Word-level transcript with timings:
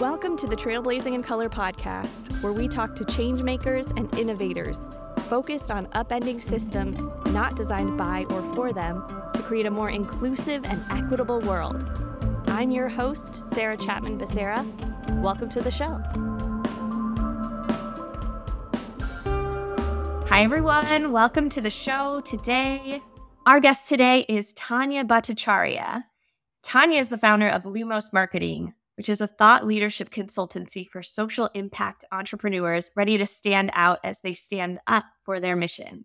Welcome 0.00 0.38
to 0.38 0.46
the 0.46 0.56
Trailblazing 0.56 1.12
in 1.12 1.22
Color 1.22 1.50
podcast, 1.50 2.42
where 2.42 2.54
we 2.54 2.68
talk 2.68 2.94
to 2.94 3.04
changemakers 3.04 3.94
and 3.98 4.12
innovators 4.18 4.86
focused 5.28 5.70
on 5.70 5.88
upending 5.88 6.42
systems 6.42 6.98
not 7.34 7.54
designed 7.54 7.98
by 7.98 8.24
or 8.30 8.40
for 8.54 8.72
them 8.72 9.04
to 9.34 9.42
create 9.42 9.66
a 9.66 9.70
more 9.70 9.90
inclusive 9.90 10.64
and 10.64 10.82
equitable 10.88 11.40
world. 11.40 11.84
I'm 12.46 12.70
your 12.70 12.88
host, 12.88 13.46
Sarah 13.50 13.76
Chapman 13.76 14.18
Becerra. 14.18 14.64
Welcome 15.20 15.50
to 15.50 15.60
the 15.60 15.70
show. 15.70 16.00
Hi, 20.30 20.42
everyone. 20.42 21.12
Welcome 21.12 21.50
to 21.50 21.60
the 21.60 21.68
show 21.68 22.22
today. 22.22 23.02
Our 23.44 23.60
guest 23.60 23.86
today 23.86 24.24
is 24.30 24.54
Tania 24.54 25.04
Bhattacharyya. 25.04 26.04
Tania 26.62 27.00
is 27.00 27.10
the 27.10 27.18
founder 27.18 27.48
of 27.48 27.64
Lumos 27.64 28.14
Marketing, 28.14 28.72
which 29.00 29.08
is 29.08 29.22
a 29.22 29.26
thought 29.26 29.66
leadership 29.66 30.10
consultancy 30.10 30.86
for 30.86 31.02
social 31.02 31.48
impact 31.54 32.04
entrepreneurs 32.12 32.90
ready 32.94 33.16
to 33.16 33.24
stand 33.24 33.70
out 33.72 33.98
as 34.04 34.20
they 34.20 34.34
stand 34.34 34.78
up 34.86 35.06
for 35.24 35.40
their 35.40 35.56
mission. 35.56 36.04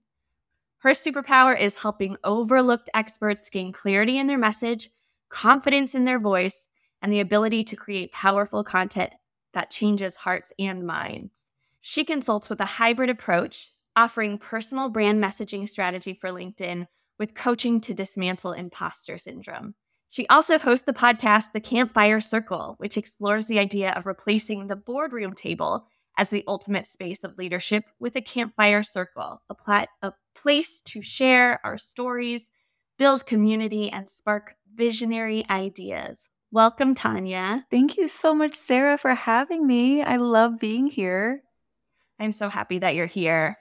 Her 0.77 0.91
superpower 0.91 1.59
is 1.59 1.81
helping 1.81 2.15
overlooked 2.23 2.89
experts 2.93 3.49
gain 3.49 3.73
clarity 3.73 4.17
in 4.17 4.27
their 4.27 4.37
message, 4.37 4.91
confidence 5.27 5.93
in 5.93 6.05
their 6.05 6.19
voice, 6.19 6.69
and 7.01 7.11
the 7.11 7.19
ability 7.19 7.65
to 7.65 7.75
create 7.75 8.13
powerful 8.13 8.63
content 8.63 9.11
that 9.53 9.71
changes 9.71 10.15
hearts 10.15 10.53
and 10.57 10.87
minds. 10.87 11.51
She 11.81 12.05
consults 12.05 12.47
with 12.47 12.61
a 12.61 12.65
hybrid 12.65 13.09
approach, 13.09 13.73
offering 13.97 14.37
personal 14.37 14.87
brand 14.87 15.21
messaging 15.21 15.67
strategy 15.67 16.13
for 16.13 16.29
LinkedIn 16.29 16.87
with 17.19 17.35
coaching 17.35 17.81
to 17.81 17.93
dismantle 17.93 18.53
imposter 18.53 19.17
syndrome. 19.17 19.75
She 20.09 20.27
also 20.27 20.57
hosts 20.59 20.85
the 20.85 20.93
podcast, 20.93 21.51
The 21.53 21.59
Campfire 21.59 22.21
Circle, 22.21 22.75
which 22.77 22.97
explores 22.97 23.47
the 23.47 23.59
idea 23.59 23.91
of 23.91 24.05
replacing 24.05 24.67
the 24.67 24.75
boardroom 24.75 25.33
table 25.33 25.87
as 26.17 26.29
the 26.29 26.43
ultimate 26.47 26.87
space 26.87 27.23
of 27.23 27.37
leadership 27.37 27.83
with 27.99 28.15
a 28.15 28.21
campfire 28.21 28.83
circle, 28.83 29.41
a, 29.49 29.55
plat- 29.55 29.89
a 30.01 30.13
place 30.35 30.81
to 30.81 31.01
share 31.01 31.59
our 31.65 31.77
stories, 31.77 32.49
build 32.97 33.25
community, 33.25 33.91
and 33.91 34.07
spark 34.07 34.55
visionary 34.73 35.45
ideas. 35.49 36.29
Welcome, 36.51 36.95
Tania. 36.95 37.65
Thank 37.69 37.97
you 37.97 38.07
so 38.07 38.33
much, 38.33 38.53
Sarah, 38.53 38.97
for 38.97 39.13
having 39.13 39.67
me. 39.67 40.01
I 40.03 40.15
love 40.15 40.59
being 40.59 40.87
here. 40.87 41.41
I'm 42.19 42.31
so 42.31 42.47
happy 42.47 42.79
that 42.79 42.95
you're 42.95 43.07
here. 43.07 43.57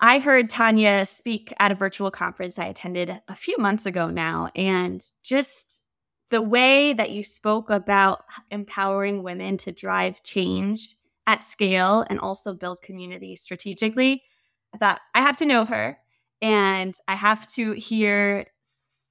I 0.00 0.18
heard 0.18 0.48
Tania 0.48 1.04
speak 1.04 1.52
at 1.60 1.70
a 1.70 1.74
virtual 1.74 2.10
conference 2.10 2.58
I 2.58 2.64
attended 2.64 3.20
a 3.28 3.34
few 3.34 3.56
months 3.58 3.84
ago 3.84 4.08
now, 4.08 4.48
and 4.56 5.04
just 5.22 5.82
the 6.30 6.40
way 6.40 6.92
that 6.94 7.10
you 7.10 7.22
spoke 7.22 7.68
about 7.68 8.24
empowering 8.50 9.22
women 9.22 9.56
to 9.58 9.72
drive 9.72 10.22
change 10.22 10.88
at 11.26 11.44
scale 11.44 12.04
and 12.08 12.18
also 12.18 12.54
build 12.54 12.80
community 12.82 13.36
strategically, 13.36 14.22
I 14.74 14.78
thought 14.78 15.00
I 15.14 15.20
have 15.20 15.36
to 15.38 15.44
know 15.44 15.64
her 15.64 15.98
and 16.40 16.94
I 17.06 17.14
have 17.16 17.46
to 17.52 17.72
hear 17.72 18.46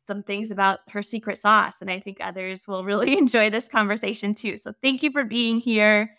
some 0.08 0.24
things 0.24 0.50
about 0.50 0.80
her 0.90 1.04
secret 1.04 1.38
sauce. 1.38 1.82
And 1.82 1.92
I 1.92 2.00
think 2.00 2.18
others 2.20 2.68
will 2.68 2.84
really 2.84 3.18
enjoy 3.18 3.50
this 3.50 3.68
conversation 3.68 4.34
too. 4.34 4.58
So 4.58 4.74
thank 4.82 5.04
you 5.04 5.12
for 5.12 5.24
being 5.24 5.60
here. 5.60 6.16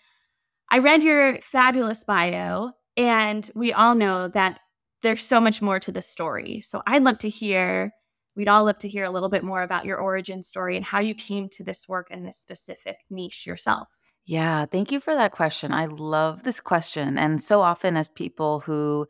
I 0.71 0.79
read 0.79 1.03
your 1.03 1.41
fabulous 1.41 2.05
bio 2.05 2.73
and 2.97 3.51
we 3.55 3.73
all 3.73 3.95
know 3.95 4.29
that 4.29 4.61
there's 5.03 5.25
so 5.25 5.41
much 5.41 5.63
more 5.63 5.81
to 5.81 5.93
the 5.93 6.03
story. 6.03 6.61
So 6.61 6.83
I'd 6.87 7.05
love 7.05 7.19
to 7.19 7.29
hear, 7.29 7.93
we'd 8.37 8.49
all 8.49 8.65
love 8.65 8.79
to 8.79 8.89
hear 8.89 9.05
a 9.05 9.11
little 9.11 9.29
bit 9.29 9.45
more 9.45 9.63
about 9.63 9.87
your 9.87 9.99
origin 9.99 10.43
story 10.43 10.77
and 10.77 10.85
how 10.85 11.01
you 11.01 11.15
came 11.15 11.49
to 11.51 11.65
this 11.65 11.89
work 11.89 12.09
and 12.11 12.27
this 12.27 12.39
specific 12.39 12.97
niche 13.09 13.47
yourself. 13.47 13.89
Yeah, 14.27 14.67
thank 14.67 14.93
you 14.93 15.01
for 15.01 15.15
that 15.15 15.33
question. 15.33 15.73
I 15.73 15.87
love 15.87 16.43
this 16.43 16.61
question. 16.61 17.19
And 17.19 17.43
so 17.43 17.63
often, 17.63 17.97
as 17.97 18.09
people 18.09 18.61
who 18.61 19.07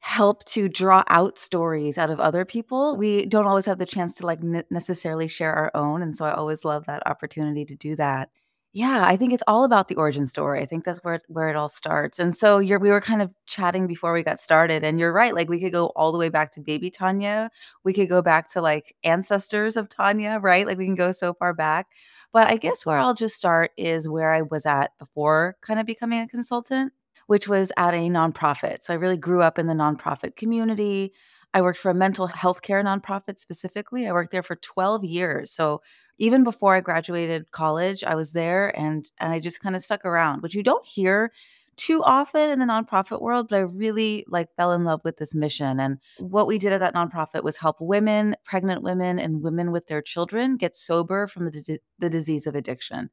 help 0.00 0.44
to 0.44 0.68
draw 0.68 1.02
out 1.08 1.38
stories 1.38 1.98
out 1.98 2.10
of 2.10 2.20
other 2.20 2.44
people, 2.44 2.96
we 2.96 3.26
don't 3.26 3.46
always 3.46 3.66
have 3.66 3.78
the 3.78 3.86
chance 3.86 4.16
to 4.16 4.26
like 4.26 4.40
necessarily 4.70 5.26
share 5.26 5.52
our 5.52 5.70
own. 5.74 6.02
And 6.02 6.16
so 6.16 6.24
I 6.24 6.34
always 6.34 6.64
love 6.64 6.86
that 6.86 7.04
opportunity 7.06 7.64
to 7.64 7.74
do 7.74 7.96
that. 7.96 8.30
Yeah, 8.74 9.04
I 9.06 9.16
think 9.16 9.32
it's 9.32 9.42
all 9.46 9.64
about 9.64 9.88
the 9.88 9.94
origin 9.96 10.26
story. 10.26 10.60
I 10.60 10.66
think 10.66 10.84
that's 10.84 10.98
where 11.02 11.20
where 11.28 11.48
it 11.48 11.56
all 11.56 11.68
starts. 11.70 12.18
And 12.18 12.36
so 12.36 12.58
you're 12.58 12.78
we 12.78 12.90
were 12.90 13.00
kind 13.00 13.22
of 13.22 13.30
chatting 13.46 13.86
before 13.86 14.12
we 14.12 14.22
got 14.22 14.38
started 14.38 14.84
and 14.84 15.00
you're 15.00 15.12
right, 15.12 15.34
like 15.34 15.48
we 15.48 15.58
could 15.60 15.72
go 15.72 15.86
all 15.96 16.12
the 16.12 16.18
way 16.18 16.28
back 16.28 16.52
to 16.52 16.60
baby 16.60 16.90
Tania. 16.90 17.50
We 17.84 17.94
could 17.94 18.08
go 18.10 18.20
back 18.20 18.50
to 18.52 18.60
like 18.60 18.94
ancestors 19.04 19.76
of 19.76 19.88
Tania, 19.88 20.38
right? 20.38 20.66
Like 20.66 20.76
we 20.78 20.84
can 20.84 20.94
go 20.96 21.12
so 21.12 21.32
far 21.34 21.54
back. 21.54 21.86
But 22.32 22.48
I 22.48 22.56
guess 22.58 22.84
where 22.84 22.98
I'll 22.98 23.14
just 23.14 23.36
start 23.36 23.70
is 23.78 24.06
where 24.08 24.32
I 24.34 24.42
was 24.42 24.66
at 24.66 24.90
before 24.98 25.56
kind 25.62 25.80
of 25.80 25.86
becoming 25.86 26.20
a 26.20 26.28
consultant, 26.28 26.92
which 27.26 27.48
was 27.48 27.72
at 27.78 27.94
a 27.94 28.08
nonprofit. 28.10 28.82
So 28.82 28.92
I 28.92 28.96
really 28.98 29.16
grew 29.16 29.40
up 29.42 29.58
in 29.58 29.66
the 29.66 29.74
nonprofit 29.74 30.36
community. 30.36 31.12
I 31.54 31.62
worked 31.62 31.78
for 31.78 31.90
a 31.90 31.94
mental 31.94 32.26
health 32.26 32.60
care 32.60 32.82
nonprofit 32.84 33.38
specifically. 33.38 34.06
I 34.06 34.12
worked 34.12 34.30
there 34.30 34.42
for 34.42 34.56
12 34.56 35.04
years. 35.04 35.50
So 35.52 35.80
even 36.18 36.44
before 36.44 36.74
I 36.74 36.80
graduated 36.80 37.50
college, 37.50 38.04
I 38.04 38.14
was 38.14 38.32
there 38.32 38.76
and 38.78 39.10
and 39.18 39.32
I 39.32 39.40
just 39.40 39.60
kind 39.60 39.76
of 39.76 39.82
stuck 39.82 40.04
around, 40.04 40.42
which 40.42 40.54
you 40.54 40.62
don't 40.62 40.86
hear 40.86 41.32
too 41.78 42.02
often 42.02 42.50
in 42.50 42.58
the 42.58 42.66
nonprofit 42.66 43.22
world, 43.22 43.46
but 43.48 43.56
I 43.56 43.60
really 43.60 44.24
like 44.28 44.48
fell 44.56 44.72
in 44.72 44.84
love 44.84 45.00
with 45.04 45.16
this 45.16 45.34
mission. 45.34 45.78
And 45.78 45.98
what 46.18 46.48
we 46.48 46.58
did 46.58 46.72
at 46.72 46.80
that 46.80 46.94
nonprofit 46.94 47.44
was 47.44 47.56
help 47.56 47.76
women, 47.80 48.34
pregnant 48.44 48.82
women, 48.82 49.18
and 49.20 49.42
women 49.42 49.70
with 49.70 49.86
their 49.86 50.02
children 50.02 50.56
get 50.56 50.74
sober 50.74 51.28
from 51.28 51.46
the, 51.46 51.78
the 52.00 52.10
disease 52.10 52.48
of 52.48 52.56
addiction. 52.56 53.10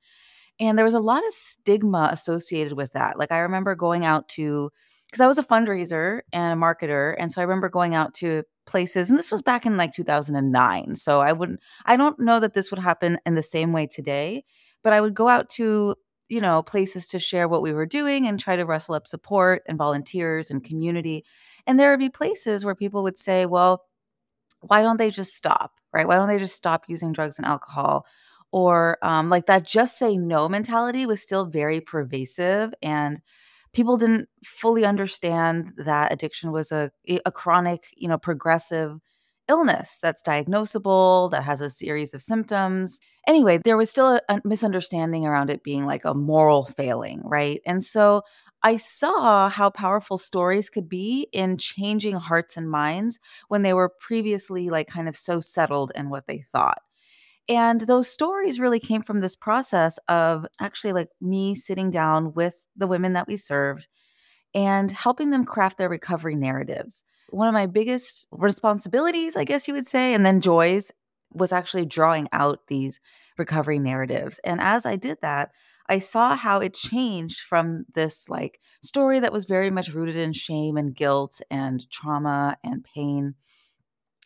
And 0.60 0.78
there 0.78 0.86
was 0.86 0.96
a 0.96 1.00
lot 1.00 1.26
of 1.26 1.34
stigma 1.34 2.10
associated 2.12 2.74
with 2.74 2.94
that. 2.94 3.20
Like 3.20 3.32
I 3.32 3.40
remember 3.40 3.76
going 3.76 4.04
out 4.04 4.28
to 4.30 4.72
because 5.16 5.24
I 5.24 5.28
was 5.28 5.40
a 5.40 5.44
fundraiser 5.44 6.20
and 6.34 6.52
a 6.52 6.62
marketer. 6.62 7.16
And 7.18 7.32
so 7.32 7.40
I 7.40 7.46
remember 7.46 7.70
going 7.70 7.96
out 7.96 8.14
to 8.16 8.44
places, 8.66 9.10
and 9.10 9.18
this 9.18 9.32
was 9.32 9.42
back 9.42 9.66
in 9.66 9.78
like 9.78 9.94
2009. 9.94 10.96
So 10.98 11.22
I 11.22 11.32
wouldn't, 11.32 11.62
I 11.86 11.96
don't 11.96 12.20
know 12.20 12.42
that 12.42 12.54
this 12.54 12.70
would 12.70 12.82
happen 12.82 13.18
in 13.26 13.34
the 13.36 13.42
same 13.42 13.72
way 13.72 13.88
today, 13.88 14.44
but 14.84 14.92
I 14.92 15.00
would 15.00 15.14
go 15.14 15.30
out 15.30 15.48
to, 15.52 15.96
you 16.28 16.42
know, 16.42 16.62
places 16.64 17.08
to 17.08 17.20
share 17.20 17.48
what 17.48 17.62
we 17.62 17.72
were 17.72 17.86
doing 17.86 18.28
and 18.28 18.38
try 18.38 18.58
to 18.58 18.66
rustle 18.66 18.94
up 18.94 19.08
support 19.08 19.64
and 19.68 19.78
volunteers 19.78 20.52
and 20.52 20.66
community. 20.66 21.24
And 21.66 21.80
there 21.80 21.92
would 21.92 22.00
be 22.00 22.10
places 22.10 22.66
where 22.66 22.76
people 22.76 23.02
would 23.04 23.18
say, 23.18 23.46
well, 23.46 23.86
why 24.60 24.82
don't 24.82 24.98
they 24.98 25.12
just 25.12 25.34
stop? 25.34 25.80
Right? 25.94 26.10
Why 26.10 26.16
don't 26.16 26.28
they 26.28 26.40
just 26.40 26.58
stop 26.58 26.84
using 26.90 27.14
drugs 27.14 27.38
and 27.38 27.48
alcohol? 27.48 28.06
Or 28.52 28.98
um, 29.02 29.30
like 29.30 29.46
that 29.46 29.66
just 29.66 29.98
say 29.98 30.18
no 30.18 30.50
mentality 30.50 31.06
was 31.06 31.22
still 31.22 31.46
very 31.46 31.80
pervasive. 31.80 32.74
And 32.84 33.22
people 33.76 33.98
didn't 33.98 34.30
fully 34.44 34.86
understand 34.86 35.74
that 35.78 36.12
addiction 36.12 36.52
was 36.52 36.72
a 36.72 36.92
a 37.26 37.32
chronic, 37.32 37.88
you 37.96 38.08
know, 38.08 38.18
progressive 38.18 39.00
illness 39.48 40.00
that's 40.02 40.24
diagnosable, 40.24 41.30
that 41.30 41.44
has 41.44 41.62
a 41.62 41.70
series 41.70 42.14
of 42.16 42.22
symptoms. 42.22 43.00
Anyway, 43.28 43.60
there 43.64 43.78
was 43.78 43.92
still 43.92 44.16
a, 44.16 44.22
a 44.30 44.42
misunderstanding 44.44 45.28
around 45.28 45.52
it 45.52 45.64
being 45.64 45.86
like 45.86 46.06
a 46.06 46.16
moral 46.16 46.66
failing, 46.66 47.22
right? 47.24 47.62
And 47.66 47.84
so 47.84 48.24
I 48.64 48.78
saw 48.78 49.50
how 49.50 49.70
powerful 49.70 50.18
stories 50.18 50.72
could 50.72 50.90
be 50.90 51.28
in 51.32 51.58
changing 51.58 52.16
hearts 52.16 52.58
and 52.58 52.70
minds 52.70 53.20
when 53.48 53.62
they 53.62 53.74
were 53.76 53.94
previously 54.00 54.70
like 54.70 54.88
kind 54.88 55.08
of 55.08 55.16
so 55.16 55.42
settled 55.42 55.92
in 55.94 56.10
what 56.10 56.26
they 56.26 56.40
thought. 56.52 56.80
And 57.48 57.82
those 57.82 58.10
stories 58.10 58.60
really 58.60 58.80
came 58.80 59.04
from 59.04 59.20
this 59.20 59.36
process 59.36 60.00
of 60.08 60.48
actually 60.60 60.94
like 60.94 61.10
me 61.22 61.54
sitting 61.54 61.92
down 61.92 62.34
with 62.34 62.66
the 62.76 62.88
women 62.88 63.14
that 63.14 63.28
we 63.28 63.38
served 63.38 63.88
and 64.54 64.92
helping 64.92 65.30
them 65.30 65.46
craft 65.46 65.78
their 65.78 65.90
recovery 65.90 66.36
narratives. 66.36 67.04
One 67.30 67.48
of 67.48 67.54
my 67.54 67.66
biggest 67.66 68.28
responsibilities, 68.32 69.36
I 69.36 69.44
guess 69.44 69.68
you 69.68 69.74
would 69.74 69.88
say, 69.88 70.14
and 70.14 70.26
then 70.26 70.42
joys 70.42 70.92
was 71.32 71.52
actually 71.52 71.86
drawing 71.86 72.28
out 72.32 72.62
these 72.68 73.00
recovery 73.38 73.78
narratives. 73.78 74.40
And 74.44 74.60
as 74.62 74.86
I 74.86 74.96
did 74.96 75.18
that, 75.22 75.52
I 75.88 76.00
saw 76.00 76.36
how 76.36 76.60
it 76.62 76.74
changed 76.74 77.42
from 77.42 77.86
this 77.94 78.28
like 78.30 78.60
story 78.82 79.20
that 79.20 79.34
was 79.34 79.46
very 79.46 79.70
much 79.70 79.94
rooted 79.94 80.16
in 80.16 80.34
shame 80.34 80.78
and 80.78 80.96
guilt 80.96 81.42
and 81.52 81.88
trauma 81.92 82.58
and 82.64 82.84
pain. 82.84 83.36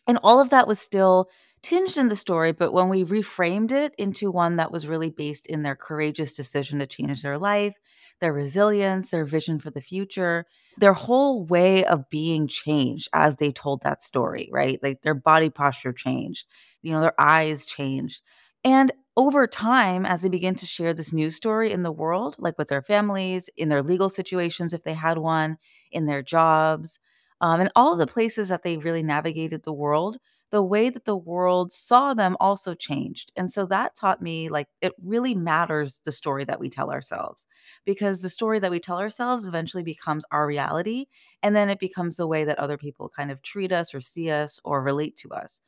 And 0.06 0.18
all 0.22 0.40
of 0.40 0.50
that 0.50 0.66
was 0.66 0.78
still 0.78 1.28
tinged 1.62 1.96
in 1.96 2.08
the 2.08 2.16
story, 2.16 2.52
but 2.52 2.72
when 2.72 2.88
we 2.88 3.04
reframed 3.04 3.72
it 3.72 3.94
into 3.98 4.30
one 4.30 4.56
that 4.56 4.72
was 4.72 4.86
really 4.86 5.10
based 5.10 5.46
in 5.46 5.62
their 5.62 5.76
courageous 5.76 6.34
decision 6.34 6.78
to 6.78 6.86
change 6.86 7.22
their 7.22 7.38
life, 7.38 7.74
their 8.20 8.32
resilience, 8.32 9.10
their 9.10 9.24
vision 9.24 9.58
for 9.58 9.70
the 9.70 9.80
future, 9.80 10.46
their 10.78 10.92
whole 10.94 11.44
way 11.44 11.84
of 11.84 12.08
being 12.10 12.46
changed 12.48 13.08
as 13.12 13.36
they 13.36 13.52
told 13.52 13.82
that 13.82 14.02
story, 14.02 14.48
right? 14.52 14.78
Like 14.82 15.02
their 15.02 15.14
body 15.14 15.50
posture 15.50 15.92
changed, 15.92 16.46
you 16.82 16.92
know, 16.92 17.00
their 17.00 17.18
eyes 17.20 17.66
changed. 17.66 18.22
And 18.64 18.92
over 19.16 19.46
time, 19.46 20.06
as 20.06 20.22
they 20.22 20.28
begin 20.28 20.54
to 20.56 20.66
share 20.66 20.94
this 20.94 21.12
news 21.12 21.34
story 21.36 21.72
in 21.72 21.82
the 21.82 21.92
world, 21.92 22.36
like 22.38 22.56
with 22.58 22.68
their 22.68 22.82
families, 22.82 23.50
in 23.56 23.68
their 23.68 23.82
legal 23.82 24.08
situations, 24.08 24.72
if 24.72 24.84
they 24.84 24.94
had 24.94 25.18
one, 25.18 25.56
in 25.90 26.06
their 26.06 26.22
jobs, 26.22 26.98
um, 27.40 27.60
and 27.60 27.70
all 27.74 27.96
the 27.96 28.06
places 28.06 28.48
that 28.48 28.62
they 28.62 28.76
really 28.76 29.02
navigated 29.02 29.62
the 29.64 29.72
world, 29.72 30.18
the 30.50 30.62
way 30.62 30.90
that 30.90 31.04
the 31.04 31.16
world 31.16 31.72
saw 31.72 32.12
them 32.12 32.36
also 32.40 32.74
changed. 32.74 33.32
And 33.36 33.50
so 33.50 33.66
that 33.66 33.94
taught 33.94 34.20
me 34.20 34.48
like 34.48 34.66
it 34.80 34.92
really 35.02 35.34
matters 35.34 36.00
the 36.04 36.12
story 36.12 36.44
that 36.44 36.58
we 36.58 36.68
tell 36.68 36.90
ourselves 36.90 37.46
because 37.84 38.20
the 38.20 38.28
story 38.28 38.58
that 38.58 38.70
we 38.70 38.80
tell 38.80 38.98
ourselves 38.98 39.46
eventually 39.46 39.84
becomes 39.84 40.24
our 40.32 40.46
reality. 40.46 41.06
And 41.42 41.54
then 41.54 41.70
it 41.70 41.78
becomes 41.78 42.16
the 42.16 42.26
way 42.26 42.44
that 42.44 42.58
other 42.58 42.76
people 42.76 43.08
kind 43.08 43.30
of 43.30 43.42
treat 43.42 43.70
us 43.72 43.94
or 43.94 44.00
see 44.00 44.30
us 44.30 44.60
or 44.64 44.82
relate 44.82 45.16
to 45.18 45.30
us. 45.30 45.60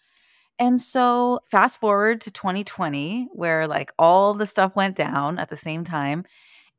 And 0.58 0.81
so 0.81 1.40
fast 1.50 1.81
forward 1.81 2.20
to 2.23 2.31
2020, 2.31 3.28
where 3.32 3.67
like 3.67 3.93
all 3.99 4.35
the 4.35 4.46
stuff 4.46 4.76
went 4.76 4.96
down 4.96 5.38
at 5.38 5.49
the 5.49 5.56
same 5.56 5.85
time. 5.85 6.25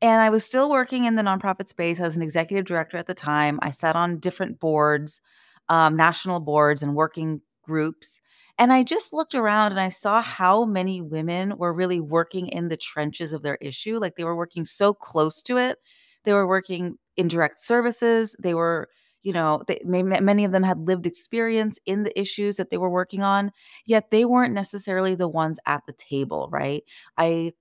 And 0.00 0.20
I 0.20 0.30
was 0.30 0.44
still 0.44 0.70
working 0.70 1.04
in 1.04 1.14
the 1.14 1.22
nonprofit 1.22 1.68
space. 1.68 2.00
I 2.00 2.04
was 2.04 2.16
an 2.16 2.22
executive 2.22 2.66
director 2.66 2.98
at 2.98 3.06
the 3.06 3.14
time. 3.14 3.58
I 3.62 3.70
sat 3.70 3.96
on 3.96 4.18
different 4.18 4.60
boards, 4.60 5.22
um, 5.68 5.96
national 5.96 6.40
boards, 6.40 6.82
and 6.82 6.94
working 6.94 7.40
groups. 7.64 8.20
And 8.58 8.72
I 8.72 8.82
just 8.84 9.12
looked 9.12 9.34
around 9.34 9.72
and 9.72 9.80
I 9.80 9.88
saw 9.88 10.22
how 10.22 10.64
many 10.64 11.00
women 11.00 11.56
were 11.56 11.72
really 11.72 12.00
working 12.00 12.48
in 12.48 12.68
the 12.68 12.76
trenches 12.76 13.32
of 13.32 13.42
their 13.42 13.56
issue. 13.60 13.98
Like 13.98 14.16
they 14.16 14.24
were 14.24 14.36
working 14.36 14.64
so 14.64 14.94
close 14.94 15.42
to 15.42 15.58
it. 15.58 15.78
They 16.24 16.32
were 16.32 16.46
working 16.46 16.96
in 17.16 17.28
direct 17.28 17.58
services. 17.58 18.36
They 18.38 18.54
were, 18.54 18.88
you 19.22 19.32
know, 19.32 19.62
they, 19.66 19.80
many 19.84 20.44
of 20.44 20.52
them 20.52 20.62
had 20.62 20.86
lived 20.86 21.06
experience 21.06 21.78
in 21.86 22.04
the 22.04 22.18
issues 22.18 22.56
that 22.56 22.70
they 22.70 22.76
were 22.78 22.90
working 22.90 23.22
on, 23.22 23.50
yet 23.86 24.10
they 24.10 24.24
weren't 24.24 24.54
necessarily 24.54 25.14
the 25.14 25.28
ones 25.28 25.58
at 25.66 25.82
the 25.86 25.92
table, 25.94 26.48
right? 26.52 26.82
I 27.16 27.52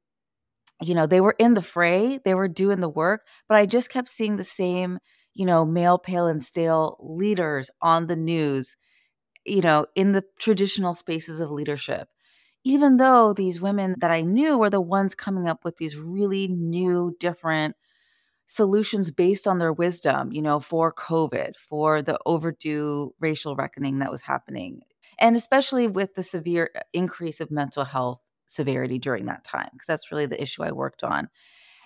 you 0.82 0.96
know, 0.96 1.06
they 1.06 1.22
were 1.22 1.36
in 1.40 1.54
the 1.54 1.62
fray, 1.62 2.20
they 2.26 2.34
were 2.36 2.48
doing 2.48 2.80
the 2.80 2.90
work, 2.90 3.26
but 3.48 3.58
I 3.58 3.66
just 3.66 3.90
kept 3.90 4.10
seeing 4.10 4.38
the 4.38 4.44
same, 4.44 5.00
you 5.34 5.46
know, 5.46 5.66
male, 5.66 5.98
pale, 5.98 6.28
and 6.28 6.44
stale 6.44 6.98
leaders 7.00 7.70
on 7.82 8.08
the 8.08 8.16
news 8.16 8.76
you 9.46 9.62
know, 9.62 9.86
in 9.96 10.12
the 10.12 10.24
traditional 10.40 10.94
spaces 10.94 11.40
of 11.40 11.52
leadership. 11.52 12.10
Even 12.64 12.98
though 12.98 13.34
these 13.34 13.62
women 13.62 13.96
that 14.00 14.12
I 14.12 14.22
knew 14.22 14.58
were 14.58 14.70
the 14.70 14.80
ones 14.82 15.16
coming 15.16 15.48
up 15.48 15.66
with 15.66 15.78
these 15.78 15.98
really 15.98 16.48
new, 16.48 17.16
different 17.20 17.76
solutions 18.46 19.12
based 19.12 19.48
on 19.48 19.58
their 19.58 19.74
wisdom, 19.74 20.32
you 20.32 20.42
know, 20.42 20.60
for 20.60 20.94
COVID, 20.94 21.56
for 21.58 22.02
the 22.02 22.18
overdue 22.26 23.14
racial 23.20 23.56
reckoning 23.56 24.00
that 24.00 24.12
was 24.12 24.22
happening, 24.22 24.82
and 25.20 25.36
especially 25.36 25.88
with 25.88 26.16
the 26.16 26.24
severe 26.24 26.70
uh, 26.76 26.82
increase 26.94 27.40
of 27.40 27.52
mental 27.52 27.84
health 27.86 28.20
severity 28.48 29.00
during 29.00 29.26
that 29.26 29.44
time, 29.44 29.70
because 29.74 29.88
that's 29.88 30.12
really 30.12 30.26
the 30.26 30.42
issue 30.42 30.64
I 30.64 30.72
worked 30.72 31.04
on. 31.04 31.30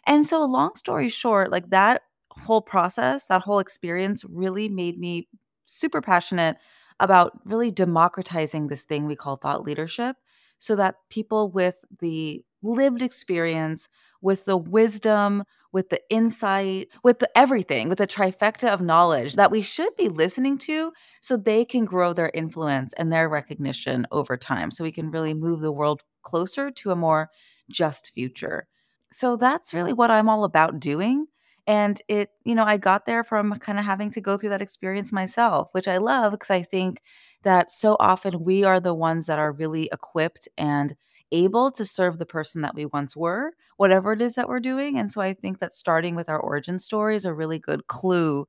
And 0.05 0.25
so, 0.25 0.43
long 0.45 0.75
story 0.75 1.09
short, 1.09 1.51
like 1.51 1.69
that 1.69 2.03
whole 2.31 2.61
process, 2.61 3.27
that 3.27 3.43
whole 3.43 3.59
experience 3.59 4.23
really 4.29 4.69
made 4.69 4.99
me 4.99 5.27
super 5.65 6.01
passionate 6.01 6.57
about 6.99 7.39
really 7.45 7.71
democratizing 7.71 8.67
this 8.67 8.83
thing 8.83 9.05
we 9.05 9.15
call 9.15 9.35
thought 9.35 9.63
leadership 9.63 10.15
so 10.59 10.75
that 10.75 10.95
people 11.09 11.51
with 11.51 11.83
the 11.99 12.43
lived 12.63 13.01
experience, 13.01 13.87
with 14.21 14.45
the 14.45 14.57
wisdom, 14.57 15.43
with 15.71 15.89
the 15.89 16.01
insight, 16.09 16.87
with 17.03 17.19
the 17.19 17.29
everything, 17.37 17.87
with 17.89 17.99
the 17.99 18.07
trifecta 18.07 18.67
of 18.67 18.81
knowledge 18.81 19.35
that 19.35 19.51
we 19.51 19.61
should 19.61 19.95
be 19.95 20.09
listening 20.09 20.57
to 20.57 20.91
so 21.21 21.37
they 21.37 21.63
can 21.63 21.85
grow 21.85 22.13
their 22.13 22.31
influence 22.33 22.93
and 22.93 23.11
their 23.11 23.29
recognition 23.29 24.07
over 24.11 24.37
time 24.37 24.71
so 24.71 24.83
we 24.83 24.91
can 24.91 25.11
really 25.11 25.33
move 25.33 25.61
the 25.61 25.71
world 25.71 26.01
closer 26.23 26.71
to 26.71 26.91
a 26.91 26.95
more 26.95 27.29
just 27.69 28.11
future. 28.15 28.67
So 29.11 29.37
that's 29.37 29.73
really 29.73 29.93
what 29.93 30.11
I'm 30.11 30.29
all 30.29 30.43
about 30.43 30.79
doing. 30.79 31.27
And 31.67 32.01
it, 32.07 32.29
you 32.45 32.55
know, 32.55 32.63
I 32.63 32.77
got 32.77 33.05
there 33.05 33.23
from 33.23 33.51
kind 33.59 33.77
of 33.77 33.85
having 33.85 34.09
to 34.11 34.21
go 34.21 34.37
through 34.37 34.49
that 34.49 34.61
experience 34.61 35.11
myself, 35.11 35.67
which 35.73 35.87
I 35.87 35.97
love 35.97 36.31
because 36.31 36.49
I 36.49 36.63
think 36.63 37.01
that 37.43 37.71
so 37.71 37.97
often 37.99 38.43
we 38.43 38.63
are 38.63 38.79
the 38.79 38.93
ones 38.93 39.27
that 39.27 39.37
are 39.37 39.51
really 39.51 39.89
equipped 39.91 40.47
and 40.57 40.95
able 41.31 41.69
to 41.71 41.83
serve 41.83 42.19
the 42.19 42.25
person 42.25 42.61
that 42.61 42.73
we 42.73 42.85
once 42.85 43.17
were, 43.17 43.51
whatever 43.75 44.13
it 44.13 44.21
is 44.21 44.35
that 44.35 44.47
we're 44.47 44.61
doing. 44.61 44.97
And 44.97 45.11
so 45.11 45.19
I 45.19 45.33
think 45.33 45.59
that 45.59 45.73
starting 45.73 46.15
with 46.15 46.29
our 46.29 46.39
origin 46.39 46.79
story 46.79 47.17
is 47.17 47.25
a 47.25 47.33
really 47.33 47.59
good 47.59 47.87
clue 47.87 48.47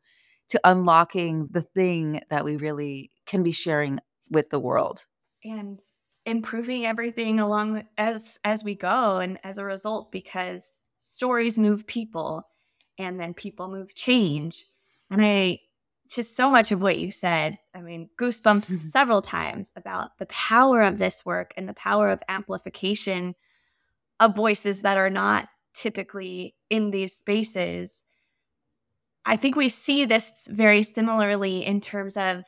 to 0.51 0.61
unlocking 0.65 1.49
the 1.51 1.63
thing 1.63 2.21
that 2.31 2.45
we 2.45 2.57
really 2.57 3.11
can 3.27 3.43
be 3.43 3.53
sharing 3.53 3.99
with 4.31 4.51
the 4.51 4.61
world. 4.61 5.07
And 5.45 5.81
improving 6.25 6.85
everything 6.85 7.41
along 7.41 7.85
as 7.97 8.39
as 8.45 8.63
we 8.63 8.75
go 8.75 9.17
and 9.17 9.39
as 9.45 9.59
a 9.59 9.65
result 9.65 10.13
because 10.13 10.75
stories 10.99 11.57
move 11.57 11.87
people 11.87 12.45
and 12.99 13.19
then 13.19 13.33
people 13.35 13.69
move 13.69 13.95
change. 13.95 14.67
And 15.11 15.23
I 15.23 15.61
just 16.11 16.37
so 16.37 16.51
much 16.51 16.73
of 16.73 16.81
what 16.81 16.99
you 16.99 17.13
said, 17.13 17.59
I 17.75 17.81
mean, 17.81 18.09
goosebumps 18.19 18.71
mm-hmm. 18.71 18.85
several 18.85 19.23
times 19.23 19.73
about 19.77 20.19
the 20.19 20.27
power 20.27 20.83
of 20.83 20.99
this 20.99 21.25
work 21.25 21.53
and 21.57 21.69
the 21.69 21.75
power 21.75 22.11
of 22.11 22.23
amplification 22.29 23.35
of 24.21 24.35
voices 24.35 24.83
that 24.83 24.97
are 24.97 25.11
not 25.11 25.49
typically 25.75 26.57
in 26.71 26.91
these 26.91 27.15
spaces. 27.15 28.05
I 29.25 29.37
think 29.37 29.55
we 29.55 29.69
see 29.69 30.05
this 30.07 30.49
very 30.51 30.83
similarly 30.83 31.65
in 31.65 31.81
terms 31.81 32.17
of, 32.17 32.43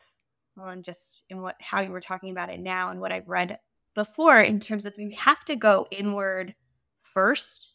well, 0.56 0.68
and 0.68 0.82
just 0.82 1.24
in 1.28 1.42
what 1.42 1.56
how 1.60 1.80
you 1.80 1.90
were 1.90 2.00
talking 2.00 2.30
about 2.30 2.50
it 2.50 2.60
now 2.60 2.90
and 2.90 3.00
what 3.00 3.12
I've 3.12 3.28
read 3.28 3.58
before, 3.94 4.40
in 4.40 4.58
terms 4.58 4.86
of 4.86 4.94
we 4.96 5.12
have 5.14 5.44
to 5.44 5.56
go 5.56 5.86
inward 5.90 6.54
first 7.02 7.69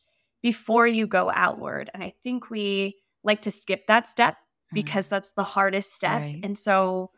before 0.45 0.85
you 0.85 1.07
go 1.07 1.31
outward. 1.33 1.89
And 1.91 2.03
I 2.03 2.13
think 2.21 2.51
we 2.51 2.97
like 3.23 3.41
to 3.41 3.51
skip 3.51 3.87
that 3.87 4.07
step 4.07 4.35
mm-hmm. 4.35 4.75
because 4.75 5.09
that's 5.09 5.31
the 5.31 5.43
hardest 5.43 5.95
step. 5.95 6.21
Right. 6.21 6.39
And 6.43 6.55
so 6.55 7.09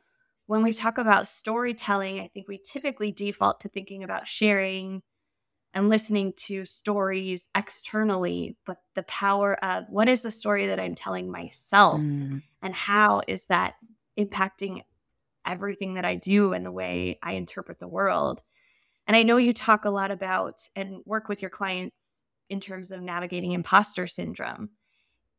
when 0.45 0.63
we 0.63 0.71
talk 0.71 0.97
about 0.97 1.27
storytelling, 1.27 2.21
I 2.21 2.29
think 2.29 2.47
we 2.47 2.57
typically 2.57 3.11
default 3.11 3.59
to 3.59 3.67
thinking 3.67 4.05
about 4.05 4.27
sharing 4.27 5.01
and 5.73 5.89
listening 5.89 6.35
to 6.37 6.63
stories 6.63 7.49
externally, 7.53 8.55
but 8.65 8.77
the 8.95 9.03
power 9.03 9.61
of 9.61 9.83
what 9.89 10.07
is 10.07 10.21
the 10.21 10.31
story 10.31 10.67
that 10.67 10.79
I'm 10.79 10.95
telling 10.95 11.29
myself 11.29 11.99
mm. 11.99 12.41
and 12.61 12.73
how 12.73 13.23
is 13.27 13.47
that 13.47 13.73
impacting 14.17 14.83
everything 15.45 15.95
that 15.95 16.05
I 16.05 16.15
do 16.15 16.53
and 16.53 16.65
the 16.65 16.71
way 16.71 17.19
I 17.21 17.33
interpret 17.33 17.79
the 17.79 17.89
world. 17.89 18.41
And 19.05 19.17
I 19.17 19.23
know 19.23 19.35
you 19.35 19.51
talk 19.51 19.83
a 19.83 19.89
lot 19.89 20.11
about 20.11 20.61
and 20.77 21.01
work 21.05 21.27
with 21.27 21.41
your 21.41 21.51
clients 21.51 22.06
in 22.49 22.59
terms 22.59 22.91
of 22.91 23.01
navigating 23.01 23.51
imposter 23.51 24.07
syndrome. 24.07 24.69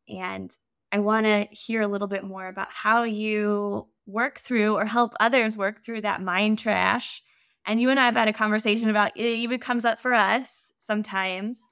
And 0.09 0.55
I 0.91 1.01
want 1.01 1.27
to 1.27 1.47
hear 1.51 1.83
a 1.83 1.87
little 1.87 2.09
bit 2.09 2.25
more 2.25 2.47
about 2.47 2.69
how 2.71 3.03
you 3.03 3.89
work 4.07 4.39
through 4.39 4.75
or 4.75 4.87
help 4.87 5.15
others 5.21 5.57
work 5.57 5.85
through 5.85 6.03
that 6.03 6.23
mind 6.23 6.59
trash. 6.59 7.23
And 7.67 7.81
you 7.81 7.91
and 7.91 8.01
I 8.01 8.07
have 8.07 8.15
had 8.15 8.29
a 8.29 8.33
conversation 8.33 8.89
about 8.89 9.13
it 9.15 9.23
even 9.23 9.61
comes 9.61 9.85
up 9.85 10.01
for 10.01 10.15
us 10.15 10.73
sometimes. 10.79 11.67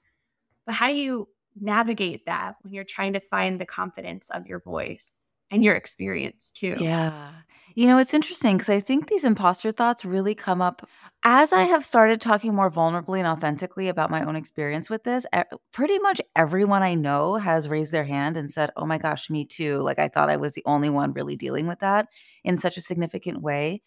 But 0.67 0.75
how 0.75 0.89
do 0.89 0.95
you 0.95 1.29
navigate 1.59 2.27
that 2.27 2.57
when 2.61 2.75
you're 2.75 2.85
trying 2.85 3.15
to 3.15 3.21
find 3.21 3.59
the 3.59 3.67
confidence 3.67 4.29
of 4.31 4.47
your 4.47 4.61
voice 4.61 5.15
and 5.51 5.65
your 5.65 5.75
experience 5.75 6.51
too? 6.51 6.77
Yeah. 6.79 7.33
You 7.75 7.87
know, 7.87 7.99
it's 7.99 8.15
interesting 8.15 8.57
because 8.57 8.71
I 8.71 8.81
think 8.81 9.09
these 9.09 9.25
imposter 9.25 9.71
thoughts 9.71 10.05
really 10.05 10.35
come 10.35 10.63
up 10.63 10.89
as 11.25 11.53
I 11.53 11.63
have 11.63 11.85
started 11.85 12.21
talking 12.21 12.55
more 12.55 12.71
vulnerably 12.71 13.19
and 13.19 13.29
authentically 13.29 13.89
about 13.89 14.11
my 14.11 14.25
own 14.25 14.35
experience 14.35 14.89
with 14.89 15.05
this. 15.05 15.27
Pretty 15.73 15.99
much 15.99 16.21
everyone 16.35 16.83
I 16.83 16.95
know 16.95 17.37
has 17.37 17.69
raised 17.69 17.93
their 17.93 18.05
hand 18.05 18.37
and 18.37 18.51
said, 18.51 18.71
Oh 18.77 18.87
my 18.87 18.99
gosh, 18.99 19.29
me 19.31 19.45
too. 19.45 19.83
Like 19.83 19.99
I 19.99 20.09
thought 20.09 20.31
I 20.31 20.37
was 20.39 20.55
the 20.55 20.63
only 20.67 20.91
one 20.91 21.13
really 21.13 21.37
dealing 21.37 21.67
with 21.67 21.81
that 21.81 22.09
in 22.45 22.57
such 22.57 22.77
a 22.77 22.83
significant 22.83 23.43
way. 23.43 23.83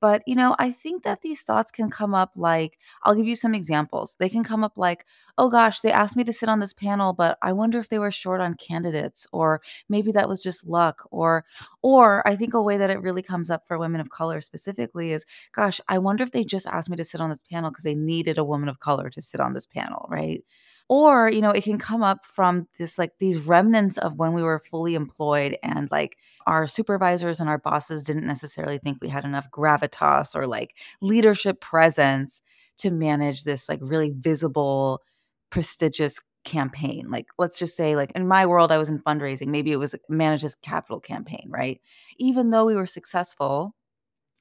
But, 0.00 0.22
you 0.26 0.34
know, 0.34 0.54
I 0.58 0.70
think 0.70 1.02
that 1.04 1.22
these 1.22 1.42
thoughts 1.42 1.70
can 1.70 1.90
come 1.90 2.14
up 2.14 2.32
like, 2.36 2.78
I'll 3.02 3.14
give 3.14 3.26
you 3.26 3.36
some 3.36 3.54
examples. 3.54 4.16
They 4.18 4.28
can 4.28 4.44
come 4.44 4.62
up 4.62 4.76
like, 4.76 5.06
oh 5.38 5.48
gosh, 5.48 5.80
they 5.80 5.90
asked 5.92 6.16
me 6.16 6.24
to 6.24 6.32
sit 6.32 6.48
on 6.48 6.58
this 6.60 6.72
panel, 6.74 7.12
but 7.12 7.38
I 7.42 7.52
wonder 7.52 7.78
if 7.78 7.88
they 7.88 7.98
were 7.98 8.10
short 8.10 8.40
on 8.40 8.54
candidates, 8.54 9.26
or 9.32 9.62
maybe 9.88 10.12
that 10.12 10.28
was 10.28 10.42
just 10.42 10.66
luck. 10.66 11.08
Or, 11.10 11.44
or 11.82 12.26
I 12.28 12.36
think 12.36 12.54
a 12.54 12.62
way 12.62 12.76
that 12.76 12.90
it 12.90 13.00
really 13.00 13.22
comes 13.22 13.50
up 13.50 13.66
for 13.66 13.78
women 13.78 14.00
of 14.00 14.10
color 14.10 14.40
specifically 14.40 15.12
is, 15.12 15.24
gosh, 15.52 15.80
I 15.88 15.98
wonder 15.98 16.22
if 16.24 16.32
they 16.32 16.44
just 16.44 16.66
asked 16.66 16.90
me 16.90 16.96
to 16.96 17.04
sit 17.04 17.20
on 17.20 17.30
this 17.30 17.42
panel 17.42 17.70
because 17.70 17.84
they 17.84 17.94
needed 17.94 18.38
a 18.38 18.44
woman 18.44 18.68
of 18.68 18.80
color 18.80 19.10
to 19.10 19.22
sit 19.22 19.40
on 19.40 19.52
this 19.54 19.66
panel, 19.66 20.06
right? 20.10 20.44
Or 20.88 21.30
you 21.30 21.40
know 21.40 21.50
it 21.50 21.64
can 21.64 21.78
come 21.78 22.02
up 22.02 22.24
from 22.24 22.68
this 22.78 22.98
like 22.98 23.12
these 23.18 23.38
remnants 23.38 23.98
of 23.98 24.16
when 24.18 24.32
we 24.34 24.42
were 24.42 24.58
fully 24.58 24.94
employed 24.94 25.56
and 25.62 25.90
like 25.90 26.16
our 26.46 26.66
supervisors 26.66 27.40
and 27.40 27.48
our 27.48 27.58
bosses 27.58 28.04
didn't 28.04 28.26
necessarily 28.26 28.78
think 28.78 28.98
we 29.00 29.08
had 29.08 29.24
enough 29.24 29.50
gravitas 29.50 30.34
or 30.36 30.46
like 30.46 30.74
leadership 31.00 31.60
presence 31.60 32.42
to 32.76 32.90
manage 32.90 33.44
this 33.44 33.68
like 33.68 33.78
really 33.82 34.12
visible 34.16 35.02
prestigious 35.50 36.20
campaign. 36.44 37.10
Like 37.10 37.26
let's 37.38 37.58
just 37.58 37.76
say 37.76 37.96
like 37.96 38.12
in 38.12 38.28
my 38.28 38.44
world 38.46 38.70
i 38.70 38.78
was 38.78 38.90
in 38.90 39.00
fundraising. 39.00 39.46
Maybe 39.48 39.72
it 39.72 39.78
was 39.78 39.94
manage 40.08 40.42
this 40.42 40.54
capital 40.56 41.00
campaign 41.00 41.46
right? 41.48 41.80
Even 42.18 42.50
though 42.50 42.66
we 42.66 42.74
were 42.74 42.86
successful 42.86 43.74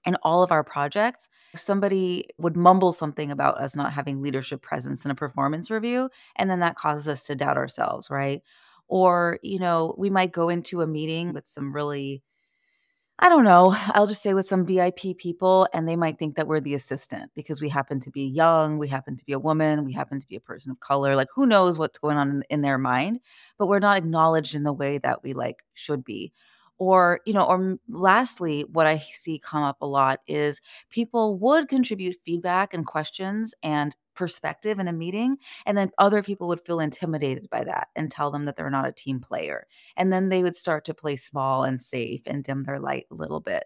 in 0.06 0.16
all 0.24 0.44
of 0.44 0.52
our 0.52 0.64
projects, 0.64 1.30
somebody 1.56 2.26
would 2.38 2.58
mumble 2.58 2.92
something 2.92 3.32
about 3.32 3.60
us 3.60 3.76
not 3.76 3.94
having 3.94 4.22
leadership 4.22 4.62
presence 4.62 5.06
in 5.06 5.12
a 5.12 5.16
performance 5.16 5.72
review. 5.72 6.10
And 6.36 6.50
then 6.50 6.60
that 6.60 6.76
causes 6.76 7.08
us 7.08 7.26
to 7.26 7.36
doubt 7.36 7.58
ourselves, 7.58 8.10
right? 8.10 8.42
Or, 8.88 9.40
you 9.42 9.60
know, 9.60 9.96
we 9.98 10.10
might 10.10 10.32
go 10.32 10.50
into 10.50 10.82
a 10.82 10.88
meeting 10.88 11.34
with 11.34 11.48
some 11.48 11.74
really 11.74 12.22
I 13.20 13.30
don't 13.30 13.44
know. 13.44 13.76
I'll 13.94 14.08
just 14.08 14.22
say 14.22 14.34
with 14.34 14.46
some 14.46 14.66
VIP 14.66 15.18
people, 15.18 15.68
and 15.74 15.88
they 15.88 15.96
might 15.96 16.20
think 16.20 16.36
that 16.36 16.48
we're 16.48 16.60
the 16.60 16.74
assistant 16.74 17.32
because 17.36 17.62
we 17.62 17.70
happen 17.70 18.00
to 18.02 18.12
be 18.12 18.24
young, 18.24 18.78
we 18.78 18.88
happen 18.88 19.16
to 19.16 19.26
be 19.26 19.34
a 19.34 19.40
woman, 19.40 19.86
we 19.86 19.94
happen 19.94 20.20
to 20.20 20.28
be 20.28 20.36
a 20.36 20.42
person 20.42 20.72
of 20.72 20.80
color. 20.80 21.16
Like, 21.16 21.30
who 21.34 21.46
knows 21.46 21.78
what's 21.78 22.00
going 22.00 22.18
on 22.18 22.30
in, 22.30 22.44
in 22.50 22.62
their 22.62 22.78
mind, 22.78 23.20
but 23.58 23.68
we're 23.68 23.80
not 23.80 23.98
acknowledged 23.98 24.56
in 24.56 24.64
the 24.64 24.74
way 24.74 24.98
that 24.98 25.24
we 25.24 25.34
like 25.34 25.58
should 25.74 26.04
be. 26.04 26.34
Or, 26.80 27.22
you 27.26 27.34
know, 27.34 27.46
or 27.46 27.78
lastly, 27.88 28.66
what 28.72 28.88
I 28.88 28.98
see 28.98 29.40
come 29.40 29.64
up 29.64 29.78
a 29.82 29.86
lot 29.86 30.20
is 30.28 30.60
people 30.90 31.38
would 31.40 31.70
contribute 31.70 32.18
feedback 32.26 32.74
and 32.74 32.86
questions 32.86 33.54
and 33.64 33.96
perspective 34.16 34.80
in 34.80 34.88
a 34.88 34.94
meeting 34.94 35.38
and 35.66 35.76
then 35.78 35.90
other 35.98 36.22
people 36.22 36.48
would 36.48 36.62
feel 36.66 36.80
intimidated 36.80 37.50
by 37.50 37.64
that 37.64 37.88
and 37.96 38.12
tell 38.12 38.30
them 38.30 38.46
that 38.46 38.56
they're 38.56 38.70
not 38.70 38.88
a 38.88 38.92
team 38.92 39.20
player 39.20 39.66
and 39.98 40.14
then 40.14 40.30
they 40.30 40.44
would 40.44 40.56
start 40.56 40.86
to 40.86 40.94
play 40.94 41.16
small 41.16 41.64
and 41.64 41.82
safe 41.82 42.22
and 42.28 42.44
dim 42.44 42.64
their 42.64 42.80
light 42.80 43.06
a 43.12 43.16
little 43.16 43.40
bit. 43.40 43.64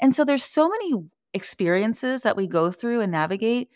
And 0.00 0.14
so 0.14 0.24
there's 0.24 0.44
so 0.44 0.68
many 0.68 0.94
experiences 1.34 2.22
that 2.22 2.36
we 2.36 2.46
go 2.46 2.70
through 2.70 3.00
and 3.02 3.12
navigate 3.12 3.68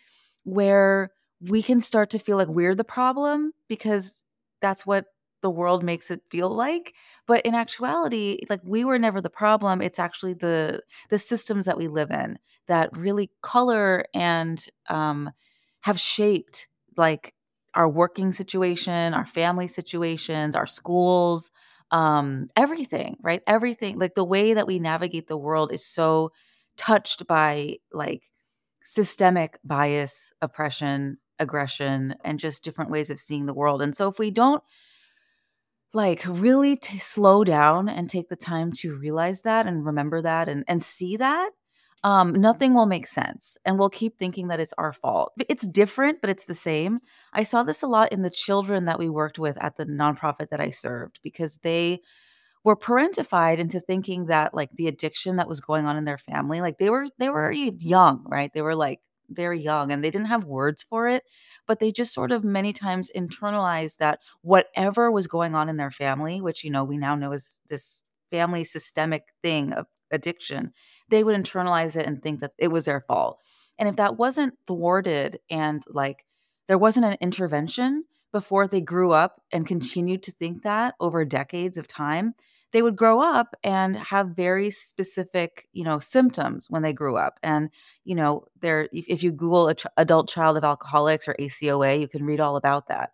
where 0.45 1.11
we 1.41 1.63
can 1.63 1.81
start 1.81 2.11
to 2.11 2.19
feel 2.19 2.37
like 2.37 2.49
we're 2.49 2.75
the 2.75 2.85
problem 2.85 3.53
because 3.69 4.25
that's 4.61 4.87
what 4.87 5.07
the 5.45 5.51
world 5.51 5.85
makes 5.85 6.11
it 6.11 6.23
feel 6.31 6.51
like 6.51 6.95
but 7.29 7.43
in 7.47 7.55
actuality 7.55 8.41
like 8.51 8.61
we 8.65 8.85
were 8.85 8.99
never 8.99 9.21
the 9.23 9.31
problem 9.31 9.83
it's 9.83 10.01
actually 10.01 10.35
the 10.35 10.83
the 11.11 11.19
systems 11.21 11.67
that 11.67 11.79
we 11.79 11.89
live 11.89 12.11
in 12.11 12.39
that 12.69 12.91
really 12.97 13.31
color 13.43 14.07
and 14.15 14.67
um 14.91 15.31
have 15.83 16.01
shaped 16.01 16.69
like 16.97 17.35
our 17.75 17.89
working 17.89 18.33
situation, 18.33 19.15
our 19.15 19.27
family 19.27 19.67
situations, 19.67 20.55
our 20.55 20.67
schools, 20.67 21.51
um, 21.91 22.49
everything, 22.57 23.17
right? 23.21 23.43
Everything. 23.47 23.99
Like 23.99 24.15
the 24.15 24.25
way 24.25 24.55
that 24.55 24.67
we 24.67 24.79
navigate 24.79 25.27
the 25.27 25.37
world 25.37 25.73
is 25.73 25.85
so 25.85 26.31
touched 26.77 27.27
by 27.27 27.77
like 27.93 28.31
systemic 28.83 29.59
bias, 29.65 30.33
oppression, 30.43 31.19
aggression, 31.39 32.15
and 32.25 32.39
just 32.39 32.63
different 32.65 32.91
ways 32.91 33.11
of 33.11 33.19
seeing 33.19 33.47
the 33.47 33.55
world. 33.55 33.83
And 33.83 33.97
so 33.97 34.09
if 34.09 34.19
we 34.19 34.31
don't 34.31 34.63
like 35.95 36.25
really 36.27 36.77
t- 36.77 36.99
slow 36.99 37.45
down 37.45 37.89
and 37.89 38.09
take 38.11 38.29
the 38.29 38.37
time 38.37 38.73
to 38.73 38.97
realize 38.97 39.43
that 39.43 39.67
and 39.67 39.87
remember 39.87 40.21
that 40.23 40.49
and, 40.49 40.65
and 40.69 40.83
see 40.83 41.17
that, 41.17 41.51
um, 42.03 42.33
nothing 42.33 42.75
will 42.75 42.87
make 42.87 43.07
sense. 43.07 43.57
And 43.65 43.79
we'll 43.79 43.91
keep 43.91 44.19
thinking 44.19 44.49
that 44.49 44.61
it's 44.61 44.75
our 44.77 44.93
fault. 44.93 45.33
It's 45.49 45.67
different, 45.67 46.21
but 46.21 46.31
it's 46.31 46.45
the 46.45 46.55
same. 46.55 47.01
I 47.33 47.45
saw 47.45 47.63
this 47.63 47.83
a 47.83 47.87
lot 47.87 48.13
in 48.13 48.23
the 48.23 48.31
children 48.31 48.85
that 48.85 48.99
we 48.99 49.09
worked 49.09 49.39
with 49.39 49.57
at 49.63 49.77
the 49.77 49.87
nonprofit 49.87 50.51
that 50.51 50.61
I 50.61 50.71
served 50.71 51.21
because 51.23 51.59
they 51.63 52.01
were 52.63 52.77
parentified 52.77 53.59
into 53.59 53.81
thinking 53.81 54.27
that 54.27 54.55
like 54.55 54.71
the 54.75 54.89
addiction 54.89 55.37
that 55.37 55.49
was 55.49 55.61
going 55.61 55.87
on 55.87 55.97
in 55.97 56.05
their 56.05 56.19
family, 56.19 56.61
like 56.61 56.79
they 56.79 56.91
were 56.91 57.09
they 57.19 57.29
were 57.29 57.53
young, 57.53 58.25
right? 58.27 58.51
They 58.53 58.63
were 58.63 58.75
like 58.75 59.01
very 59.29 59.61
young 59.61 59.93
and 59.93 60.03
they 60.03 60.11
didn't 60.11 60.29
have 60.29 60.45
words 60.45 60.85
for 60.89 61.09
it, 61.09 61.25
but 61.67 61.81
they 61.81 61.93
just 61.93 62.13
sort 62.13 62.33
of 62.33 62.45
many 62.45 62.73
times 62.73 63.11
internalized 63.15 63.99
that 63.99 64.21
whatever 64.43 65.11
was 65.11 65.27
going 65.27 65.55
on 65.55 65.69
in 65.69 65.77
their 65.77 65.91
family, 65.91 66.41
which 66.41 66.65
you 66.65 66.71
know 66.71 66.85
we 66.85 66.97
now 66.97 67.15
know 67.15 67.33
is 67.33 67.63
this 67.69 68.05
family 68.31 68.65
systemic 68.65 69.25
thing 69.43 69.73
of 69.73 69.87
addiction, 70.11 70.73
they 71.09 71.25
would 71.25 71.37
internalize 71.37 71.97
it 71.97 72.07
and 72.07 72.23
think 72.23 72.41
that 72.41 72.53
it 72.59 72.69
was 72.69 72.85
their 72.85 73.01
fault. 73.01 73.39
And 73.79 73.89
if 73.89 73.97
that 73.97 74.17
wasn't 74.17 74.55
thwarted 74.67 75.41
and 75.51 75.83
like 75.89 76.25
there 76.69 76.79
wasn't 76.79 77.07
an 77.07 77.17
intervention 77.21 78.05
before 78.33 78.67
they 78.67 78.81
grew 78.81 79.13
up 79.13 79.41
and 79.53 79.67
continued 79.67 80.23
to 80.25 80.33
think 80.33 80.63
that 80.63 80.95
over 80.99 81.25
decades 81.25 81.77
of 81.77 81.87
time, 81.87 82.35
they 82.75 82.83
would 82.83 82.97
grow 82.97 83.21
up 83.21 83.55
and 83.63 83.97
have 83.97 84.31
very 84.31 84.69
specific, 84.69 85.69
you 85.73 85.85
know, 85.85 86.01
symptoms 86.01 86.67
when 86.69 86.83
they 86.83 86.93
grew 86.93 87.17
up. 87.17 87.39
And, 87.41 87.71
you 88.05 88.17
know, 88.17 88.47
there, 88.61 88.89
if, 88.93 89.07
if 89.09 89.23
you 89.23 89.31
Google 89.31 89.73
ch- 89.75 89.87
adult 89.97 90.29
child 90.29 90.57
of 90.57 90.65
alcoholics 90.65 91.29
or 91.29 91.37
ACOA, 91.39 92.01
you 92.01 92.09
can 92.09 92.25
read 92.25 92.41
all 92.41 92.57
about 92.57 92.89
that. 92.89 93.11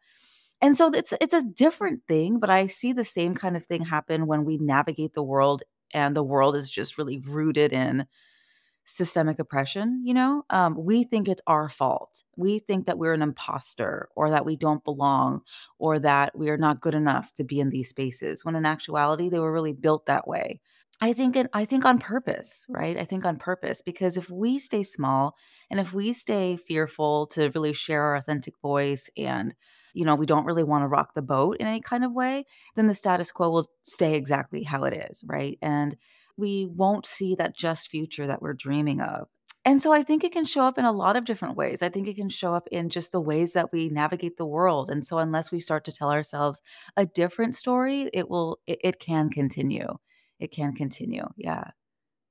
And 0.63 0.75
so 0.75 0.89
it's 0.89 1.13
it's 1.21 1.35
a 1.35 1.45
different 1.45 2.01
thing, 2.09 2.39
but 2.39 2.49
I 2.49 2.67
see 2.67 2.95
the 2.95 3.05
same 3.05 3.35
kind 3.35 3.55
of 3.55 3.65
thing 3.65 3.85
happen 3.85 4.27
when 4.27 4.47
we 4.47 4.57
navigate 4.57 5.13
the 5.13 5.23
world 5.23 5.63
and 5.93 6.17
the 6.17 6.23
world 6.23 6.57
is 6.57 6.71
just 6.71 6.97
really 6.97 7.19
rooted 7.19 7.71
in 7.71 8.07
systemic 8.91 9.39
oppression 9.39 10.03
you 10.05 10.15
know? 10.15 10.45
Um, 10.51 10.77
we 10.79 11.05
think 11.05 11.29
it's 11.29 11.43
our 11.47 11.69
fault. 11.69 12.23
We 12.37 12.59
think 12.59 12.87
that 12.87 12.99
we're 12.99 13.13
an 13.13 13.23
imposter 13.23 14.09
or 14.17 14.31
that 14.31 14.45
we 14.45 14.57
don't 14.57 14.85
belong 14.85 15.43
or 15.79 15.99
that 15.99 16.37
we 16.37 16.51
are 16.51 16.57
not 16.57 16.81
good 16.81 16.95
enough 16.95 17.33
to 17.35 17.45
be 17.45 17.61
in 17.61 17.71
these 17.71 17.89
spaces 17.89 18.45
when 18.45 18.57
in 18.57 18.67
actuality 18.67 19.29
they 19.29 19.41
were 19.41 19.53
really 19.53 19.73
built 19.75 20.07
that 20.07 20.27
way. 20.27 20.61
I 21.03 21.15
think 21.15 21.35
it, 21.35 21.47
i 21.55 21.65
think 21.65 21.85
on 21.87 21.99
purpose 21.99 22.67
right? 22.69 22.97
I 22.99 23.05
think 23.05 23.25
on 23.25 23.37
purpose 23.39 23.81
because 23.83 24.17
if 24.17 24.29
we 24.31 24.59
stay 24.59 24.83
small 24.83 25.35
and 25.71 25.81
if 25.81 25.93
we 25.95 26.13
stay 26.13 26.57
fearful 26.57 27.27
to 27.29 27.51
really 27.55 27.73
share 27.73 28.03
our 28.03 28.17
authentic 28.17 28.59
voice 28.61 29.09
and 29.17 29.55
you 29.95 30.05
know, 30.05 30.15
we 30.15 30.27
don't 30.27 30.45
really 30.45 30.65
want 30.65 30.83
to 30.83 30.89
rock 30.89 31.15
the 31.15 31.23
boat 31.23 31.57
in 31.59 31.67
any 31.67 31.81
kind 31.81 32.05
of 32.05 32.13
way, 32.13 32.45
then 32.77 32.87
the 32.87 32.95
status 32.95 33.33
quo 33.33 33.51
will 33.51 33.71
stay 33.83 34.15
exactly 34.15 34.63
how 34.63 34.85
it 34.85 34.95
is, 35.11 35.25
right? 35.27 35.59
And 35.63 35.97
we 36.41 36.67
won't 36.67 37.07
see 37.07 37.35
that 37.37 37.57
just 37.57 37.89
future 37.89 38.27
that 38.27 38.43
we're 38.43 38.55
dreaming 38.55 39.01
of. 39.01 39.29
And 39.65 39.81
so 39.81 39.93
I 39.93 40.03
think 40.03 40.25
it 40.25 40.33
can 40.33 40.47
show 40.47 40.63
up 40.63 40.79
in 40.79 40.87
a 40.87 40.93
lot 40.93 41.17
of 41.17 41.27
different 41.27 41.57
ways. 41.57 41.83
I 41.83 41.91
think 41.91 42.09
it 42.09 42.17
can 42.17 42.31
show 42.31 42.55
up 42.55 42.67
in 42.73 42.89
just 42.89 43.13
the 43.13 43.21
ways 43.21 43.53
that 43.53 43.73
we 43.73 43.91
navigate 43.91 44.39
the 44.39 44.47
world. 44.47 44.89
And 44.89 45.07
so 45.07 45.19
unless 45.19 45.53
we 45.53 45.61
start 45.61 45.85
to 45.85 45.93
tell 45.93 46.11
ourselves 46.11 46.63
a 46.97 47.05
different 47.05 47.55
story, 47.55 48.09
it 48.15 48.31
will 48.31 48.59
it, 48.67 48.79
it 48.83 48.99
can 48.99 49.29
continue. 49.29 49.99
It 50.39 50.51
can 50.51 50.75
continue. 50.75 51.27
Yeah. 51.37 51.65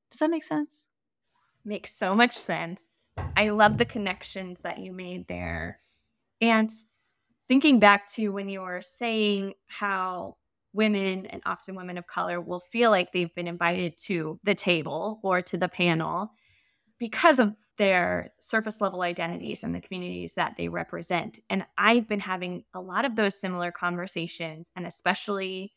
Does 0.09 0.19
that 0.19 0.31
make 0.31 0.43
sense? 0.43 0.87
Makes 1.63 1.95
so 1.95 2.15
much 2.15 2.31
sense. 2.31 2.89
I 3.37 3.49
love 3.49 3.77
the 3.77 3.85
connections 3.85 4.61
that 4.61 4.79
you 4.79 4.91
made 4.91 5.27
there. 5.27 5.81
And 6.41 6.71
thinking 7.47 7.79
back 7.79 8.07
to 8.13 8.29
when 8.29 8.49
you 8.49 8.61
were 8.61 8.81
saying 8.81 9.53
how 9.67 10.37
women 10.73 11.25
and 11.25 11.41
often 11.45 11.75
women 11.75 11.97
of 11.97 12.07
color 12.07 12.39
will 12.39 12.59
feel 12.59 12.91
like 12.91 13.11
they've 13.11 13.33
been 13.33 13.47
invited 13.47 13.97
to 13.97 14.39
the 14.43 14.55
table 14.55 15.19
or 15.23 15.41
to 15.41 15.57
the 15.57 15.67
panel 15.67 16.31
because 16.99 17.39
of 17.39 17.55
their 17.77 18.33
surface 18.39 18.81
level 18.81 19.01
identities 19.01 19.63
and 19.63 19.73
the 19.73 19.79
communities 19.79 20.35
that 20.35 20.55
they 20.57 20.67
represent. 20.67 21.39
And 21.49 21.65
I've 21.77 22.07
been 22.07 22.19
having 22.19 22.65
a 22.73 22.81
lot 22.81 23.05
of 23.05 23.15
those 23.15 23.39
similar 23.39 23.71
conversations, 23.71 24.69
and 24.75 24.85
especially 24.85 25.73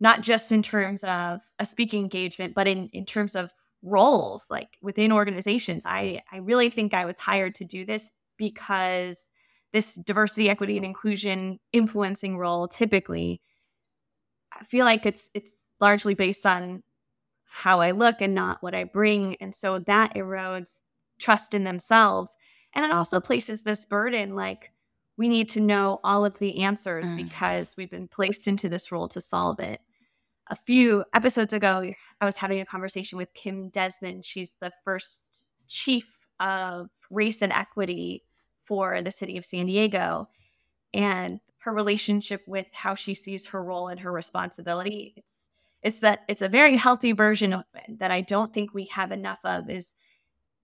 not 0.00 0.22
just 0.22 0.50
in 0.50 0.62
terms 0.62 1.04
of 1.04 1.40
a 1.58 1.66
speaking 1.66 2.02
engagement, 2.02 2.54
but 2.54 2.66
in, 2.66 2.88
in 2.94 3.04
terms 3.04 3.36
of 3.36 3.50
roles 3.82 4.46
like 4.50 4.78
within 4.82 5.12
organizations. 5.12 5.84
I, 5.86 6.22
I 6.32 6.38
really 6.38 6.70
think 6.70 6.94
I 6.94 7.04
was 7.04 7.18
hired 7.18 7.54
to 7.56 7.64
do 7.64 7.84
this 7.84 8.10
because 8.38 9.30
this 9.72 9.94
diversity, 9.94 10.48
equity, 10.48 10.76
and 10.76 10.86
inclusion 10.86 11.58
influencing 11.72 12.38
role 12.38 12.66
typically, 12.66 13.42
feel 14.64 14.84
like 14.84 15.06
it's 15.06 15.30
it's 15.34 15.54
largely 15.80 16.14
based 16.14 16.46
on 16.46 16.82
how 17.44 17.80
I 17.80 17.90
look 17.90 18.20
and 18.20 18.34
not 18.34 18.62
what 18.62 18.74
I 18.74 18.84
bring. 18.84 19.36
And 19.40 19.54
so 19.54 19.80
that 19.80 20.14
erodes 20.14 20.80
trust 21.18 21.52
in 21.52 21.64
themselves. 21.64 22.36
And 22.74 22.84
it 22.84 22.92
also 22.92 23.20
places 23.20 23.64
this 23.64 23.84
burden 23.86 24.36
like 24.36 24.70
we 25.16 25.28
need 25.28 25.48
to 25.50 25.60
know 25.60 26.00
all 26.04 26.24
of 26.24 26.38
the 26.38 26.62
answers 26.62 27.10
mm. 27.10 27.16
because 27.16 27.74
we've 27.76 27.90
been 27.90 28.08
placed 28.08 28.46
into 28.48 28.68
this 28.68 28.90
role 28.92 29.08
to 29.08 29.20
solve 29.20 29.60
it. 29.60 29.80
A 30.48 30.56
few 30.56 31.04
episodes 31.12 31.52
ago, 31.52 31.90
I 32.20 32.24
was 32.24 32.36
having 32.36 32.60
a 32.60 32.66
conversation 32.66 33.18
with 33.18 33.34
Kim 33.34 33.68
Desmond. 33.68 34.24
She's 34.24 34.56
the 34.60 34.72
first 34.84 35.44
chief 35.68 36.06
of 36.40 36.88
race 37.10 37.42
and 37.42 37.52
equity 37.52 38.24
for 38.58 39.02
the 39.02 39.10
city 39.10 39.36
of 39.36 39.44
San 39.44 39.66
Diego 39.66 40.28
and 40.94 41.40
her 41.60 41.72
relationship 41.72 42.42
with 42.46 42.66
how 42.72 42.94
she 42.94 43.14
sees 43.14 43.46
her 43.46 43.62
role 43.62 43.88
and 43.88 44.00
her 44.00 44.12
responsibility. 44.12 45.14
It's 45.16 45.46
it's 45.82 46.00
that 46.00 46.24
it's 46.28 46.42
a 46.42 46.48
very 46.48 46.76
healthy 46.76 47.12
version 47.12 47.54
of 47.54 47.64
it 47.74 47.98
that 48.00 48.10
I 48.10 48.20
don't 48.20 48.52
think 48.52 48.74
we 48.74 48.84
have 48.86 49.12
enough 49.12 49.40
of 49.44 49.70
is 49.70 49.94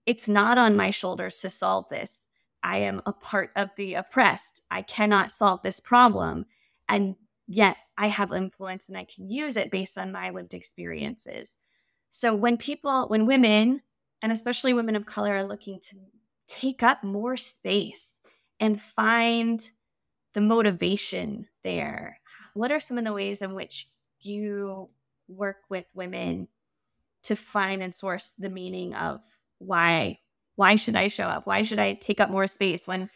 it's 0.05 0.29
not 0.29 0.59
on 0.59 0.77
my 0.77 0.91
shoulders 0.91 1.39
to 1.39 1.51
solve 1.51 1.89
this. 1.89 2.27
I 2.63 2.79
am 2.79 3.03
a 3.07 3.13
part 3.13 3.51
of 3.57 3.71
the 3.77 3.95
oppressed. 3.95 4.63
I 4.71 4.83
cannot 4.83 5.33
solve 5.33 5.63
this 5.63 5.81
problem. 5.81 6.47
And 6.89 7.17
yet 7.47 7.77
I 7.97 8.09
have 8.09 8.33
influence 8.33 8.89
and 8.89 8.99
I 8.99 9.05
can 9.05 9.31
use 9.31 9.57
it 9.57 9.71
based 9.71 9.97
on 9.97 10.13
my 10.13 10.31
lived 10.31 10.55
experiences. 10.55 11.59
So 12.11 12.35
when 12.35 12.57
people, 12.57 13.09
when 13.09 13.27
women, 13.27 13.83
and 14.23 14.33
especially 14.33 14.75
women 14.75 14.97
of 14.97 15.07
color, 15.07 15.35
are 15.35 15.45
looking 15.45 15.81
to 15.81 15.97
take 16.47 16.83
up 16.83 17.03
more 17.03 17.37
space 17.37 18.21
and 18.61 18.81
find 18.81 19.71
the 20.37 20.43
motivation 20.43 21.49
there. 21.65 22.21
What 22.53 22.71
are 22.71 22.79
some 22.79 22.99
of 22.99 23.05
the 23.05 23.13
ways 23.15 23.41
in 23.41 23.55
which 23.55 23.89
you 24.21 24.91
work 25.29 25.57
with 25.71 25.87
women 25.95 26.49
to 27.23 27.35
find 27.35 27.83
and 27.83 27.95
source 27.95 28.35
the 28.39 28.51
meaning 28.51 28.95
of 28.95 29.23
why 29.59 30.19
why 30.57 30.77
should 30.77 30.95
I 30.95 31.09
show 31.09 31.25
up? 31.25 31.47
Why 31.47 31.63
should 31.63 31.79
I 31.79 31.95
take 31.95 32.21
up 32.21 32.29
more 32.29 32.47
space 32.47 32.87
when 32.87 33.09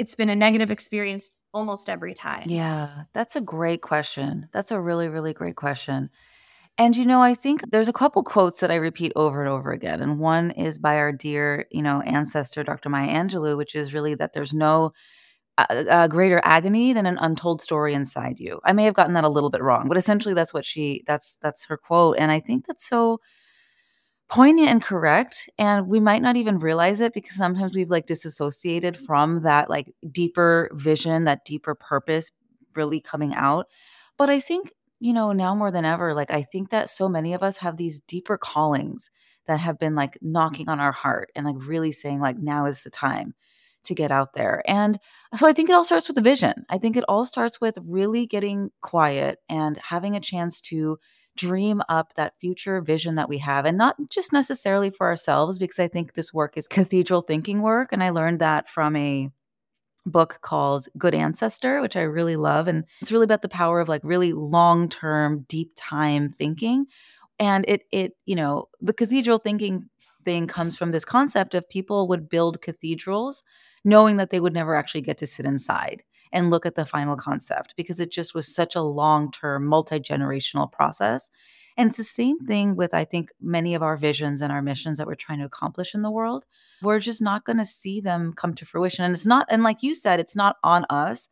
it's 0.00 0.16
been 0.16 0.28
a 0.28 0.34
negative 0.34 0.72
experience 0.72 1.38
almost 1.54 1.88
every 1.88 2.14
time? 2.14 2.44
Yeah, 2.46 3.04
that's 3.12 3.36
a 3.36 3.40
great 3.40 3.80
question. 3.80 4.48
That's 4.52 4.72
a 4.72 4.80
really 4.80 5.08
really 5.08 5.32
great 5.32 5.54
question. 5.54 6.10
And 6.78 6.96
you 6.96 7.06
know, 7.06 7.22
I 7.22 7.34
think 7.34 7.70
there's 7.70 7.88
a 7.88 7.92
couple 7.92 8.24
quotes 8.24 8.58
that 8.58 8.72
I 8.72 8.76
repeat 8.76 9.12
over 9.14 9.38
and 9.38 9.48
over 9.48 9.70
again. 9.70 10.02
And 10.02 10.18
one 10.18 10.50
is 10.50 10.78
by 10.78 10.96
our 10.96 11.12
dear, 11.12 11.66
you 11.70 11.82
know, 11.82 12.00
ancestor, 12.00 12.64
Dr. 12.64 12.88
Maya 12.88 13.08
Angelou, 13.08 13.56
which 13.56 13.76
is 13.76 13.94
really 13.94 14.16
that 14.16 14.32
there's 14.32 14.52
no 14.52 14.92
a, 15.68 16.08
greater 16.08 16.40
agony 16.44 16.92
than 16.92 17.06
an 17.06 17.18
untold 17.18 17.60
story 17.60 17.94
inside 17.94 18.38
you. 18.40 18.60
I 18.64 18.72
may 18.72 18.84
have 18.84 18.94
gotten 18.94 19.14
that 19.14 19.24
a 19.24 19.28
little 19.28 19.50
bit 19.50 19.62
wrong, 19.62 19.88
but 19.88 19.96
essentially 19.96 20.34
that's 20.34 20.54
what 20.54 20.64
she 20.64 21.02
that's 21.06 21.36
that's 21.36 21.66
her 21.66 21.76
quote 21.76 22.16
and 22.18 22.30
I 22.32 22.40
think 22.40 22.66
that's 22.66 22.86
so 22.86 23.20
poignant 24.28 24.68
and 24.68 24.82
correct 24.82 25.50
and 25.58 25.88
we 25.88 25.98
might 25.98 26.22
not 26.22 26.36
even 26.36 26.60
realize 26.60 27.00
it 27.00 27.12
because 27.12 27.36
sometimes 27.36 27.74
we've 27.74 27.90
like 27.90 28.06
disassociated 28.06 28.96
from 28.96 29.42
that 29.42 29.68
like 29.68 29.92
deeper 30.10 30.70
vision, 30.72 31.24
that 31.24 31.44
deeper 31.44 31.74
purpose 31.74 32.30
really 32.74 33.00
coming 33.00 33.34
out. 33.34 33.66
But 34.16 34.30
I 34.30 34.40
think 34.40 34.72
you 35.00 35.14
know, 35.14 35.32
now 35.32 35.54
more 35.54 35.70
than 35.70 35.86
ever, 35.86 36.12
like 36.12 36.30
I 36.30 36.42
think 36.42 36.70
that 36.70 36.90
so 36.90 37.08
many 37.08 37.32
of 37.32 37.42
us 37.42 37.56
have 37.58 37.78
these 37.78 38.00
deeper 38.00 38.36
callings 38.36 39.10
that 39.46 39.58
have 39.58 39.78
been 39.78 39.94
like 39.94 40.18
knocking 40.20 40.68
on 40.68 40.78
our 40.78 40.92
heart 40.92 41.30
and 41.34 41.46
like 41.46 41.56
really 41.58 41.90
saying 41.90 42.20
like 42.20 42.38
now 42.38 42.66
is 42.66 42.82
the 42.82 42.90
time 42.90 43.34
to 43.84 43.94
get 43.94 44.10
out 44.10 44.34
there. 44.34 44.62
And 44.66 44.98
so 45.34 45.46
I 45.46 45.52
think 45.52 45.70
it 45.70 45.74
all 45.74 45.84
starts 45.84 46.08
with 46.08 46.16
the 46.16 46.22
vision. 46.22 46.64
I 46.68 46.78
think 46.78 46.96
it 46.96 47.04
all 47.08 47.24
starts 47.24 47.60
with 47.60 47.78
really 47.84 48.26
getting 48.26 48.70
quiet 48.82 49.38
and 49.48 49.78
having 49.78 50.14
a 50.16 50.20
chance 50.20 50.60
to 50.62 50.98
dream 51.36 51.80
up 51.88 52.14
that 52.14 52.34
future 52.40 52.80
vision 52.80 53.14
that 53.14 53.28
we 53.28 53.38
have 53.38 53.64
and 53.64 53.78
not 53.78 53.96
just 54.10 54.32
necessarily 54.32 54.90
for 54.90 55.06
ourselves 55.06 55.58
because 55.58 55.78
I 55.78 55.88
think 55.88 56.12
this 56.12 56.34
work 56.34 56.56
is 56.56 56.66
cathedral 56.68 57.20
thinking 57.20 57.62
work 57.62 57.92
and 57.92 58.02
I 58.02 58.10
learned 58.10 58.40
that 58.40 58.68
from 58.68 58.96
a 58.96 59.30
book 60.06 60.38
called 60.42 60.86
Good 60.98 61.14
Ancestor, 61.14 61.80
which 61.80 61.96
I 61.96 62.02
really 62.02 62.36
love. 62.36 62.68
And 62.68 62.84
it's 63.00 63.12
really 63.12 63.24
about 63.24 63.42
the 63.42 63.48
power 63.48 63.80
of 63.80 63.88
like 63.88 64.02
really 64.04 64.32
long 64.32 64.88
term, 64.88 65.44
deep 65.48 65.72
time 65.76 66.30
thinking. 66.30 66.86
And 67.38 67.64
it, 67.68 67.84
it, 67.92 68.12
you 68.26 68.36
know, 68.36 68.66
the 68.80 68.92
cathedral 68.92 69.38
thinking 69.38 69.88
thing 70.24 70.46
comes 70.46 70.76
from 70.76 70.90
this 70.90 71.04
concept 71.04 71.54
of 71.54 71.68
people 71.68 72.08
would 72.08 72.28
build 72.28 72.60
cathedrals 72.60 73.42
knowing 73.84 74.16
that 74.16 74.30
they 74.30 74.40
would 74.40 74.52
never 74.52 74.74
actually 74.74 75.00
get 75.00 75.18
to 75.18 75.26
sit 75.26 75.46
inside 75.46 76.02
and 76.32 76.50
look 76.50 76.66
at 76.66 76.74
the 76.74 76.86
final 76.86 77.16
concept 77.16 77.74
because 77.76 78.00
it 78.00 78.12
just 78.12 78.34
was 78.34 78.54
such 78.54 78.76
a 78.76 78.82
long 78.82 79.30
term, 79.30 79.66
multi 79.66 79.98
generational 79.98 80.70
process. 80.70 81.30
And 81.76 81.88
it's 81.88 81.98
the 81.98 82.04
same 82.04 82.38
thing 82.40 82.76
with, 82.76 82.92
I 82.92 83.04
think, 83.04 83.30
many 83.40 83.74
of 83.74 83.82
our 83.82 83.96
visions 83.96 84.40
and 84.40 84.52
our 84.52 84.60
missions 84.60 84.98
that 84.98 85.06
we're 85.06 85.14
trying 85.14 85.38
to 85.38 85.44
accomplish 85.44 85.94
in 85.94 86.02
the 86.02 86.10
world. 86.10 86.44
We're 86.82 87.00
just 87.00 87.22
not 87.22 87.44
going 87.44 87.58
to 87.58 87.64
see 87.64 88.00
them 88.00 88.32
come 88.34 88.54
to 88.54 88.66
fruition. 88.66 89.04
And 89.04 89.14
it's 89.14 89.26
not, 89.26 89.46
and 89.50 89.62
like 89.62 89.82
you 89.82 89.94
said, 89.94 90.20
it's 90.20 90.36
not 90.36 90.56
on 90.62 90.84
us 90.90 91.28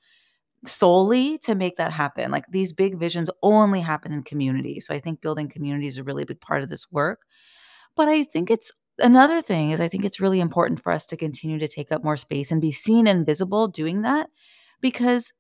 solely 0.65 1.39
to 1.39 1.55
make 1.55 1.77
that 1.77 1.93
happen. 1.93 2.31
Like 2.31 2.47
these 2.51 2.73
big 2.73 2.99
visions 2.99 3.31
only 3.43 3.81
happen 3.81 4.13
in 4.13 4.23
community. 4.23 4.81
So 4.81 4.95
I 4.95 5.01
think 5.01 5.21
building 5.21 5.49
community 5.49 5.87
is 5.87 5.99
a 5.99 6.05
really 6.05 6.25
big 6.25 6.41
part 6.41 6.63
of 6.63 6.71
this 6.71 6.91
work. 6.91 7.21
But 7.97 8.09
I 8.09 8.25
think 8.25 8.51
it's 8.51 8.73
another 8.99 9.41
thing 9.41 9.71
is 9.71 9.81
I 9.81 9.89
think 9.89 10.05
it's 10.05 10.21
really 10.21 10.41
important 10.41 10.83
for 10.83 10.93
us 10.93 11.07
to 11.09 11.17
continue 11.17 11.59
to 11.59 11.69
take 11.69 11.93
up 11.93 12.05
more 12.05 12.17
space 12.17 12.51
and 12.51 12.61
be 12.61 12.73
seen 12.73 13.07
and 13.07 13.27
visible 13.27 13.69
doing 13.69 14.03
that 14.03 14.31
because 14.81 15.33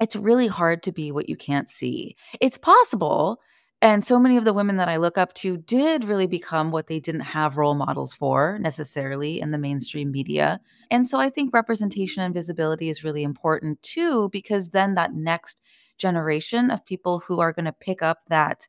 it's 0.00 0.16
really 0.16 0.46
hard 0.46 0.82
to 0.84 0.92
be 0.92 1.12
what 1.12 1.28
you 1.28 1.36
can't 1.36 1.68
see. 1.68 2.16
It's 2.40 2.58
possible, 2.58 3.40
and 3.82 4.02
so 4.02 4.18
many 4.18 4.36
of 4.38 4.44
the 4.44 4.54
women 4.54 4.78
that 4.78 4.88
I 4.88 4.96
look 4.96 5.18
up 5.18 5.34
to 5.34 5.58
did 5.58 6.04
really 6.04 6.26
become 6.26 6.70
what 6.70 6.86
they 6.86 6.98
didn't 6.98 7.20
have 7.20 7.58
role 7.58 7.74
models 7.74 8.14
for 8.14 8.58
necessarily 8.58 9.38
in 9.38 9.50
the 9.50 9.58
mainstream 9.58 10.10
media. 10.10 10.60
And 10.90 11.06
so 11.06 11.20
I 11.20 11.28
think 11.28 11.52
representation 11.52 12.22
and 12.22 12.32
visibility 12.32 12.88
is 12.88 13.04
really 13.04 13.22
important 13.22 13.82
too, 13.82 14.30
because 14.30 14.70
then 14.70 14.94
that 14.94 15.14
next 15.14 15.60
generation 15.98 16.70
of 16.70 16.86
people 16.86 17.20
who 17.20 17.40
are 17.40 17.52
going 17.52 17.66
to 17.66 17.72
pick 17.72 18.02
up 18.02 18.18
that 18.28 18.66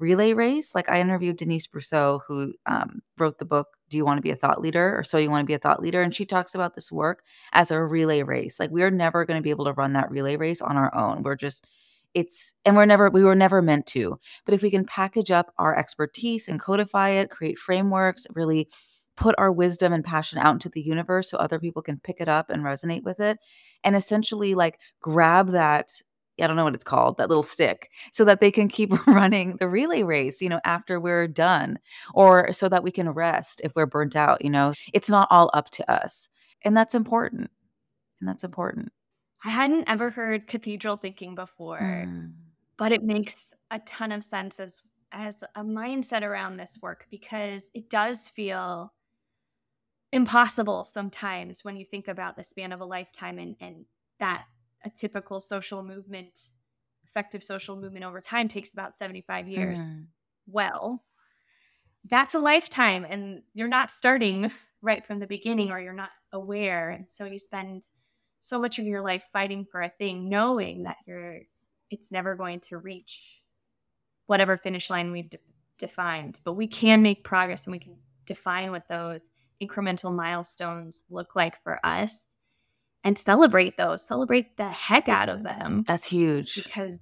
relay 0.00 0.32
race, 0.32 0.74
like 0.74 0.88
I 0.88 1.00
interviewed 1.00 1.36
Denise 1.36 1.66
Brousseau, 1.66 2.20
who 2.26 2.54
um, 2.66 3.00
wrote 3.18 3.38
the 3.38 3.44
book, 3.44 3.68
Do 3.88 3.96
You 3.96 4.04
Want 4.04 4.18
to 4.18 4.22
Be 4.22 4.30
a 4.30 4.36
Thought 4.36 4.60
Leader? 4.60 4.98
or 4.98 5.04
So 5.04 5.18
You 5.18 5.30
Want 5.30 5.42
to 5.42 5.46
Be 5.46 5.54
a 5.54 5.58
Thought 5.58 5.80
Leader? 5.80 6.02
And 6.02 6.14
she 6.14 6.24
talks 6.24 6.54
about 6.54 6.74
this 6.74 6.90
work 6.90 7.22
as 7.52 7.70
a 7.70 7.82
relay 7.82 8.22
race. 8.22 8.58
Like 8.58 8.70
we're 8.70 8.90
never 8.90 9.24
going 9.24 9.38
to 9.38 9.42
be 9.42 9.50
able 9.50 9.66
to 9.66 9.72
run 9.74 9.92
that 9.92 10.10
relay 10.10 10.36
race 10.36 10.60
on 10.60 10.76
our 10.76 10.94
own. 10.94 11.22
We're 11.22 11.36
just, 11.36 11.66
it's 12.14 12.54
and 12.64 12.74
we're 12.74 12.86
never 12.86 13.08
we 13.08 13.22
were 13.22 13.36
never 13.36 13.62
meant 13.62 13.86
to 13.86 14.18
but 14.44 14.52
if 14.52 14.62
we 14.62 14.70
can 14.70 14.84
package 14.84 15.30
up 15.30 15.52
our 15.58 15.78
expertise 15.78 16.48
and 16.48 16.58
codify 16.58 17.10
it 17.10 17.30
create 17.30 17.56
frameworks 17.56 18.26
really 18.34 18.68
put 19.16 19.34
our 19.38 19.52
wisdom 19.52 19.92
and 19.92 20.04
passion 20.04 20.38
out 20.38 20.54
into 20.54 20.68
the 20.68 20.82
universe 20.82 21.30
so 21.30 21.38
other 21.38 21.60
people 21.60 21.82
can 21.82 22.00
pick 22.00 22.20
it 22.20 22.28
up 22.28 22.50
and 22.50 22.64
resonate 22.64 23.04
with 23.04 23.20
it 23.20 23.38
and 23.84 23.94
essentially 23.94 24.54
like 24.54 24.80
grab 25.00 25.50
that 25.50 26.02
I 26.42 26.46
don't 26.46 26.56
know 26.56 26.64
what 26.64 26.74
it's 26.74 26.84
called, 26.84 27.18
that 27.18 27.28
little 27.28 27.42
stick, 27.42 27.90
so 28.12 28.24
that 28.24 28.40
they 28.40 28.50
can 28.50 28.68
keep 28.68 28.90
running 29.06 29.56
the 29.56 29.68
relay 29.68 30.02
race, 30.02 30.40
you 30.40 30.48
know, 30.48 30.60
after 30.64 31.00
we're 31.00 31.28
done, 31.28 31.78
or 32.14 32.52
so 32.52 32.68
that 32.68 32.82
we 32.82 32.90
can 32.90 33.08
rest 33.10 33.60
if 33.64 33.72
we're 33.74 33.86
burnt 33.86 34.16
out, 34.16 34.44
you 34.44 34.50
know. 34.50 34.72
It's 34.92 35.10
not 35.10 35.28
all 35.30 35.50
up 35.54 35.70
to 35.70 35.90
us. 35.90 36.28
And 36.62 36.76
that's 36.76 36.94
important. 36.94 37.50
And 38.20 38.28
that's 38.28 38.44
important. 38.44 38.92
I 39.44 39.50
hadn't 39.50 39.88
ever 39.88 40.10
heard 40.10 40.46
cathedral 40.46 40.96
thinking 40.96 41.34
before, 41.34 42.06
mm. 42.06 42.32
but 42.76 42.92
it 42.92 43.02
makes 43.02 43.54
a 43.70 43.78
ton 43.80 44.12
of 44.12 44.22
sense 44.24 44.60
as 44.60 44.82
as 45.12 45.42
a 45.56 45.62
mindset 45.64 46.22
around 46.22 46.56
this 46.56 46.78
work 46.80 47.06
because 47.10 47.70
it 47.74 47.90
does 47.90 48.28
feel 48.28 48.92
impossible 50.12 50.84
sometimes 50.84 51.64
when 51.64 51.76
you 51.76 51.84
think 51.84 52.08
about 52.08 52.36
the 52.36 52.44
span 52.44 52.72
of 52.72 52.80
a 52.80 52.84
lifetime 52.84 53.38
and, 53.38 53.56
and 53.60 53.84
that 54.18 54.44
a 54.84 54.90
typical 54.90 55.40
social 55.40 55.82
movement, 55.82 56.50
effective 57.04 57.42
social 57.42 57.76
movement 57.76 58.04
over 58.04 58.20
time 58.20 58.48
takes 58.48 58.72
about 58.72 58.94
75 58.94 59.48
years. 59.48 59.86
Mm. 59.86 60.06
Well, 60.46 61.04
that's 62.08 62.34
a 62.34 62.38
lifetime 62.38 63.06
and 63.08 63.42
you're 63.52 63.68
not 63.68 63.90
starting 63.90 64.50
right 64.82 65.04
from 65.06 65.18
the 65.18 65.26
beginning 65.26 65.70
or 65.70 65.80
you're 65.80 65.92
not 65.92 66.10
aware. 66.32 66.90
And 66.90 67.10
so 67.10 67.24
you 67.24 67.38
spend 67.38 67.88
so 68.40 68.58
much 68.58 68.78
of 68.78 68.86
your 68.86 69.02
life 69.02 69.28
fighting 69.30 69.66
for 69.70 69.82
a 69.82 69.88
thing, 69.88 70.28
knowing 70.28 70.84
that 70.84 70.96
you're 71.06 71.40
it's 71.90 72.12
never 72.12 72.36
going 72.36 72.60
to 72.60 72.78
reach 72.78 73.42
whatever 74.26 74.56
finish 74.56 74.88
line 74.88 75.10
we've 75.10 75.28
de- 75.28 75.38
defined. 75.76 76.40
But 76.44 76.52
we 76.52 76.68
can 76.68 77.02
make 77.02 77.24
progress 77.24 77.66
and 77.66 77.72
we 77.72 77.80
can 77.80 77.96
define 78.26 78.70
what 78.70 78.86
those 78.88 79.30
incremental 79.60 80.14
milestones 80.14 81.02
look 81.10 81.34
like 81.34 81.60
for 81.62 81.84
us 81.84 82.28
and 83.04 83.16
celebrate 83.16 83.76
those, 83.76 84.06
celebrate 84.06 84.56
the 84.56 84.68
heck 84.68 85.08
out 85.08 85.28
of 85.28 85.42
them. 85.42 85.84
That's 85.86 86.06
huge. 86.06 86.62
Because 86.62 87.00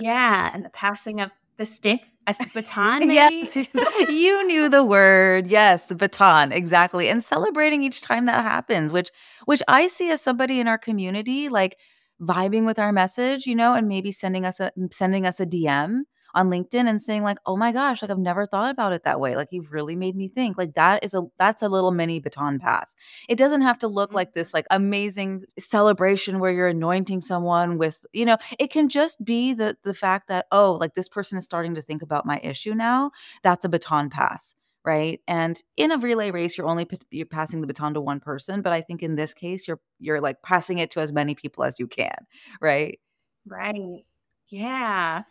yeah, 0.00 0.50
and 0.52 0.64
the 0.64 0.70
passing 0.70 1.20
of 1.20 1.30
the 1.56 1.66
stick 1.66 2.00
I 2.26 2.32
think 2.32 2.52
baton, 2.52 3.00
maybe? 3.06 3.14
yes. 3.14 3.68
you 4.08 4.46
knew 4.46 4.68
the 4.68 4.84
word. 4.84 5.46
Yes, 5.46 5.86
the 5.86 5.94
baton, 5.94 6.52
exactly. 6.52 7.08
And 7.08 7.22
celebrating 7.22 7.82
each 7.82 8.00
time 8.00 8.26
that 8.26 8.42
happens, 8.42 8.92
which 8.92 9.10
which 9.44 9.62
I 9.68 9.86
see 9.86 10.10
as 10.10 10.20
somebody 10.20 10.60
in 10.60 10.68
our 10.68 10.78
community 10.78 11.48
like 11.48 11.78
vibing 12.20 12.64
with 12.64 12.78
our 12.78 12.92
message, 12.92 13.46
you 13.46 13.54
know, 13.54 13.74
and 13.74 13.88
maybe 13.88 14.12
sending 14.12 14.44
us 14.44 14.60
a 14.60 14.70
sending 14.90 15.26
us 15.26 15.40
a 15.40 15.46
DM 15.46 16.02
on 16.34 16.50
LinkedIn 16.50 16.88
and 16.88 17.00
saying 17.00 17.22
like, 17.22 17.38
"Oh 17.46 17.56
my 17.56 17.72
gosh, 17.72 18.02
like 18.02 18.10
I've 18.10 18.18
never 18.18 18.46
thought 18.46 18.70
about 18.70 18.92
it 18.92 19.04
that 19.04 19.20
way. 19.20 19.36
Like 19.36 19.48
you've 19.50 19.72
really 19.72 19.96
made 19.96 20.16
me 20.16 20.28
think." 20.28 20.58
Like 20.58 20.74
that 20.74 21.04
is 21.04 21.14
a 21.14 21.22
that's 21.38 21.62
a 21.62 21.68
little 21.68 21.90
mini 21.90 22.20
baton 22.20 22.58
pass. 22.58 22.94
It 23.28 23.36
doesn't 23.36 23.62
have 23.62 23.78
to 23.80 23.88
look 23.88 24.10
mm-hmm. 24.10 24.16
like 24.16 24.34
this 24.34 24.54
like 24.54 24.66
amazing 24.70 25.44
celebration 25.58 26.38
where 26.38 26.52
you're 26.52 26.68
anointing 26.68 27.20
someone 27.20 27.78
with, 27.78 28.04
you 28.12 28.24
know, 28.24 28.38
it 28.58 28.70
can 28.70 28.88
just 28.88 29.24
be 29.24 29.54
the 29.54 29.76
the 29.84 29.94
fact 29.94 30.28
that, 30.28 30.46
"Oh, 30.52 30.72
like 30.80 30.94
this 30.94 31.08
person 31.08 31.38
is 31.38 31.44
starting 31.44 31.74
to 31.74 31.82
think 31.82 32.02
about 32.02 32.26
my 32.26 32.40
issue 32.42 32.74
now." 32.74 33.10
That's 33.42 33.64
a 33.64 33.68
baton 33.68 34.10
pass 34.10 34.54
right 34.84 35.20
and 35.28 35.62
in 35.76 35.92
a 35.92 35.98
relay 35.98 36.30
race 36.30 36.58
you're 36.58 36.66
only 36.66 36.86
you're 37.10 37.26
passing 37.26 37.60
the 37.60 37.66
baton 37.66 37.94
to 37.94 38.00
one 38.00 38.20
person 38.20 38.62
but 38.62 38.72
i 38.72 38.80
think 38.80 39.02
in 39.02 39.14
this 39.14 39.32
case 39.34 39.68
you're 39.68 39.80
you're 39.98 40.20
like 40.20 40.42
passing 40.42 40.78
it 40.78 40.90
to 40.90 41.00
as 41.00 41.12
many 41.12 41.34
people 41.34 41.64
as 41.64 41.78
you 41.78 41.86
can 41.86 42.14
right 42.60 42.98
right 43.46 44.04
yeah 44.48 45.22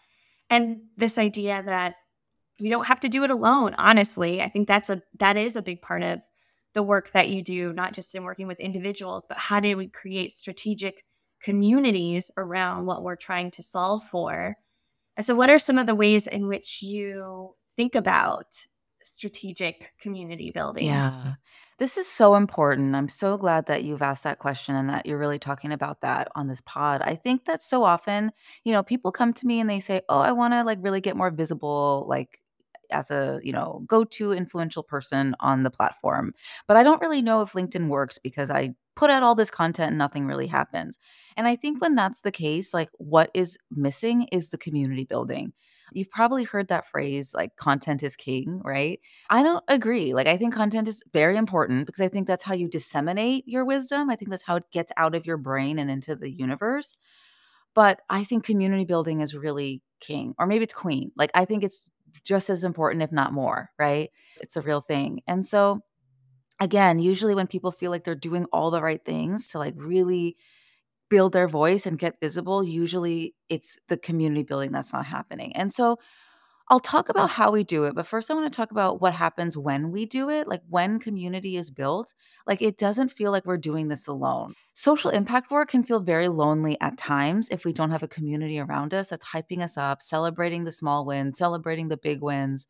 and 0.52 0.82
this 0.98 1.18
idea 1.18 1.64
that 1.64 1.96
we 2.60 2.70
don't 2.70 2.86
have 2.86 3.00
to 3.00 3.10
do 3.10 3.24
it 3.24 3.32
alone 3.32 3.74
honestly 3.80 4.42
i 4.42 4.50
think 4.50 4.68
that's 4.68 4.90
a 4.90 5.02
that 5.18 5.38
is 5.38 5.56
a 5.56 5.62
big 5.62 5.82
part 5.82 6.04
of 6.04 6.20
the 6.74 6.84
work 6.84 7.12
that 7.12 7.30
you 7.30 7.42
do 7.42 7.74
not 7.74 7.94
just 7.94 8.14
in 8.14 8.24
working 8.24 8.48
with 8.48 8.60
individuals 8.60 9.26
but 9.28 9.38
how 9.38 9.60
do 9.60 9.76
we 9.76 9.88
create 9.88 10.32
strategic 10.32 11.04
communities 11.42 12.32
around 12.38 12.86
what 12.86 13.04
we're 13.04 13.16
trying 13.16 13.52
to 13.52 13.64
solve 13.64 14.04
for? 14.04 14.56
And 15.18 15.26
so 15.26 15.36
what 15.36 15.50
are 15.50 15.60
some 15.60 15.78
of 15.78 15.88
the 15.88 15.96
ways 15.96 16.28
in 16.28 16.48
which 16.48 16.82
you 16.82 17.56
think 17.76 17.96
about 17.96 18.66
strategic 19.04 19.94
community 20.00 20.52
building 20.52 20.86
yeah 20.86 21.34
this 21.82 21.98
is 21.98 22.08
so 22.08 22.36
important. 22.36 22.96
I'm 22.96 23.10
so 23.10 23.40
glad 23.40 23.66
that 23.66 23.84
you've 23.84 24.04
asked 24.04 24.24
that 24.26 24.38
question 24.38 24.76
and 24.76 24.88
that 24.92 25.08
you're 25.08 25.18
really 25.18 25.40
talking 25.40 25.72
about 25.72 26.02
that 26.02 26.28
on 26.36 26.46
this 26.46 26.62
pod. 26.62 27.02
I 27.02 27.16
think 27.16 27.46
that 27.46 27.64
so 27.64 27.84
often, 27.84 28.34
you 28.64 28.72
know, 28.72 28.84
people 28.84 29.12
come 29.12 29.34
to 29.34 29.48
me 29.48 29.60
and 29.60 29.68
they 29.68 29.80
say, 29.80 30.02
"Oh, 30.08 30.20
I 30.20 30.32
want 30.32 30.54
to 30.54 30.64
like 30.64 30.78
really 30.82 31.02
get 31.02 31.18
more 31.18 31.32
visible 31.32 32.06
like 32.08 32.40
as 32.92 33.10
a, 33.10 33.40
you 33.42 33.52
know, 33.52 33.84
go-to 33.88 34.32
influential 34.32 34.84
person 34.84 35.36
on 35.40 35.64
the 35.64 35.72
platform." 35.72 36.36
But 36.68 36.78
I 36.78 36.84
don't 36.84 37.02
really 37.02 37.24
know 37.24 37.42
if 37.42 37.54
LinkedIn 37.54 37.88
works 37.88 38.20
because 38.20 38.52
I 38.52 38.76
put 38.96 39.10
out 39.10 39.24
all 39.24 39.34
this 39.34 39.50
content 39.50 39.90
and 39.90 39.98
nothing 39.98 40.28
really 40.28 40.46
happens. 40.46 41.00
And 41.36 41.48
I 41.48 41.56
think 41.56 41.82
when 41.82 41.96
that's 41.96 42.22
the 42.22 42.32
case, 42.32 42.76
like 42.76 42.90
what 43.00 43.32
is 43.34 43.58
missing 43.72 44.28
is 44.32 44.50
the 44.50 44.60
community 44.60 45.06
building 45.06 45.54
You've 45.92 46.10
probably 46.10 46.44
heard 46.44 46.70
that 46.70 46.88
phrase 46.88 47.34
like 47.34 47.56
content 47.58 48.02
is 48.04 48.16
king, 48.16 48.62
right? 48.64 49.00
I 49.30 49.44
don't 49.44 49.64
agree. 49.68 50.14
Like, 50.14 50.28
I 50.28 50.38
think 50.38 50.54
content 50.54 50.88
is 50.88 51.04
very 51.12 51.38
important 51.38 51.86
because 51.86 52.02
I 52.02 52.08
think 52.08 52.28
that's 52.28 52.44
how 52.44 52.54
you 52.54 52.70
disseminate 52.70 53.48
your 53.48 53.66
wisdom. 53.66 54.10
I 54.10 54.16
think 54.16 54.32
that's 54.32 54.44
how 54.44 54.56
it 54.56 54.72
gets 54.72 54.92
out 54.98 55.16
of 55.16 55.26
your 55.26 55.38
brain 55.38 55.80
and 55.80 55.92
into 55.92 56.16
the 56.16 56.32
universe. 56.32 56.96
But 57.74 58.02
I 58.10 58.24
think 58.24 58.46
community 58.46 58.86
building 58.86 59.20
is 59.22 59.36
really 59.36 59.82
king, 60.00 60.34
or 60.38 60.48
maybe 60.48 60.64
it's 60.64 60.74
queen. 60.74 61.12
Like, 61.16 61.32
I 61.34 61.46
think 61.46 61.64
it's 61.64 61.90
just 62.24 62.50
as 62.50 62.64
important, 62.64 63.04
if 63.04 63.12
not 63.12 63.34
more, 63.34 63.70
right? 63.80 64.10
It's 64.42 64.58
a 64.58 64.62
real 64.62 64.82
thing. 64.82 65.22
And 65.28 65.46
so, 65.46 65.82
again, 66.60 67.00
usually 67.00 67.36
when 67.36 67.48
people 67.48 67.72
feel 67.72 67.92
like 67.92 68.04
they're 68.04 68.16
doing 68.16 68.46
all 68.54 68.72
the 68.72 68.82
right 68.82 69.04
things 69.04 69.50
to 69.52 69.60
like 69.60 69.74
really 69.78 70.38
build 71.12 71.34
their 71.34 71.50
voice 71.50 71.86
and 71.86 72.00
get 72.00 72.22
visible, 72.22 72.64
usually 72.64 73.36
it's 73.50 73.80
the 73.90 73.98
community 73.98 74.44
building 74.44 74.74
that's 74.74 74.94
not 74.94 75.06
happening. 75.06 75.56
And 75.56 75.72
so 75.72 76.00
I'll 76.70 76.80
talk 76.80 77.10
about 77.10 77.32
how 77.32 77.52
we 77.52 77.66
do 77.66 77.84
it, 77.84 77.96
but 77.96 78.08
first 78.08 78.32
I 78.32 78.34
want 78.34 78.52
to 78.52 78.56
talk 78.56 78.72
about 78.72 79.02
what 79.02 79.14
happens 79.14 79.58
when 79.58 79.92
we 79.92 80.06
do 80.06 80.30
it. 80.30 80.48
Like 80.48 80.62
when 80.70 81.00
community 81.00 81.58
is 81.58 81.70
built, 81.70 82.14
like 82.48 82.62
it 82.62 82.78
doesn't 82.78 83.10
feel 83.12 83.32
like 83.32 83.46
we're 83.46 83.58
doing 83.58 83.90
this 83.90 84.08
alone. 84.08 84.54
Social 84.74 85.12
impact 85.12 85.52
work 85.52 85.70
can 85.72 85.84
feel 85.84 86.00
very 86.00 86.30
lonely 86.30 86.78
at 86.80 86.98
times 86.98 87.50
if 87.50 87.66
we 87.66 87.74
don't 87.74 87.92
have 87.92 88.04
a 88.04 88.08
community 88.08 88.58
around 88.58 88.94
us 88.94 89.10
that's 89.10 89.28
hyping 89.28 89.62
us 89.62 89.78
up, 89.78 90.02
celebrating 90.02 90.64
the 90.64 90.72
small 90.72 91.06
wins, 91.06 91.38
celebrating 91.40 91.90
the 91.90 91.98
big 91.98 92.22
wins. 92.22 92.68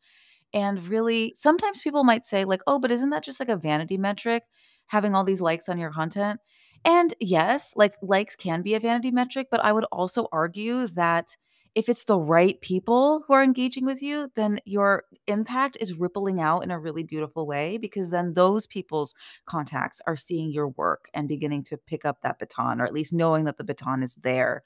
And 0.54 0.86
really, 0.88 1.32
sometimes 1.36 1.82
people 1.82 2.04
might 2.04 2.26
say, 2.26 2.44
like, 2.44 2.62
oh, 2.66 2.78
but 2.78 2.90
isn't 2.92 3.10
that 3.10 3.24
just 3.24 3.40
like 3.40 3.48
a 3.48 3.56
vanity 3.56 3.98
metric, 3.98 4.44
having 4.86 5.14
all 5.14 5.24
these 5.24 5.40
likes 5.40 5.68
on 5.68 5.78
your 5.78 5.92
content? 5.92 6.40
And 6.84 7.14
yes, 7.20 7.74
like 7.76 7.94
likes 8.02 8.36
can 8.36 8.62
be 8.62 8.74
a 8.74 8.80
vanity 8.80 9.10
metric, 9.10 9.48
but 9.50 9.64
I 9.64 9.72
would 9.72 9.84
also 9.92 10.28
argue 10.32 10.86
that 10.88 11.36
if 11.74 11.88
it's 11.88 12.04
the 12.04 12.18
right 12.18 12.60
people 12.60 13.24
who 13.26 13.32
are 13.32 13.42
engaging 13.42 13.86
with 13.86 14.02
you, 14.02 14.30
then 14.36 14.58
your 14.66 15.04
impact 15.26 15.78
is 15.80 15.94
rippling 15.94 16.38
out 16.38 16.60
in 16.60 16.70
a 16.70 16.78
really 16.78 17.02
beautiful 17.02 17.46
way 17.46 17.78
because 17.78 18.10
then 18.10 18.34
those 18.34 18.66
people's 18.66 19.14
contacts 19.46 20.00
are 20.06 20.16
seeing 20.16 20.50
your 20.52 20.68
work 20.68 21.08
and 21.14 21.28
beginning 21.28 21.62
to 21.64 21.78
pick 21.78 22.04
up 22.04 22.20
that 22.22 22.38
baton, 22.38 22.78
or 22.80 22.84
at 22.84 22.92
least 22.92 23.14
knowing 23.14 23.46
that 23.46 23.56
the 23.56 23.64
baton 23.64 24.02
is 24.02 24.16
there. 24.16 24.64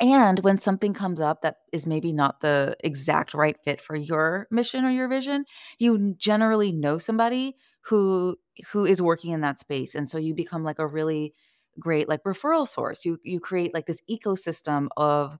And 0.00 0.40
when 0.40 0.58
something 0.58 0.94
comes 0.94 1.20
up 1.20 1.42
that 1.42 1.58
is 1.72 1.86
maybe 1.86 2.12
not 2.12 2.40
the 2.40 2.76
exact 2.82 3.34
right 3.34 3.56
fit 3.64 3.80
for 3.80 3.94
your 3.96 4.48
mission 4.50 4.84
or 4.84 4.90
your 4.90 5.08
vision, 5.08 5.44
you 5.78 6.14
generally 6.18 6.72
know 6.72 6.98
somebody 6.98 7.56
who 7.82 8.36
who 8.72 8.84
is 8.84 9.00
working 9.02 9.32
in 9.32 9.40
that 9.40 9.58
space 9.58 9.94
and 9.94 10.08
so 10.08 10.18
you 10.18 10.34
become 10.34 10.62
like 10.62 10.78
a 10.78 10.86
really 10.86 11.34
great 11.78 12.08
like 12.08 12.22
referral 12.24 12.66
source. 12.66 13.04
You 13.04 13.18
you 13.22 13.40
create 13.40 13.74
like 13.74 13.86
this 13.86 14.00
ecosystem 14.10 14.88
of 14.96 15.38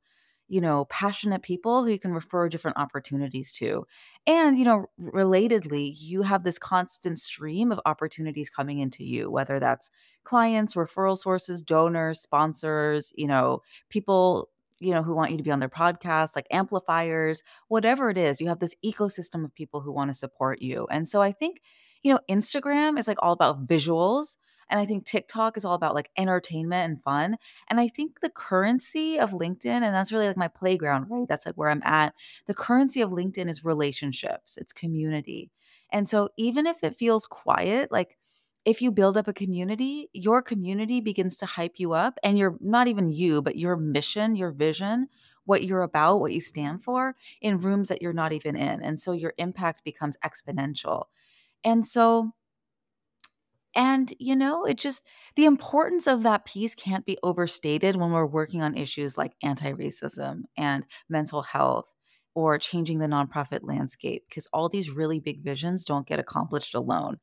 you 0.53 0.61
know, 0.61 0.85
passionate 0.91 1.41
people 1.41 1.83
who 1.83 1.91
you 1.91 1.99
can 1.99 2.13
refer 2.13 2.47
different 2.47 2.77
opportunities 2.77 3.55
to. 3.55 3.87
And, 4.27 4.59
you 4.59 4.67
know, 4.67 4.85
relatedly, 5.01 5.95
you 5.97 6.21
have 6.21 6.45
this 6.45 6.59
constant 6.59 7.19
stream 7.19 7.73
of 7.73 7.81
opportunities 7.87 8.51
coming 8.51 8.79
into 8.79 9.03
you, 9.03 9.31
whether 9.31 9.59
that's 9.59 9.91
clients, 10.25 10.75
referral 10.75 11.17
sources, 11.17 11.63
donors, 11.63 12.21
sponsors, 12.21 13.15
you 13.17 13.29
know, 13.29 13.63
people 13.89 14.51
you 14.79 14.93
know 14.93 15.03
who 15.03 15.15
want 15.15 15.31
you 15.31 15.37
to 15.37 15.43
be 15.45 15.51
on 15.53 15.61
their 15.61 15.69
podcast 15.69 16.35
like 16.35 16.47
amplifiers 16.51 17.45
whatever 17.69 18.11
it 18.11 18.19
is 18.19 18.41
you 18.41 18.49
have 18.49 18.59
this 18.59 18.75
ecosystem 18.85 19.45
of 19.45 19.55
people 19.55 19.81
who 19.81 19.93
want 19.93 20.11
to 20.11 20.15
support 20.15 20.61
you 20.61 20.89
and 20.91 21.07
so 21.07 21.23
i 21.23 21.31
think 21.31 21.61
you 22.03 22.13
know 22.13 22.19
instagram 22.29 22.99
is 22.99 23.07
like 23.07 23.19
all 23.23 23.33
about 23.33 23.65
visuals 23.65 24.39
and 24.69 24.81
I 24.81 24.87
think 24.87 25.05
TikTok 25.05 25.57
is 25.57 25.65
all 25.65 25.75
about 25.75 25.95
like 25.95 26.11
entertainment 26.17 26.91
and 26.91 27.03
fun. 27.03 27.37
And 27.69 27.81
I 27.81 27.89
think 27.89 28.21
the 28.21 28.31
currency 28.31 29.19
of 29.19 29.31
LinkedIn, 29.33 29.67
and 29.67 29.95
that's 29.95 30.13
really 30.13 30.27
like 30.27 30.37
my 30.37 30.49
playground, 30.49 31.07
right? 31.11 31.27
That's 31.29 31.47
like 31.47 31.57
where 31.57 31.71
I'm 31.71 31.83
at. 31.85 32.15
The 32.47 32.55
currency 32.55 33.01
of 33.01 33.11
LinkedIn 33.11 33.49
is 33.49 33.65
relationships, 33.65 34.57
it's 34.57 34.73
community. 34.73 35.51
And 35.91 36.09
so 36.09 36.31
even 36.39 36.67
if 36.67 36.83
it 36.83 36.97
feels 36.97 37.27
quiet, 37.27 37.93
like 37.93 38.17
if 38.65 38.81
you 38.81 38.93
build 38.93 39.17
up 39.17 39.29
a 39.29 39.33
community, 39.33 40.09
your 40.13 40.41
community 40.41 41.01
begins 41.01 41.37
to 41.39 41.47
hype 41.47 41.75
you 41.79 41.93
up, 41.93 42.19
and 42.23 42.39
you're 42.39 42.57
not 42.61 42.87
even 42.87 43.11
you, 43.11 43.43
but 43.43 43.57
your 43.57 43.77
mission, 43.77 44.37
your 44.37 44.53
vision, 44.53 45.09
what 45.45 45.65
you're 45.65 45.83
about, 45.83 46.21
what 46.21 46.33
you 46.33 46.41
stand 46.41 46.83
for 46.83 47.17
in 47.41 47.59
rooms 47.59 47.89
that 47.89 48.01
you're 48.01 48.13
not 48.13 48.33
even 48.33 48.57
in. 48.57 48.81
And 48.83 49.01
so 49.01 49.13
your 49.13 49.35
impact 49.39 49.83
becomes 49.85 50.17
exponential. 50.25 51.07
And 51.65 51.85
so 51.87 52.33
and, 53.75 54.13
you 54.19 54.37
know, 54.37 54.65
it 54.65 54.79
just, 54.79 55.07
the 55.37 55.47
importance 55.47 56.07
of 56.07 56.23
that 56.23 56.45
piece 56.45 56.75
can't 56.75 57.07
be 57.07 57.19
overstated 57.23 57.97
when 57.97 58.11
we're 58.11 58.27
working 58.27 58.63
on 58.63 58.77
issues 58.77 59.17
like 59.17 59.35
anti 59.43 59.73
racism 59.73 60.43
and 60.57 60.87
mental 61.09 61.43
health 61.43 61.95
or 62.35 62.59
changing 62.59 62.99
the 62.99 63.07
nonprofit 63.07 63.61
landscape, 63.63 64.25
because 64.29 64.47
all 64.53 64.69
these 64.69 64.91
really 64.91 65.21
big 65.21 65.43
visions 65.43 65.85
don't 65.85 66.07
get 66.07 66.19
accomplished 66.19 66.75
alone. 66.75 67.19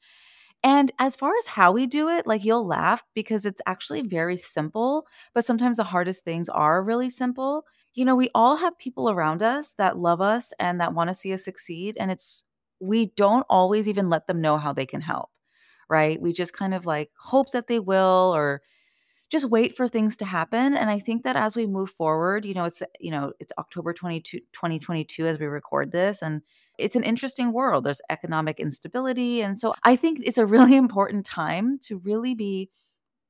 And 0.64 0.92
as 1.00 1.16
far 1.16 1.32
as 1.40 1.48
how 1.48 1.72
we 1.72 1.88
do 1.88 2.10
it, 2.10 2.28
like 2.28 2.44
you'll 2.44 2.68
laugh 2.68 3.04
because 3.16 3.46
it's 3.46 3.62
actually 3.66 4.02
very 4.02 4.36
simple, 4.38 5.08
but 5.34 5.46
sometimes 5.46 5.78
the 5.78 5.86
hardest 5.86 6.26
things 6.26 6.50
are 6.50 6.84
really 6.84 7.10
simple. 7.10 7.64
You 7.94 8.06
know, 8.06 8.16
we 8.16 8.30
all 8.36 8.58
have 8.58 8.78
people 8.78 9.10
around 9.10 9.42
us 9.42 9.74
that 9.76 9.98
love 9.98 10.22
us 10.22 10.54
and 10.60 10.82
that 10.82 10.94
want 10.94 11.10
to 11.10 11.16
see 11.16 11.34
us 11.34 11.46
succeed. 11.46 11.96
And 12.00 12.12
it's, 12.12 12.44
we 12.80 13.08
don't 13.16 13.46
always 13.50 13.88
even 13.88 14.10
let 14.10 14.28
them 14.28 14.42
know 14.42 14.58
how 14.58 14.74
they 14.74 14.86
can 14.86 15.02
help 15.02 15.30
right? 15.90 16.22
We 16.22 16.34
just 16.34 16.54
kind 16.54 16.74
of 16.74 16.86
like 16.86 17.12
hope 17.18 17.52
that 17.52 17.68
they 17.68 17.80
will 17.80 18.32
or 18.36 18.62
just 19.30 19.50
wait 19.50 19.76
for 19.76 19.88
things 19.88 20.18
to 20.18 20.26
happen. 20.26 20.76
And 20.76 20.90
I 20.90 21.00
think 21.00 21.24
that 21.24 21.36
as 21.36 21.56
we 21.56 21.68
move 21.68 21.92
forward, 21.92 22.46
you 22.46 22.54
know, 22.54 22.66
it's, 22.66 22.82
you 23.00 23.12
know, 23.12 23.34
it's 23.40 23.54
October 23.60 23.94
22, 23.94 24.40
2022 24.54 25.28
as 25.28 25.40
we 25.40 25.46
record 25.46 25.92
this. 25.92 26.22
And 26.22 26.42
it's 26.80 26.96
an 26.96 27.04
interesting 27.04 27.54
world. 27.54 27.84
There's 27.84 28.02
economic 28.10 28.60
instability. 28.60 29.42
And 29.42 29.60
so 29.60 29.76
I 29.84 29.96
think 29.96 30.20
it's 30.24 30.40
a 30.40 30.46
really 30.46 30.76
important 30.86 31.26
time 31.26 31.78
to 31.84 32.00
really 32.00 32.34
be 32.34 32.70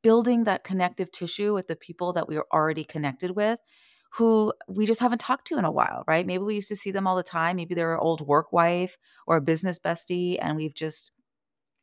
building 0.02 0.45
that 0.45 0.63
connective 0.63 1.12
tissue 1.12 1.54
with 1.54 1.67
the 1.67 1.76
people 1.76 2.13
that 2.13 2.30
we 2.30 2.38
are 2.38 2.45
already 2.54 2.86
connected 2.86 3.32
with 3.32 3.60
who 4.13 4.54
we 4.67 4.86
just 4.86 5.00
haven't 5.00 5.19
talked 5.19 5.48
to 5.48 5.58
in 5.58 5.65
a 5.65 5.72
while, 5.72 6.04
right? 6.08 6.26
Maybe 6.26 6.43
we 6.43 6.56
used 6.56 6.69
to 6.69 6.76
see 6.76 6.91
them 6.91 7.06
all 7.06 7.15
the 7.15 7.24
time. 7.24 7.56
Maybe 7.56 7.76
they're 7.76 7.93
an 7.93 8.00
old 8.02 8.22
work 8.22 8.52
wife 8.52 8.98
or 9.28 9.38
a 9.38 9.41
business 9.41 9.78
bestie, 9.78 10.38
and 10.41 10.58
we've 10.58 10.74
just 10.74 11.12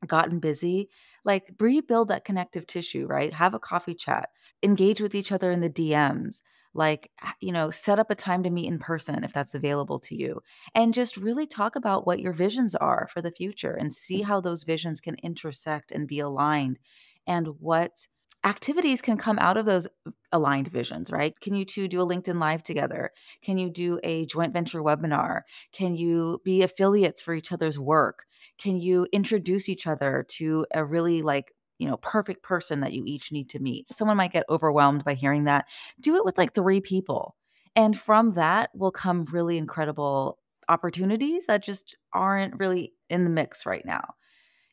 gotten 0.06 0.38
busy, 0.40 0.88
like 1.24 1.52
rebuild 1.58 2.08
that 2.08 2.24
connective 2.24 2.66
tissue, 2.66 3.06
right? 3.06 3.32
Have 3.32 3.54
a 3.54 3.58
coffee 3.58 3.94
chat, 3.94 4.30
engage 4.62 5.00
with 5.00 5.14
each 5.14 5.32
other 5.32 5.50
in 5.50 5.60
the 5.60 5.70
DMs, 5.70 6.42
like, 6.74 7.10
you 7.40 7.52
know, 7.52 7.70
set 7.70 7.98
up 7.98 8.10
a 8.10 8.14
time 8.14 8.42
to 8.42 8.50
meet 8.50 8.66
in 8.68 8.78
person 8.78 9.24
if 9.24 9.32
that's 9.32 9.54
available 9.54 9.98
to 10.00 10.14
you, 10.14 10.42
and 10.74 10.94
just 10.94 11.16
really 11.16 11.46
talk 11.46 11.74
about 11.76 12.06
what 12.06 12.20
your 12.20 12.32
visions 12.32 12.74
are 12.74 13.08
for 13.12 13.22
the 13.22 13.30
future 13.30 13.72
and 13.74 13.92
see 13.92 14.22
how 14.22 14.40
those 14.40 14.64
visions 14.64 15.00
can 15.00 15.16
intersect 15.22 15.90
and 15.92 16.06
be 16.08 16.20
aligned 16.20 16.78
and 17.26 17.48
what 17.60 18.06
activities 18.46 19.02
can 19.02 19.16
come 19.16 19.38
out 19.40 19.56
of 19.56 19.66
those 19.66 19.88
aligned 20.30 20.68
visions, 20.68 21.10
right? 21.10 21.38
Can 21.40 21.54
you 21.54 21.64
two 21.64 21.88
do 21.88 22.00
a 22.00 22.06
LinkedIn 22.06 22.40
Live 22.40 22.62
together? 22.62 23.10
Can 23.42 23.58
you 23.58 23.68
do 23.68 23.98
a 24.04 24.24
joint 24.26 24.52
venture 24.52 24.82
webinar? 24.82 25.40
Can 25.72 25.96
you 25.96 26.40
be 26.44 26.62
affiliates 26.62 27.20
for 27.20 27.34
each 27.34 27.50
other's 27.50 27.78
work? 27.78 28.24
Can 28.56 28.76
you 28.76 29.06
introduce 29.12 29.68
each 29.68 29.86
other 29.86 30.24
to 30.36 30.64
a 30.72 30.84
really 30.84 31.22
like 31.22 31.52
you 31.78 31.86
know, 31.86 31.98
perfect 31.98 32.42
person 32.42 32.80
that 32.80 32.94
you 32.94 33.02
each 33.04 33.30
need 33.30 33.50
to 33.50 33.58
meet. 33.58 33.86
Someone 33.92 34.16
might 34.16 34.32
get 34.32 34.46
overwhelmed 34.48 35.04
by 35.04 35.12
hearing 35.12 35.44
that. 35.44 35.66
Do 36.00 36.16
it 36.16 36.24
with 36.24 36.38
like 36.38 36.54
three 36.54 36.80
people. 36.80 37.36
And 37.74 37.94
from 37.98 38.32
that 38.32 38.70
will 38.74 38.90
come 38.90 39.26
really 39.26 39.58
incredible 39.58 40.38
opportunities 40.70 41.48
that 41.48 41.62
just 41.62 41.94
aren't 42.14 42.58
really 42.58 42.94
in 43.10 43.24
the 43.24 43.30
mix 43.30 43.66
right 43.66 43.84
now 43.84 44.14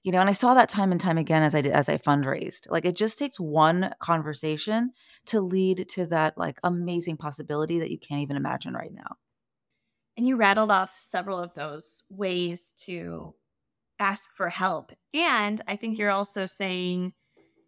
you 0.04 0.12
know 0.12 0.20
and 0.20 0.30
i 0.30 0.34
saw 0.34 0.54
that 0.54 0.70
time 0.70 0.92
and 0.92 1.02
time 1.02 1.18
again 1.18 1.44
as 1.44 1.56
i 1.56 1.62
did 1.62 1.72
as 1.72 1.89
i 1.89 1.98
fundraised 1.98 2.70
like 2.70 2.86
it 2.86 2.96
just 2.96 3.18
takes 3.18 3.39
one 3.39 3.94
conversation 4.00 4.92
to 5.26 5.42
lead 5.42 5.88
to 5.89 6.06
that 6.06 6.38
like 6.38 6.60
amazing 6.63 7.18
possibility 7.18 7.80
that 7.80 7.92
you 7.92 7.98
can't 7.98 8.22
even 8.22 8.36
imagine 8.36 8.74
right 8.74 8.94
now. 8.94 9.18
And 10.16 10.28
you 10.28 10.36
rattled 10.36 10.70
off 10.70 10.96
several 10.96 11.39
of 11.39 11.56
those 11.56 12.04
ways 12.10 12.74
to 12.86 13.34
ask 14.00 14.32
for 14.36 14.50
help. 14.50 14.92
And 15.13 15.62
i 15.68 15.76
think 15.76 15.98
you're 15.98 16.12
also 16.12 16.46
saying 16.46 17.13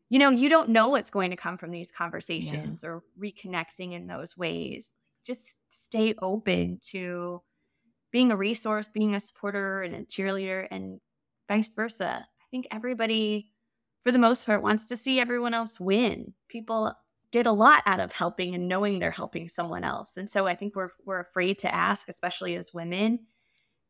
you 0.10 0.20
know 0.20 0.30
you 0.30 0.50
don't 0.50 0.70
know 0.70 0.90
what's 0.90 1.10
going 1.10 1.32
to 1.32 1.38
come 1.38 1.58
from 1.58 1.72
these 1.72 1.92
conversations 1.92 2.84
yeah. 2.84 2.90
or 2.90 3.04
reconnecting 3.20 3.94
in 3.94 4.08
those 4.08 4.38
ways. 4.38 4.94
Just 5.26 5.56
stay 5.70 6.14
open 6.22 6.80
to 6.92 7.42
being 8.12 8.32
a 8.32 8.38
resource 8.38 8.88
being 8.88 9.16
a 9.16 9.20
supporter 9.20 9.82
and 9.82 9.96
a 9.96 10.04
cheerleader 10.04 10.68
and 10.72 11.02
vice 11.48 11.70
versa. 11.70 12.26
I 12.26 12.46
think 12.52 12.68
everybody, 12.72 13.52
for 14.04 14.12
the 14.12 14.20
most 14.20 14.46
part, 14.46 14.62
wants 14.62 14.88
to 14.88 14.96
see 14.96 15.20
everyone 15.20 15.54
else 15.54 15.80
win. 15.80 16.34
People 16.48 16.94
get 17.32 17.46
a 17.46 17.52
lot 17.52 17.84
out 17.86 18.00
of 18.00 18.14
helping 18.14 18.56
and 18.56 18.68
knowing 18.68 19.00
they're 19.00 19.12
helping 19.12 19.50
someone 19.50 19.84
else. 19.84 20.16
And 20.18 20.30
so 20.30 20.48
I 20.48 20.56
think 20.56 20.76
we're 20.76 20.92
we're 21.06 21.20
afraid 21.20 21.60
to 21.60 21.74
ask, 21.74 22.08
especially 22.08 22.56
as 22.56 22.74
women. 22.74 23.20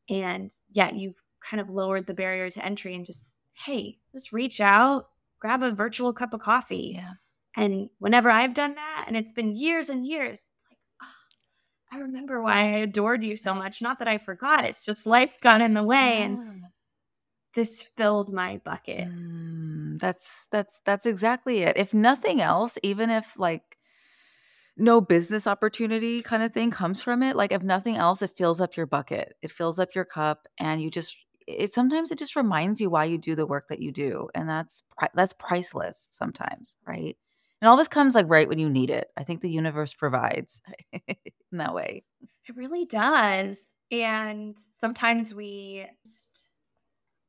And 0.09 0.51
yet 0.71 0.95
you've 0.95 1.21
kind 1.41 1.61
of 1.61 1.69
lowered 1.69 2.07
the 2.07 2.13
barrier 2.13 2.49
to 2.49 2.65
entry 2.65 2.95
and 2.95 3.05
just, 3.05 3.35
hey, 3.53 3.99
just 4.11 4.31
reach 4.31 4.59
out, 4.61 5.09
grab 5.39 5.63
a 5.63 5.71
virtual 5.71 6.13
cup 6.13 6.33
of 6.33 6.41
coffee. 6.41 6.93
Yeah. 6.95 7.13
And 7.55 7.89
whenever 7.99 8.29
I've 8.29 8.53
done 8.53 8.75
that, 8.75 9.05
and 9.07 9.15
it's 9.15 9.31
been 9.31 9.55
years 9.55 9.89
and 9.89 10.05
years, 10.05 10.49
like, 10.69 10.77
oh, 11.03 11.95
I 11.95 11.99
remember 11.99 12.41
why 12.41 12.57
I 12.57 12.79
adored 12.79 13.23
you 13.23 13.35
so 13.35 13.53
much. 13.53 13.81
Not 13.81 13.99
that 13.99 14.07
I 14.07 14.17
forgot, 14.17 14.65
it's 14.65 14.85
just 14.85 15.05
life 15.05 15.31
got 15.41 15.61
in 15.61 15.73
the 15.73 15.83
way. 15.83 16.19
Yeah. 16.19 16.25
And 16.25 16.63
this 17.55 17.81
filled 17.81 18.31
my 18.31 18.57
bucket. 18.63 19.07
Mm, 19.07 19.99
that's 19.99 20.47
that's 20.51 20.81
that's 20.85 21.05
exactly 21.05 21.59
it. 21.63 21.77
If 21.77 21.93
nothing 21.93 22.41
else, 22.41 22.77
even 22.83 23.09
if 23.09 23.39
like 23.39 23.77
no 24.77 24.99
business 24.99 25.47
opportunity 25.47 26.21
kind 26.21 26.43
of 26.43 26.53
thing 26.53 26.69
comes 26.69 27.01
from 27.01 27.23
it, 27.23 27.35
like 27.35 27.51
if 27.51 27.63
nothing 27.63 27.95
else, 27.95 28.21
it 28.21 28.37
fills 28.37 28.59
up 28.59 28.75
your 28.75 28.85
bucket. 28.85 29.35
It 29.41 29.51
fills 29.51 29.79
up 29.79 29.95
your 29.95 30.05
cup 30.05 30.47
and 30.59 30.81
you 30.81 30.91
just 30.91 31.17
it 31.47 31.71
sometimes 31.73 32.11
it 32.11 32.17
just 32.17 32.35
reminds 32.35 32.81
you 32.81 32.89
why 32.89 33.05
you 33.05 33.17
do 33.17 33.35
the 33.35 33.45
work 33.45 33.67
that 33.69 33.79
you 33.79 33.91
do 33.91 34.27
and 34.33 34.49
that's 34.49 34.83
that's 35.13 35.33
priceless 35.33 36.07
sometimes, 36.11 36.77
right? 36.85 37.17
And 37.61 37.69
all 37.69 37.77
this 37.77 37.87
comes 37.87 38.15
like 38.15 38.29
right 38.29 38.49
when 38.49 38.59
you 38.59 38.69
need 38.69 38.89
it. 38.89 39.07
I 39.15 39.23
think 39.23 39.41
the 39.41 39.49
universe 39.49 39.93
provides 39.93 40.61
in 41.07 41.57
that 41.57 41.73
way. 41.73 42.03
It 42.47 42.55
really 42.55 42.85
does. 42.85 43.69
And 43.91 44.57
sometimes 44.79 45.33
we 45.33 45.85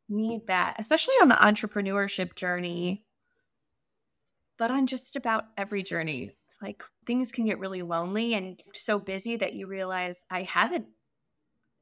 need 0.08 0.46
that, 0.46 0.76
especially 0.78 1.14
on 1.20 1.28
the 1.28 1.34
entrepreneurship 1.36 2.34
journey, 2.34 3.04
but 4.58 4.70
on 4.70 4.86
just 4.86 5.16
about 5.16 5.44
every 5.56 5.82
journey. 5.82 6.32
It's 6.46 6.56
like 6.62 6.82
things 7.06 7.32
can 7.32 7.46
get 7.46 7.58
really 7.58 7.82
lonely 7.82 8.34
and 8.34 8.62
so 8.74 8.98
busy 8.98 9.36
that 9.36 9.54
you 9.54 9.66
realize 9.66 10.24
I 10.30 10.42
haven't 10.42 10.86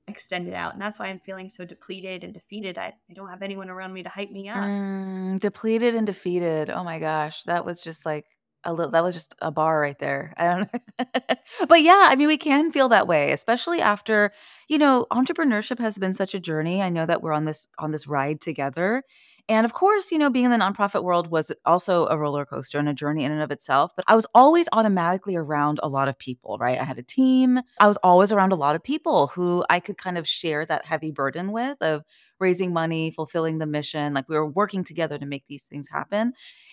extended 0.07 0.55
out. 0.55 0.73
And 0.73 0.83
that's 0.83 0.99
why 0.99 1.07
I'm 1.07 1.21
feeling 1.21 1.49
so 1.49 1.65
depleted 1.65 2.25
and 2.25 2.35
defeated. 2.35 2.79
I, 2.79 2.95
I 3.11 3.15
don't 3.15 3.29
have 3.29 3.43
anyone 3.43 3.71
around 3.71 3.93
me 3.93 4.03
to 4.03 4.09
hype 4.09 4.31
me 4.31 4.49
up. 4.49 4.63
Mm, 4.63 5.41
depleted 5.41 5.95
and 5.95 6.07
defeated. 6.07 6.71
Oh 6.71 6.85
my 6.85 6.99
gosh. 6.99 7.43
That 7.45 7.65
was 7.65 7.83
just 7.83 8.05
like 8.05 8.27
a 8.65 8.73
little 8.73 8.93
that 8.93 9.03
was 9.03 9.15
just 9.15 9.35
a 9.41 9.51
bar 9.51 9.81
right 9.81 9.99
there. 9.99 10.35
I 10.39 10.45
don't 10.45 10.73
know. 10.73 11.37
but 11.69 11.83
yeah, 11.83 12.09
I 12.11 12.17
mean 12.17 12.29
we 12.29 12.39
can 12.39 12.73
feel 12.73 12.89
that 12.91 13.07
way, 13.07 13.33
especially 13.33 13.81
after, 13.81 14.33
you 14.69 14.79
know, 14.79 15.07
entrepreneurship 15.11 15.79
has 15.79 15.99
been 15.99 16.15
such 16.15 16.35
a 16.35 16.41
journey. 16.41 16.83
I 16.83 16.89
know 16.89 17.07
that 17.07 17.23
we're 17.23 17.33
on 17.33 17.45
this 17.45 17.69
on 17.79 17.93
this 17.93 18.07
ride 18.07 18.41
together. 18.41 19.05
And 19.47 19.67
of 19.67 19.75
course, 19.75 20.11
you 20.11 20.17
know, 20.19 20.31
being 20.31 20.47
in 20.47 20.51
the 20.51 20.57
nonprofit 20.57 21.05
world 21.05 21.31
was 21.31 21.53
also 21.67 22.07
a 22.07 22.17
roller 22.17 22.47
coaster 22.47 22.79
and 22.79 22.89
a 22.89 22.95
journey 22.95 23.25
in 23.25 23.33
and 23.33 23.43
of 23.43 23.51
itself. 23.51 23.93
But 23.95 24.07
I 24.09 24.15
was 24.15 24.27
always 24.35 24.69
automatically 24.73 25.37
around 25.37 25.81
a 25.83 25.89
lot 25.89 26.09
of 26.09 26.19
people, 26.19 26.57
right? 26.59 26.79
I 26.79 26.85
had 26.85 26.99
a 26.99 27.03
team. 27.03 27.61
I 27.79 27.87
was 27.87 27.99
always 27.99 28.33
around 28.33 28.53
a 28.53 28.57
lot 28.57 28.75
of 28.75 28.83
people 28.83 29.27
who 29.27 29.63
I 29.69 29.81
could 29.81 29.99
kind 29.99 30.17
of 30.17 30.27
share 30.27 30.65
that 30.65 30.87
heavy 30.87 31.11
burden 31.11 31.53
with 31.53 31.77
of 31.83 32.05
raising 32.41 32.73
money, 32.73 33.11
fulfilling 33.11 33.59
the 33.59 33.67
mission. 33.67 34.15
Like 34.15 34.31
we 34.31 34.37
were 34.37 34.49
working 34.49 34.83
together 34.83 35.19
to 35.19 35.27
make 35.27 35.45
these 35.47 35.65
things 35.65 35.89
happen. 35.91 36.33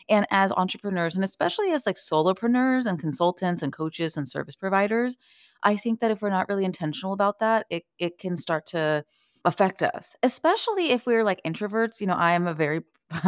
And 0.10 0.26
as 0.32 0.54
entrepreneurs, 0.54 1.16
and 1.16 1.26
especially 1.26 1.72
as 1.72 1.86
like 1.86 1.96
solopreneurs 1.98 2.86
and 2.86 2.98
consultants 3.00 3.62
and 3.62 3.74
coaches 3.74 4.16
and 4.16 4.28
service 4.30 4.56
providers, 4.56 5.18
I 5.64 5.76
think 5.76 6.00
that 6.00 6.12
if 6.12 6.22
we're 6.22 6.30
not 6.30 6.48
really 6.50 6.66
intentional 6.66 7.14
about 7.14 7.40
that, 7.40 7.66
it 7.70 7.84
it 8.00 8.18
can 8.18 8.38
start 8.38 8.66
to 8.68 9.04
affect 9.46 9.82
us, 9.82 10.16
especially 10.24 10.92
if 10.92 11.06
we're 11.06 11.24
like 11.24 11.42
introverts. 11.44 12.00
You 12.02 12.08
know, 12.08 12.16
I 12.16 12.34
am 12.34 12.48
a 12.48 12.54
very 12.54 12.82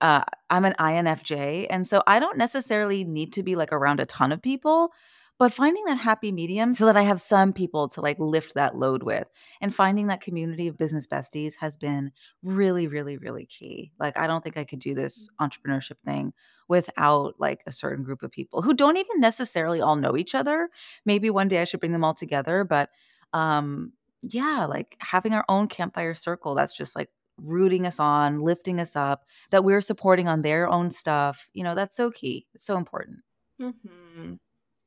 uh, 0.00 0.22
I'm 0.50 0.64
an 0.64 0.74
INFJ. 0.78 1.66
And 1.70 1.86
so 1.86 2.02
I 2.06 2.20
don't 2.20 2.38
necessarily 2.38 3.04
need 3.04 3.32
to 3.34 3.42
be 3.42 3.56
like 3.56 3.72
around 3.72 4.00
a 4.00 4.06
ton 4.06 4.32
of 4.32 4.42
people, 4.42 4.92
but 5.38 5.52
finding 5.52 5.84
that 5.86 5.98
happy 5.98 6.32
medium 6.32 6.72
so 6.72 6.86
that 6.86 6.96
I 6.96 7.02
have 7.02 7.20
some 7.20 7.52
people 7.52 7.88
to 7.88 8.00
like 8.00 8.18
lift 8.18 8.54
that 8.54 8.76
load 8.76 9.02
with 9.02 9.28
and 9.60 9.74
finding 9.74 10.06
that 10.06 10.20
community 10.20 10.68
of 10.68 10.78
business 10.78 11.06
besties 11.06 11.54
has 11.60 11.76
been 11.76 12.12
really, 12.42 12.88
really, 12.88 13.16
really 13.16 13.46
key. 13.46 13.92
Like, 13.98 14.18
I 14.18 14.26
don't 14.26 14.42
think 14.42 14.56
I 14.56 14.64
could 14.64 14.80
do 14.80 14.94
this 14.94 15.28
entrepreneurship 15.40 15.98
thing 16.04 16.32
without 16.68 17.34
like 17.38 17.62
a 17.66 17.72
certain 17.72 18.04
group 18.04 18.22
of 18.22 18.30
people 18.30 18.62
who 18.62 18.74
don't 18.74 18.96
even 18.96 19.20
necessarily 19.20 19.80
all 19.80 19.96
know 19.96 20.16
each 20.16 20.34
other. 20.34 20.68
Maybe 21.04 21.30
one 21.30 21.48
day 21.48 21.60
I 21.60 21.64
should 21.64 21.80
bring 21.80 21.92
them 21.92 22.04
all 22.04 22.14
together, 22.14 22.64
but 22.64 22.90
um 23.32 23.92
yeah, 24.22 24.66
like 24.68 24.96
having 25.00 25.34
our 25.34 25.44
own 25.48 25.68
campfire 25.68 26.14
circle 26.14 26.54
that's 26.54 26.76
just 26.76 26.94
like 26.94 27.08
rooting 27.38 27.86
us 27.86 27.98
on, 27.98 28.40
lifting 28.40 28.80
us 28.80 28.96
up, 28.96 29.24
that 29.50 29.64
we're 29.64 29.80
supporting 29.80 30.28
on 30.28 30.42
their 30.42 30.68
own 30.68 30.90
stuff. 30.90 31.48
You 31.54 31.64
know, 31.64 31.74
that's 31.74 31.96
so 31.96 32.10
key. 32.10 32.46
It's 32.54 32.66
so 32.66 32.76
important. 32.76 33.18
Mm-hmm. 33.60 34.34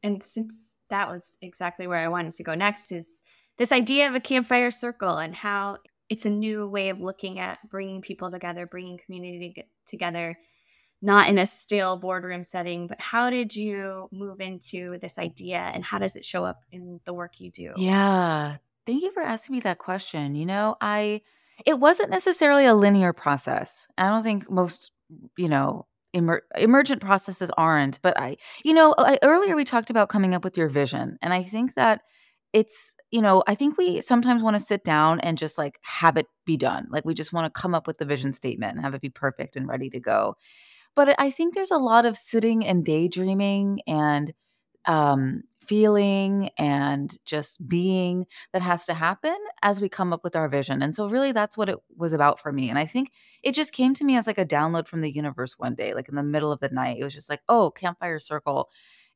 And 0.04 0.24
since 0.24 0.76
that 0.90 1.10
was 1.10 1.38
exactly 1.42 1.88
where 1.88 2.00
I 2.00 2.10
wanted 2.10 2.34
to 2.34 2.44
go 2.44 2.54
next, 2.54 2.92
is 2.92 3.20
this 3.58 3.72
idea 3.72 4.08
of 4.08 4.16
a 4.16 4.20
campfire 4.20 4.72
circle 4.72 5.18
and 5.18 5.34
how 5.34 5.78
it's 6.10 6.26
a 6.26 6.30
new 6.30 6.68
way 6.68 6.90
of 6.90 7.00
looking 7.00 7.40
at 7.40 7.58
bringing 7.70 8.02
people 8.02 8.30
together, 8.30 8.68
bringing 8.68 8.98
community 8.98 9.66
together, 9.88 10.38
not 11.02 11.28
in 11.30 11.38
a 11.38 11.46
stale 11.46 11.98
boardroom 11.98 12.44
setting, 12.44 12.88
but 12.88 13.00
how 13.00 13.30
did 13.30 13.56
you 13.56 14.08
move 14.12 14.40
into 14.40 14.98
this 15.00 15.18
idea 15.18 15.58
and 15.58 15.84
how 15.84 15.98
does 15.98 16.16
it 16.16 16.26
show 16.26 16.46
up 16.46 16.62
in 16.72 17.00
the 17.06 17.14
work 17.14 17.40
you 17.40 17.52
do? 17.52 17.74
Yeah, 17.78 18.58
Thank 18.86 19.04
you 19.04 19.12
for 19.12 19.24
asking 19.24 19.56
me 19.56 19.60
that 19.62 19.78
question. 19.78 20.36
You 20.36 20.46
know, 20.46 20.76
I 20.82 21.22
it 21.66 21.80
wasn't 21.80 22.10
necessarily 22.10 22.66
a 22.66 22.74
linear 22.74 23.14
process. 23.14 23.88
I 23.98 24.10
don't 24.10 24.24
think 24.24 24.50
most, 24.50 24.92
you 25.38 25.48
know, 25.48 25.88
emer- 26.16 26.44
emergent 26.58 27.02
processes 27.02 27.52
aren't, 27.58 28.02
but 28.02 28.20
I, 28.20 28.38
you 28.66 28.74
know, 28.74 28.94
I, 28.98 29.20
earlier 29.24 29.56
we 29.56 29.64
talked 29.64 29.90
about 29.90 30.10
coming 30.10 30.34
up 30.34 30.44
with 30.44 30.58
your 30.58 30.68
vision, 30.70 31.18
and 31.22 31.34
I 31.34 31.44
think 31.44 31.76
that 31.76 32.02
it's, 32.54 32.94
you 33.12 33.22
know, 33.22 33.44
I 33.48 33.56
think 33.56 33.78
we 33.78 34.02
sometimes 34.02 34.44
want 34.44 34.56
to 34.56 34.60
sit 34.60 34.84
down 34.84 35.20
and 35.22 35.38
just 35.38 35.58
like 35.58 35.80
have 35.84 36.18
it 36.18 36.28
be 36.46 36.58
done. 36.58 36.88
Like 36.92 37.06
we 37.06 37.14
just 37.14 37.34
want 37.34 37.46
to 37.52 37.62
come 37.62 37.74
up 37.74 37.88
with 37.88 37.98
the 37.98 38.06
vision 38.06 38.34
statement 38.34 38.76
and 38.76 38.82
have 38.84 38.94
it 38.96 39.02
be 39.02 39.10
perfect 39.10 39.56
and 39.56 39.68
ready 39.68 39.90
to 39.92 40.00
go. 40.00 40.36
But 40.96 41.16
I 41.20 41.32
think 41.32 41.54
there's 41.56 41.72
a 41.72 41.78
lot 41.78 42.06
of 42.06 42.18
sitting 42.18 42.66
and 42.66 42.86
daydreaming 42.86 43.82
and 43.88 44.34
um 44.86 45.44
feeling 45.68 46.50
and 46.58 47.18
just 47.26 47.68
being 47.68 48.26
that 48.54 48.62
has 48.62 48.86
to 48.86 48.94
happen 48.94 49.36
as 49.62 49.82
we 49.82 49.90
come 49.90 50.14
up 50.14 50.24
with 50.24 50.36
our 50.36 50.48
vision. 50.50 50.82
And 50.84 50.96
so 50.96 51.08
really 51.08 51.32
that's 51.32 51.58
what 51.58 51.70
it 51.70 51.80
was 51.98 52.14
about 52.14 52.40
for 52.40 52.52
me. 52.52 52.70
And 52.70 52.80
I 52.80 52.86
think 52.86 53.12
it 53.44 53.54
just 53.54 53.74
came 53.74 53.94
to 53.96 54.04
me 54.04 54.18
as 54.18 54.28
like 54.28 54.38
a 54.38 54.46
download 54.46 54.88
from 54.88 55.02
the 55.02 55.12
universe 55.12 55.54
one 55.58 55.76
day, 55.76 55.94
like 55.94 56.10
in 56.10 56.16
the 56.16 56.24
middle 56.24 56.52
of 56.52 56.60
the 56.60 56.70
night. 56.70 56.98
It 57.00 57.04
was 57.04 57.14
just 57.14 57.30
like, 57.30 57.42
"Oh, 57.50 57.72
campfire 57.72 58.20
circle." 58.20 58.70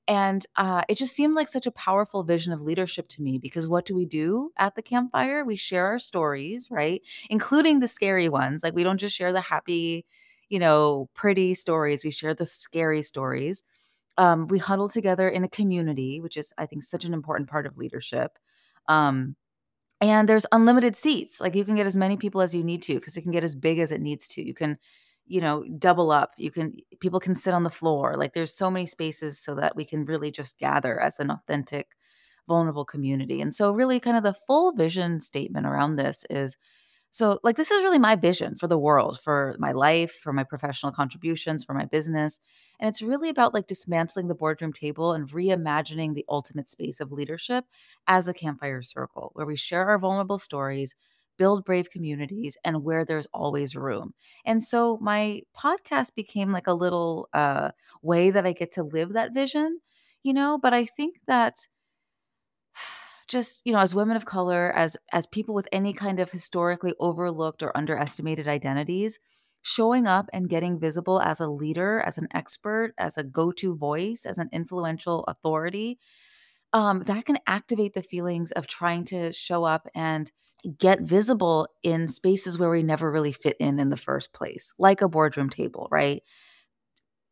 And 0.08 0.46
uh, 0.56 0.84
it 0.88 0.98
just 0.98 1.14
seemed 1.16 1.36
like 1.36 1.50
such 1.50 1.66
a 1.68 1.72
powerful 1.72 2.24
vision 2.24 2.54
of 2.54 2.62
leadership 2.62 3.10
to 3.10 3.22
me 3.22 3.38
because 3.38 3.68
what 3.68 3.86
do 3.86 3.94
we 3.96 4.06
do 4.06 4.52
at 4.58 4.76
the 4.76 4.82
campfire? 4.82 5.44
We 5.44 5.58
share 5.58 5.86
our 5.88 6.00
stories, 6.00 6.70
right? 6.72 7.02
Including 7.30 7.80
the 7.80 7.90
scary 7.90 8.30
ones. 8.30 8.64
Like 8.64 8.74
we 8.74 8.84
don't 8.84 9.00
just 9.00 9.16
share 9.18 9.34
the 9.34 9.42
happy, 9.42 10.06
you 10.50 10.60
know, 10.60 11.10
pretty 11.14 11.54
stories, 11.56 12.06
we 12.06 12.12
share 12.12 12.34
the 12.34 12.46
scary 12.46 13.02
stories 13.02 13.64
um, 14.18 14.48
we 14.48 14.60
huddle 14.60 14.90
together 14.90 15.30
in 15.30 15.44
a 15.44 15.50
community, 15.50 16.20
which 16.20 16.38
is, 16.38 16.54
I 16.58 16.66
think, 16.66 16.84
such 16.84 17.06
an 17.06 17.14
important 17.14 17.50
part 17.50 17.66
of 17.66 17.78
leadership. 17.78 18.38
Um, 18.88 19.36
and 20.00 20.30
there's 20.30 20.46
unlimited 20.52 20.96
seats. 20.96 21.42
Like 21.42 21.56
you 21.56 21.66
can 21.66 21.76
get 21.76 21.88
as 21.88 21.98
many 21.98 22.18
people 22.18 22.42
as 22.42 22.54
you 22.54 22.64
need 22.64 22.82
to 22.84 22.96
because 22.96 23.18
it 23.18 23.24
can 23.24 23.32
get 23.32 23.44
as 23.44 23.56
big 23.56 23.80
as 23.80 23.92
it 23.92 24.02
needs 24.02 24.28
to. 24.30 24.46
You 24.46 24.54
can, 24.54 24.78
you 25.26 25.42
know, 25.42 25.64
double 25.78 26.12
up. 26.12 26.34
You 26.38 26.52
can, 26.52 26.74
people 27.00 27.20
can 27.20 27.36
sit 27.36 27.54
on 27.54 27.64
the 27.64 27.70
floor. 27.70 28.16
Like 28.16 28.34
there's 28.34 28.54
so 28.54 28.70
many 28.70 28.86
spaces 28.86 29.40
so 29.40 29.56
that 29.56 29.76
we 29.76 29.86
can 29.86 30.06
really 30.06 30.32
just 30.32 30.60
gather 30.60 31.00
as 31.00 31.20
an 31.20 31.32
authentic, 31.32 31.96
vulnerable 32.48 32.86
community. 32.86 33.42
And 33.42 33.54
so, 33.54 33.72
really, 33.72 34.00
kind 34.00 34.18
of 34.18 34.24
the 34.24 34.36
full 34.48 34.72
vision 34.72 35.20
statement 35.20 35.66
around 35.66 35.96
this 35.96 36.24
is 36.30 36.58
so, 37.18 37.40
like, 37.44 37.56
this 37.56 37.72
is 37.72 37.84
really 37.84 38.00
my 38.00 38.16
vision 38.16 38.56
for 38.58 38.68
the 38.68 38.78
world, 38.78 39.20
for 39.20 39.56
my 39.60 39.72
life, 39.72 40.12
for 40.12 40.32
my 40.34 40.44
professional 40.44 40.92
contributions, 40.92 41.64
for 41.64 41.74
my 41.74 41.86
business. 41.86 42.40
And 42.80 42.88
it's 42.88 43.02
really 43.02 43.30
about 43.30 43.54
like 43.54 43.68
dismantling 43.68 44.28
the 44.28 44.36
boardroom 44.36 44.74
table 44.74 45.14
and 45.14 45.28
reimagining 45.30 46.14
the 46.14 46.26
ultimate 46.30 46.70
space 46.70 47.00
of 47.00 47.12
leadership 47.12 47.66
as 48.08 48.28
a 48.28 48.34
campfire 48.34 48.82
circle 48.82 49.32
where 49.34 49.46
we 49.46 49.56
share 49.56 49.88
our 49.88 50.00
vulnerable 50.00 50.38
stories, 50.38 50.96
build 51.38 51.66
brave 51.66 51.90
communities, 51.90 52.58
and 52.64 52.84
where 52.84 53.06
there's 53.06 53.28
always 53.34 53.76
room. 53.76 54.14
And 54.46 54.64
so, 54.64 54.98
my 55.02 55.42
podcast 55.56 56.16
became 56.16 56.52
like 56.52 56.68
a 56.68 56.74
little 56.74 57.30
uh, 57.34 57.72
way 58.02 58.32
that 58.32 58.46
I 58.46 58.54
get 58.54 58.72
to 58.74 58.84
live 58.84 59.14
that 59.14 59.34
vision, 59.34 59.80
you 60.24 60.34
know, 60.34 60.58
but 60.58 60.74
I 60.74 60.86
think 60.86 61.18
that 61.28 61.68
just 63.28 63.62
you 63.66 63.74
know 63.74 63.80
as 63.80 63.96
women 63.96 64.18
of 64.18 64.26
color 64.26 64.72
as 64.76 64.98
as 65.12 65.26
people 65.28 65.56
with 65.56 65.68
any 65.72 65.94
kind 65.94 66.20
of 66.20 66.32
historically 66.32 66.94
overlooked 67.00 67.64
or 67.64 67.76
underestimated 67.76 68.48
identities 68.48 69.20
showing 69.62 70.08
up 70.08 70.30
and 70.32 70.50
getting 70.50 70.80
visible 70.80 71.22
as 71.22 71.40
a 71.40 71.48
leader 71.48 72.00
as 72.06 72.18
an 72.18 72.28
expert 72.34 72.94
as 72.98 73.18
a 73.18 73.24
go-to 73.24 73.76
voice 73.76 74.26
as 74.26 74.38
an 74.38 74.50
influential 74.52 75.24
authority 75.28 76.00
um, 76.74 77.04
that 77.04 77.26
can 77.26 77.38
activate 77.48 77.94
the 77.94 78.04
feelings 78.04 78.52
of 78.52 78.68
trying 78.68 79.06
to 79.06 79.32
show 79.34 79.64
up 79.64 79.88
and 79.96 80.32
get 80.80 81.02
visible 81.02 81.68
in 81.84 82.08
spaces 82.08 82.58
where 82.58 82.70
we 82.70 82.84
never 82.84 83.12
really 83.12 83.32
fit 83.32 83.56
in 83.60 83.80
in 83.80 83.90
the 83.90 83.98
first 83.98 84.34
place 84.34 84.74
like 84.78 85.02
a 85.02 85.10
boardroom 85.10 85.50
table 85.50 85.88
right 85.92 86.24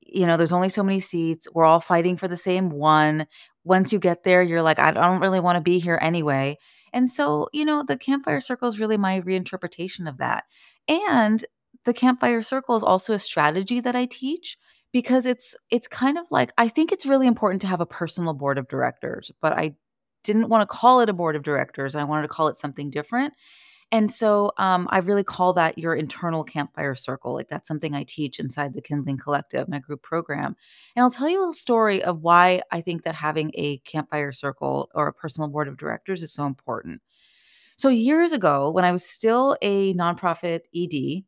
you 0.06 0.28
know, 0.28 0.38
there's 0.38 0.52
only 0.52 0.70
so 0.70 0.84
many 0.84 1.00
seats. 1.00 1.48
We're 1.54 1.66
all 1.66 1.80
fighting 1.80 2.18
for 2.18 2.28
the 2.28 2.38
same 2.38 2.70
one. 2.70 3.28
Once 3.66 3.92
you 3.92 4.00
get 4.00 4.24
there, 4.24 4.42
you're 4.42 4.62
like, 4.62 4.80
I 4.80 4.92
don't 4.92 5.20
really 5.20 5.42
want 5.42 5.58
to 5.58 5.62
be 5.62 5.80
here 5.80 6.00
anyway. 6.02 6.58
And 6.94 7.10
so, 7.10 7.50
you 7.52 7.66
know, 7.66 7.84
the 7.84 7.98
campfire 7.98 8.40
circle 8.40 8.70
is 8.70 8.80
really 8.80 8.98
my 8.98 9.22
reinterpretation 9.22 10.08
of 10.08 10.18
that. 10.20 10.46
And 10.88 11.44
the 11.84 11.94
campfire 11.94 12.42
circle 12.42 12.76
is 12.76 12.84
also 12.84 13.14
a 13.14 13.20
strategy 13.20 13.80
that 13.82 13.96
I 13.96 14.06
teach 14.06 14.58
because 14.94 15.26
it's 15.26 15.56
it's 15.70 15.88
kind 15.88 16.18
of 16.18 16.26
like 16.32 16.54
I 16.58 16.70
think 16.70 16.92
it's 16.92 17.06
really 17.06 17.28
important 17.28 17.62
to 17.62 17.68
have 17.68 17.82
a 17.82 17.86
personal 17.86 18.34
board 18.34 18.58
of 18.58 18.68
directors, 18.70 19.32
but 19.42 19.54
I 19.54 19.76
didn't 20.24 20.50
want 20.50 20.62
to 20.62 20.74
call 20.74 21.02
it 21.02 21.10
a 21.10 21.14
board 21.14 21.36
of 21.36 21.44
directors. 21.44 21.96
I 21.96 22.04
wanted 22.06 22.24
to 22.24 22.28
call 22.30 22.48
it 22.48 22.58
something 22.58 22.90
different. 22.92 23.34
And 23.92 24.12
so 24.12 24.52
um, 24.58 24.88
I 24.90 25.00
really 25.00 25.24
call 25.24 25.54
that 25.54 25.78
your 25.78 25.94
internal 25.94 26.44
campfire 26.44 26.96
circle. 26.96 27.34
Like 27.34 27.50
that's 27.50 27.68
something 27.68 27.94
I 27.94 28.04
teach 28.04 28.40
inside 28.40 28.74
the 28.74 28.82
Kindling 28.82 29.18
Collective, 29.18 29.70
my 29.70 29.80
group 29.80 30.02
program. 30.02 30.56
And 30.96 31.04
I'll 31.04 31.12
tell 31.12 31.30
you 31.30 31.38
a 31.38 31.42
little 31.42 31.54
story 31.54 32.04
of 32.04 32.22
why 32.22 32.62
I 32.72 32.82
think 32.82 33.04
that 33.04 33.16
having 33.16 33.52
a 33.54 33.78
campfire 33.80 34.32
circle 34.32 34.90
or 34.96 35.08
a 35.08 35.14
personal 35.14 35.50
board 35.50 35.68
of 35.68 35.78
directors 35.78 36.24
is 36.24 36.34
so 36.34 36.46
important. 36.46 37.02
So 37.78 37.90
years 37.90 38.34
ago, 38.34 38.72
when 38.72 38.86
I 38.86 38.92
was 38.92 39.06
still 39.06 39.56
a 39.62 39.94
nonprofit 39.94 40.62
ED, 40.76 41.24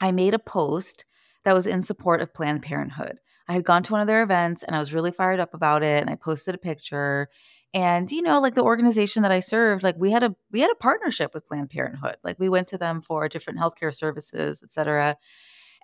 I 0.00 0.12
made 0.12 0.34
a 0.34 0.38
post 0.38 1.04
that 1.44 1.54
was 1.54 1.66
in 1.66 1.82
support 1.82 2.20
of 2.20 2.34
Planned 2.34 2.62
Parenthood. 2.62 3.20
I 3.48 3.54
had 3.54 3.64
gone 3.64 3.82
to 3.84 3.92
one 3.92 4.00
of 4.00 4.06
their 4.06 4.22
events 4.22 4.62
and 4.62 4.76
I 4.76 4.78
was 4.78 4.92
really 4.92 5.10
fired 5.10 5.40
up 5.40 5.54
about 5.54 5.82
it. 5.82 6.00
And 6.00 6.10
I 6.10 6.16
posted 6.16 6.54
a 6.54 6.58
picture 6.58 7.28
and 7.74 8.10
you 8.10 8.22
know, 8.22 8.40
like 8.40 8.54
the 8.54 8.62
organization 8.62 9.22
that 9.22 9.32
I 9.32 9.40
served, 9.40 9.82
like 9.82 9.96
we 9.98 10.10
had 10.10 10.22
a 10.22 10.34
we 10.50 10.60
had 10.60 10.70
a 10.70 10.76
partnership 10.76 11.34
with 11.34 11.46
Planned 11.46 11.70
Parenthood. 11.70 12.16
Like 12.22 12.38
we 12.38 12.48
went 12.48 12.68
to 12.68 12.78
them 12.78 13.02
for 13.02 13.28
different 13.28 13.58
healthcare 13.58 13.94
services, 13.94 14.62
et 14.62 14.72
cetera. 14.72 15.16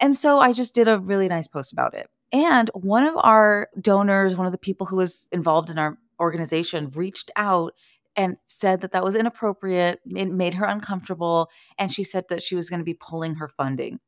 And 0.00 0.16
so 0.16 0.38
I 0.38 0.52
just 0.52 0.74
did 0.74 0.88
a 0.88 0.98
really 0.98 1.28
nice 1.28 1.46
post 1.46 1.72
about 1.72 1.94
it. 1.94 2.08
And 2.32 2.70
one 2.74 3.04
of 3.04 3.14
our 3.16 3.68
donors, 3.80 4.36
one 4.36 4.46
of 4.46 4.52
the 4.52 4.58
people 4.58 4.86
who 4.86 4.96
was 4.96 5.28
involved 5.30 5.70
in 5.70 5.78
our 5.78 5.98
organization, 6.18 6.90
reached 6.90 7.30
out 7.36 7.74
and 8.16 8.36
said 8.48 8.80
that 8.80 8.92
that 8.92 9.04
was 9.04 9.14
inappropriate, 9.14 10.00
it 10.06 10.30
made 10.30 10.54
her 10.54 10.64
uncomfortable, 10.64 11.50
and 11.78 11.92
she 11.92 12.04
said 12.04 12.24
that 12.28 12.42
she 12.42 12.54
was 12.54 12.70
going 12.70 12.78
to 12.78 12.84
be 12.84 12.94
pulling 12.94 13.36
her 13.36 13.48
funding. 13.48 13.98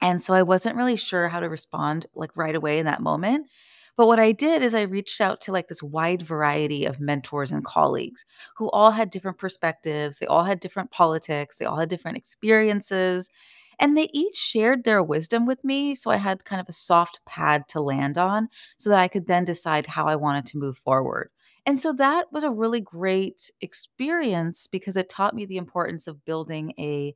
And 0.00 0.20
so 0.22 0.34
I 0.34 0.42
wasn't 0.42 0.76
really 0.76 0.96
sure 0.96 1.28
how 1.28 1.40
to 1.40 1.48
respond 1.48 2.06
like 2.14 2.36
right 2.36 2.54
away 2.54 2.78
in 2.78 2.86
that 2.86 3.02
moment. 3.02 3.48
But 3.96 4.06
what 4.06 4.20
I 4.20 4.32
did 4.32 4.62
is 4.62 4.74
I 4.74 4.82
reached 4.82 5.20
out 5.20 5.40
to 5.42 5.52
like 5.52 5.68
this 5.68 5.82
wide 5.82 6.22
variety 6.22 6.84
of 6.84 7.00
mentors 7.00 7.50
and 7.50 7.64
colleagues 7.64 8.24
who 8.56 8.70
all 8.70 8.90
had 8.90 9.10
different 9.10 9.38
perspectives, 9.38 10.18
they 10.18 10.26
all 10.26 10.44
had 10.44 10.60
different 10.60 10.90
politics, 10.90 11.58
they 11.58 11.64
all 11.64 11.78
had 11.78 11.88
different 11.88 12.18
experiences, 12.18 13.30
and 13.78 13.96
they 13.96 14.08
each 14.12 14.36
shared 14.36 14.84
their 14.84 15.02
wisdom 15.02 15.46
with 15.46 15.62
me. 15.64 15.94
So 15.94 16.10
I 16.10 16.16
had 16.16 16.44
kind 16.44 16.60
of 16.60 16.68
a 16.68 16.72
soft 16.72 17.20
pad 17.26 17.68
to 17.68 17.80
land 17.80 18.18
on 18.18 18.48
so 18.76 18.90
that 18.90 18.98
I 19.00 19.08
could 19.08 19.26
then 19.26 19.44
decide 19.44 19.86
how 19.86 20.06
I 20.06 20.16
wanted 20.16 20.46
to 20.46 20.58
move 20.58 20.78
forward. 20.78 21.30
And 21.66 21.78
so 21.78 21.92
that 21.94 22.32
was 22.32 22.44
a 22.44 22.50
really 22.50 22.80
great 22.80 23.50
experience 23.60 24.66
because 24.66 24.96
it 24.96 25.08
taught 25.08 25.34
me 25.34 25.46
the 25.46 25.56
importance 25.56 26.06
of 26.06 26.24
building 26.24 26.72
a 26.78 27.14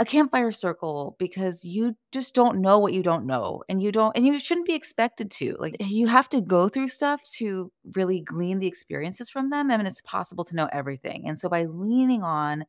a 0.00 0.04
campfire 0.04 0.52
circle 0.52 1.16
because 1.18 1.64
you 1.64 1.96
just 2.12 2.34
don't 2.34 2.60
know 2.60 2.78
what 2.78 2.92
you 2.92 3.02
don't 3.02 3.26
know 3.26 3.64
and 3.68 3.82
you 3.82 3.90
don't 3.90 4.16
and 4.16 4.24
you 4.24 4.38
shouldn't 4.38 4.66
be 4.66 4.74
expected 4.74 5.28
to 5.30 5.56
like 5.58 5.76
you 5.80 6.06
have 6.06 6.28
to 6.28 6.40
go 6.40 6.68
through 6.68 6.86
stuff 6.86 7.20
to 7.24 7.72
really 7.96 8.20
glean 8.20 8.60
the 8.60 8.68
experiences 8.68 9.28
from 9.28 9.50
them 9.50 9.70
I 9.70 9.74
and 9.74 9.82
mean, 9.82 9.88
it's 9.88 10.00
possible 10.02 10.44
to 10.44 10.56
know 10.56 10.68
everything 10.72 11.26
and 11.26 11.38
so 11.38 11.48
by 11.48 11.64
leaning 11.64 12.22
on 12.22 12.64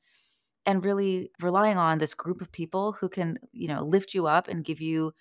and 0.66 0.84
really 0.84 1.32
relying 1.42 1.78
on 1.78 2.00
this 2.00 2.16
group 2.16 2.42
of 2.42 2.52
people 2.52 2.94
who 2.94 3.10
can 3.10 3.38
you 3.52 3.68
know 3.68 3.84
lift 3.84 4.14
you 4.16 4.26
up 4.28 4.48
and 4.48 4.66
give 4.66 4.82
you 4.82 5.14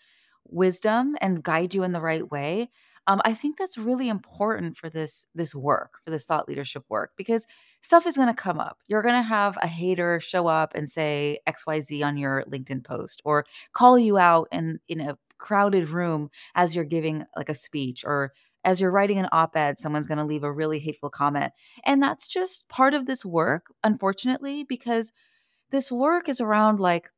wisdom 0.46 1.14
and 1.20 1.42
guide 1.42 1.74
you 1.74 1.82
in 1.82 1.92
the 1.92 2.00
right 2.00 2.30
way 2.30 2.70
um, 3.08 3.20
i 3.24 3.34
think 3.34 3.58
that's 3.58 3.76
really 3.76 4.08
important 4.08 4.76
for 4.76 4.88
this 4.88 5.26
this 5.34 5.54
work 5.54 5.94
for 6.04 6.12
this 6.12 6.24
thought 6.24 6.48
leadership 6.48 6.84
work 6.88 7.10
because 7.16 7.46
stuff 7.80 8.06
is 8.06 8.16
going 8.16 8.28
to 8.28 8.34
come 8.34 8.60
up. 8.60 8.78
You're 8.86 9.02
going 9.02 9.14
to 9.14 9.22
have 9.22 9.56
a 9.62 9.66
hater 9.66 10.20
show 10.20 10.46
up 10.46 10.72
and 10.74 10.88
say 10.88 11.38
XYZ 11.46 12.04
on 12.04 12.16
your 12.16 12.44
LinkedIn 12.48 12.84
post 12.84 13.22
or 13.24 13.44
call 13.72 13.98
you 13.98 14.18
out 14.18 14.48
in, 14.52 14.80
in 14.88 15.00
a 15.00 15.18
crowded 15.38 15.90
room 15.90 16.30
as 16.54 16.74
you're 16.74 16.84
giving 16.84 17.24
like 17.36 17.48
a 17.48 17.54
speech 17.54 18.04
or 18.04 18.32
as 18.64 18.80
you're 18.80 18.90
writing 18.90 19.18
an 19.18 19.28
op 19.30 19.56
ed, 19.56 19.78
someone's 19.78 20.08
going 20.08 20.18
to 20.18 20.24
leave 20.24 20.42
a 20.42 20.52
really 20.52 20.80
hateful 20.80 21.10
comment. 21.10 21.52
And 21.86 22.02
that's 22.02 22.26
just 22.26 22.68
part 22.68 22.92
of 22.92 23.06
this 23.06 23.24
work, 23.24 23.66
unfortunately, 23.84 24.64
because 24.64 25.12
this 25.70 25.92
work 25.92 26.28
is 26.28 26.40
around 26.40 26.80
like 26.80 27.08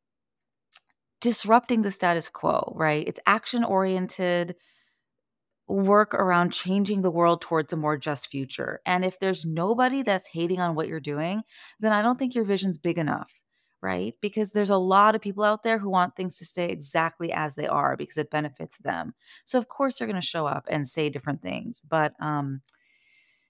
disrupting 1.21 1.83
the 1.83 1.91
status 1.91 2.29
quo, 2.29 2.73
right? 2.77 3.05
It's 3.07 3.21
action 3.27 3.65
oriented 3.65 4.55
work 5.71 6.15
around 6.15 6.53
changing 6.53 7.03
the 7.03 7.11
world 7.11 7.41
towards 7.41 7.73
a 7.73 7.77
more 7.77 7.97
just 7.97 8.29
future. 8.29 8.81
And 8.87 9.05
if 9.05 9.19
there's 9.19 9.45
nobody 9.45 10.03
that's 10.03 10.29
hating 10.29 10.61
on 10.61 10.75
what 10.75 10.89
you're 10.89 11.01
doing, 11.01 11.43
then 11.81 11.93
I 11.93 12.03
don't 12.03 12.19
think 12.19 12.35
your 12.35 12.45
vision's 12.45 12.79
big 12.79 12.99
enough, 12.99 13.43
right? 13.83 14.15
Because 14.21 14.53
there's 14.53 14.71
a 14.71 14.77
lot 14.77 15.15
of 15.15 15.21
people 15.21 15.45
out 15.45 15.63
there 15.63 15.79
who 15.79 15.91
want 15.91 16.17
things 16.17 16.39
to 16.39 16.45
stay 16.45 16.69
exactly 16.71 17.33
as 17.33 17.55
they 17.55 17.67
are 17.69 17.97
because 17.97 18.19
it 18.19 18.31
benefits 18.31 18.79
them. 18.79 19.15
So 19.45 19.59
of 19.59 19.69
course 19.69 19.99
they're 19.99 20.09
going 20.09 20.21
to 20.21 20.27
show 20.27 20.47
up 20.47 20.65
and 20.69 20.89
say 20.89 21.09
different 21.09 21.43
things, 21.43 21.83
but 21.89 22.15
um 22.21 22.63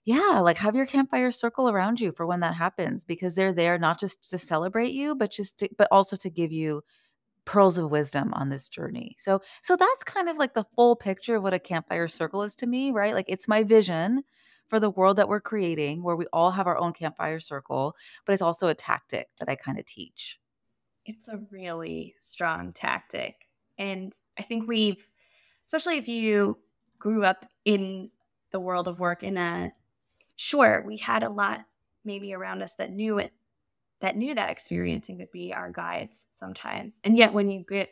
yeah, 0.04 0.40
like 0.42 0.56
have 0.59 0.74
your 0.74 0.87
campfire 0.87 1.30
circle 1.30 1.68
around 1.68 2.00
you 2.00 2.12
for 2.12 2.26
when 2.26 2.40
that 2.40 2.54
happens 2.54 3.04
because 3.04 3.35
they're 3.35 3.52
there 3.52 3.78
not 3.78 4.00
just 4.00 4.28
to 4.30 4.38
celebrate 4.38 4.92
you, 4.92 5.14
but 5.14 5.30
just 5.30 5.59
to, 5.59 5.68
but 5.76 5.88
also 5.90 6.16
to 6.16 6.30
give 6.30 6.52
you 6.52 6.83
pearls 7.44 7.79
of 7.79 7.90
wisdom 7.90 8.33
on 8.35 8.48
this 8.48 8.68
journey. 8.68 9.16
So 9.18 9.40
so 9.62 9.76
that's 9.76 10.05
kind 10.05 10.29
of 10.29 10.38
like 10.38 10.55
the 10.55 10.66
full 10.76 10.96
picture 10.96 11.37
of 11.37 11.42
what 11.42 11.55
a 11.55 11.59
campfire 11.59 12.09
circle 12.09 12.42
is 12.42 12.57
to 12.57 12.66
me, 12.66 12.90
right? 12.90 13.14
Like 13.14 13.26
it's 13.29 13.48
my 13.48 13.62
vision 13.62 14.22
for 14.68 14.79
the 14.79 14.90
world 14.90 15.16
that 15.16 15.29
we're 15.29 15.40
creating 15.40 16.03
where 16.03 16.16
we 16.16 16.26
all 16.33 16.53
have 16.53 16.66
our 16.66 16.79
own 16.79 16.92
campfire 16.92 17.40
circle, 17.40 17.96
but 18.24 18.33
it's 18.33 18.42
also 18.42 18.68
a 18.68 18.74
tactic 18.74 19.29
that 19.38 19.48
I 19.48 19.57
kind 19.57 19.79
of 19.79 19.87
teach. 19.87 20.38
It's 21.05 21.29
a 21.29 21.40
really 21.50 22.14
strong 22.20 22.72
tactic. 22.72 23.48
And 23.79 24.12
I 24.38 24.42
think 24.42 24.68
we've 24.68 25.07
especially 25.64 25.98
if 25.98 26.09
you 26.09 26.59
grew 26.98 27.24
up 27.24 27.46
in 27.64 28.11
the 28.53 28.61
world 28.61 28.88
of 28.88 29.00
work 29.00 29.22
in 29.22 29.37
a 29.37 29.72
sure, 30.37 30.83
we 30.87 30.96
had 30.96 31.22
a 31.22 31.29
lot 31.29 31.61
maybe 32.05 32.33
around 32.33 32.62
us 32.62 32.76
that 32.76 32.92
knew 32.92 33.18
it 33.18 33.33
that 34.00 34.16
knew 34.16 34.34
that 34.34 34.50
experience 34.50 35.08
and 35.08 35.18
could 35.18 35.30
be 35.30 35.52
our 35.52 35.70
guides 35.70 36.26
sometimes. 36.30 36.98
And 37.04 37.16
yet, 37.16 37.32
when 37.32 37.50
you 37.50 37.64
get 37.68 37.90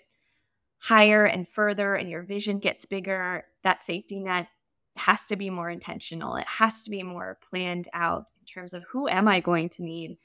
higher 0.78 1.24
and 1.24 1.48
further 1.48 1.94
and 1.94 2.08
your 2.08 2.22
vision 2.22 2.58
gets 2.58 2.84
bigger, 2.84 3.44
that 3.62 3.82
safety 3.82 4.20
net 4.20 4.48
has 4.96 5.26
to 5.26 5.36
be 5.36 5.50
more 5.50 5.70
intentional. 5.70 6.36
It 6.36 6.46
has 6.46 6.82
to 6.84 6.90
be 6.90 7.02
more 7.02 7.38
planned 7.48 7.88
out 7.92 8.26
in 8.40 8.46
terms 8.46 8.74
of 8.74 8.84
who 8.84 9.08
am 9.08 9.28
I 9.28 9.40
going 9.40 9.68
to 9.70 9.82
need 9.82 10.18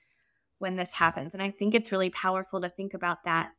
when 0.59 0.75
this 0.75 0.93
happens. 0.93 1.33
And 1.33 1.43
I 1.43 1.51
think 1.51 1.75
it's 1.75 1.91
really 1.91 2.09
powerful 2.09 2.61
to 2.61 2.69
think 2.69 2.93
about 2.93 3.23
that 3.25 3.51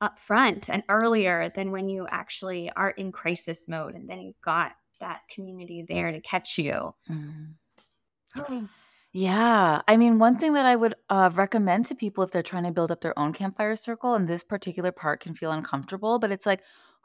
up 0.00 0.18
front 0.18 0.68
and 0.68 0.82
earlier 0.88 1.50
than 1.54 1.70
when 1.70 1.88
you 1.88 2.06
actually 2.08 2.70
are 2.76 2.90
in 2.90 3.12
crisis 3.12 3.66
mode 3.66 3.94
and 3.94 4.08
then 4.08 4.20
you've 4.20 4.40
got 4.42 4.72
that 5.00 5.22
community 5.28 5.84
there 5.86 6.12
to 6.12 6.20
catch 6.20 6.58
you. 6.58 6.94
Mm. 8.36 8.68
Yeah. 9.18 9.80
I 9.88 9.96
mean, 9.96 10.18
one 10.18 10.36
thing 10.36 10.52
that 10.54 10.66
I 10.66 10.76
would 10.76 10.94
uh, 11.08 11.30
recommend 11.32 11.86
to 11.86 11.94
people 11.94 12.22
if 12.24 12.30
they're 12.32 12.42
trying 12.42 12.64
to 12.64 12.70
build 12.70 12.90
up 12.90 13.00
their 13.00 13.18
own 13.18 13.32
campfire 13.32 13.74
circle, 13.76 14.14
and 14.14 14.28
this 14.28 14.44
particular 14.44 14.92
part 14.92 15.20
can 15.20 15.34
feel 15.34 15.52
uncomfortable, 15.52 16.18
but 16.18 16.30
it's 16.30 16.44
like, 16.44 16.62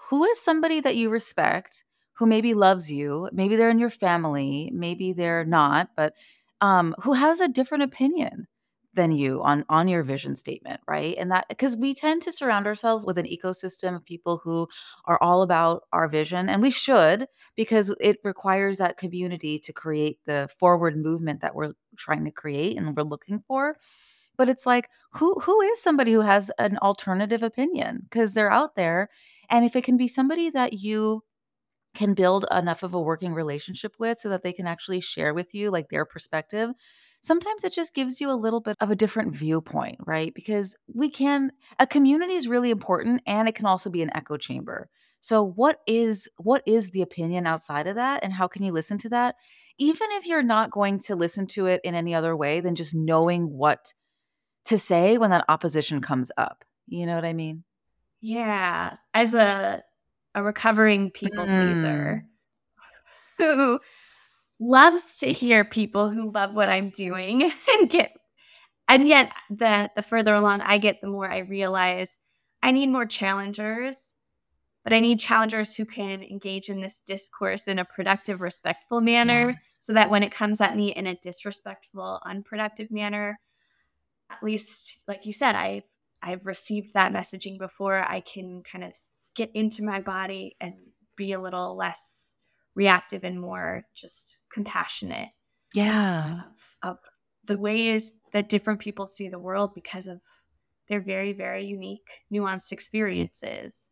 who 0.10 0.26
is 0.26 0.42
somebody 0.42 0.82
that 0.82 0.96
you 0.98 1.10
respect 1.10 1.86
who 2.18 2.26
maybe 2.26 2.54
loves 2.54 2.92
you? 2.92 3.30
Maybe 3.32 3.56
they're 3.56 3.70
in 3.70 3.80
your 3.80 3.90
family, 3.90 4.70
maybe 4.74 5.14
they're 5.14 5.46
not, 5.46 5.92
but 5.96 6.14
um, 6.60 6.96
who 7.02 7.14
has 7.14 7.40
a 7.40 7.48
different 7.48 7.84
opinion? 7.86 8.48
Than 8.94 9.12
you 9.12 9.42
on 9.42 9.64
on 9.70 9.88
your 9.88 10.04
vision 10.04 10.36
statement 10.36 10.82
right? 10.88 11.16
And 11.18 11.32
that 11.32 11.46
because 11.50 11.78
we 11.78 11.94
tend 11.94 12.22
to 12.24 12.32
surround 12.32 12.68
ourselves 12.68 13.06
with 13.06 13.18
an 13.18 13.26
ecosystem 13.26 13.96
of 13.96 14.06
people 14.06 14.42
who 14.44 14.68
are 15.06 15.22
all 15.22 15.42
about 15.42 15.84
our 15.94 16.08
vision 16.08 16.50
and 16.50 16.62
we 16.62 16.72
should 16.72 17.28
because 17.56 17.94
it 18.00 18.18
requires 18.24 18.78
that 18.78 18.98
community 18.98 19.60
to 19.60 19.74
create 19.74 20.20
the 20.26 20.50
forward 20.60 20.98
movement 20.98 21.42
that 21.42 21.56
we're 21.56 21.74
trying 21.98 22.26
to 22.26 22.32
create 22.32 22.78
and 22.78 22.96
we're 22.96 23.04
looking 23.04 23.40
for. 23.48 23.78
But 24.38 24.50
it's 24.50 24.66
like 24.66 24.90
who 25.14 25.40
who 25.42 25.62
is 25.62 25.82
somebody 25.82 26.14
who 26.14 26.22
has 26.22 26.52
an 26.60 26.78
alternative 26.80 27.44
opinion? 27.44 28.02
Because 28.04 28.34
they're 28.34 28.52
out 28.52 28.76
there 28.76 29.10
and 29.50 29.66
if 29.66 29.76
it 29.76 29.84
can 29.84 29.98
be 29.98 30.08
somebody 30.08 30.50
that 30.50 30.74
you 30.74 31.24
can 31.94 32.14
build 32.14 32.46
enough 32.52 32.84
of 32.84 32.94
a 32.94 33.02
working 33.02 33.34
relationship 33.34 33.96
with 34.00 34.18
so 34.18 34.30
that 34.30 34.44
they 34.44 34.54
can 34.54 34.68
actually 34.68 35.02
share 35.02 35.34
with 35.34 35.54
you 35.54 35.70
like 35.70 35.90
their 35.90 36.06
perspective 36.06 36.72
sometimes 37.22 37.64
it 37.64 37.74
just 37.74 37.94
gives 37.94 38.20
you 38.20 38.30
a 38.30 38.34
little 38.34 38.60
bit 38.60 38.76
of 38.82 38.92
a 38.92 38.96
different 38.96 39.36
viewpoint, 39.36 39.98
right? 40.06 40.34
Because 40.34 40.76
we 40.94 41.10
can, 41.10 41.52
a 41.80 41.88
community 41.88 42.34
is 42.34 42.48
really 42.48 42.72
important 42.72 43.22
and 43.26 43.48
it 43.48 43.56
can 43.56 43.66
also 43.66 43.90
be 43.90 44.02
an 44.02 44.12
echo 44.14 44.38
chamber. 44.38 44.90
So 45.22 45.44
what 45.44 45.80
is 45.86 46.28
what 46.38 46.64
is 46.66 46.90
the 46.90 47.04
opinion 47.04 47.46
outside 47.46 47.86
of 47.86 47.96
that 47.96 48.24
and 48.24 48.34
how 48.34 48.48
can 48.48 48.64
you 48.64 48.72
listen 48.72 48.98
to 49.00 49.10
that? 49.10 49.36
Even 49.78 50.08
if 50.14 50.26
you're 50.26 50.42
not 50.42 50.72
going 50.72 51.00
to 51.02 51.16
listen 51.16 51.46
to 51.48 51.68
it 51.68 51.80
in 51.84 51.94
any 51.94 52.16
other 52.16 52.36
way 52.36 52.60
than 52.60 52.76
just 52.76 52.96
knowing 52.96 53.46
what 53.52 53.94
to 54.66 54.78
say 54.78 55.18
when 55.20 55.30
that 55.30 55.46
opposition 55.48 56.02
comes 56.02 56.32
up. 56.38 56.66
You 56.88 57.06
know 57.06 57.16
what 57.16 57.26
I 57.26 57.34
mean? 57.34 57.64
Yeah, 58.20 58.96
as 59.14 59.34
a 59.36 59.84
a 60.34 60.44
recovering 60.44 61.12
people 61.12 61.46
pleaser 61.46 62.24
mm. 62.24 62.28
who 63.38 63.80
loves 64.62 65.18
to 65.18 65.32
hear 65.34 65.66
people 65.66 66.10
who 66.10 66.32
love 66.32 66.54
what 66.54 66.70
I'm 66.70 66.90
doing 66.90 67.52
and 67.74 67.90
get 67.90 68.14
and 68.88 69.08
yet 69.08 69.32
the 69.50 69.90
the 69.96 70.04
further 70.04 70.34
along 70.34 70.62
I 70.62 70.78
get 70.78 71.02
the 71.02 71.08
more 71.08 71.30
I 71.30 71.40
realize 71.40 72.20
I 72.62 72.72
need 72.72 72.88
more 72.88 73.06
challengers 73.06 74.14
but 74.84 74.94
I 74.94 75.00
need 75.00 75.20
challengers 75.20 75.76
who 75.76 75.86
can 75.86 76.24
engage 76.24 76.70
in 76.70 76.80
this 76.80 77.02
discourse 77.02 77.68
in 77.68 77.78
a 77.78 77.86
productive, 77.86 78.42
respectful 78.42 79.00
manner 79.00 79.50
yes. 79.50 79.78
so 79.82 79.94
that 79.94 80.10
when 80.10 80.24
it 80.24 80.32
comes 80.32 80.60
at 80.60 80.76
me 80.76 80.92
in 80.92 81.06
a 81.06 81.16
disrespectful, 81.16 82.20
unproductive 82.26 82.90
manner, 82.90 83.40
at 84.32 84.42
least, 84.42 85.00
like 85.08 85.26
you 85.26 85.34
said, 85.34 85.56
I've 85.56 85.84
I've 86.24 86.46
received 86.46 86.94
that 86.94 87.14
messaging 87.14 87.58
before. 87.58 87.98
I 87.98 88.22
can 88.22 88.64
kind 88.64 88.84
of 88.84 88.96
get 89.36 89.52
into 89.54 89.84
my 89.84 90.02
body 90.02 90.56
and 90.62 90.74
be 91.16 91.34
a 91.34 91.42
little 91.42 91.76
less 91.76 92.14
reactive 92.76 93.24
and 93.24 93.40
more 93.40 93.84
just 93.96 94.38
compassionate. 94.52 95.30
Yeah. 95.74 96.42
Of, 96.84 96.92
of 96.92 96.98
the 97.46 97.58
ways 97.58 98.14
that 98.34 98.50
different 98.50 98.80
people 98.80 99.08
see 99.08 99.30
the 99.30 99.40
world 99.40 99.74
because 99.74 100.08
of 100.08 100.22
their 100.88 101.02
very, 101.02 101.34
very 101.34 101.66
unique, 101.66 102.08
nuanced 102.32 102.72
experiences. 102.72 103.86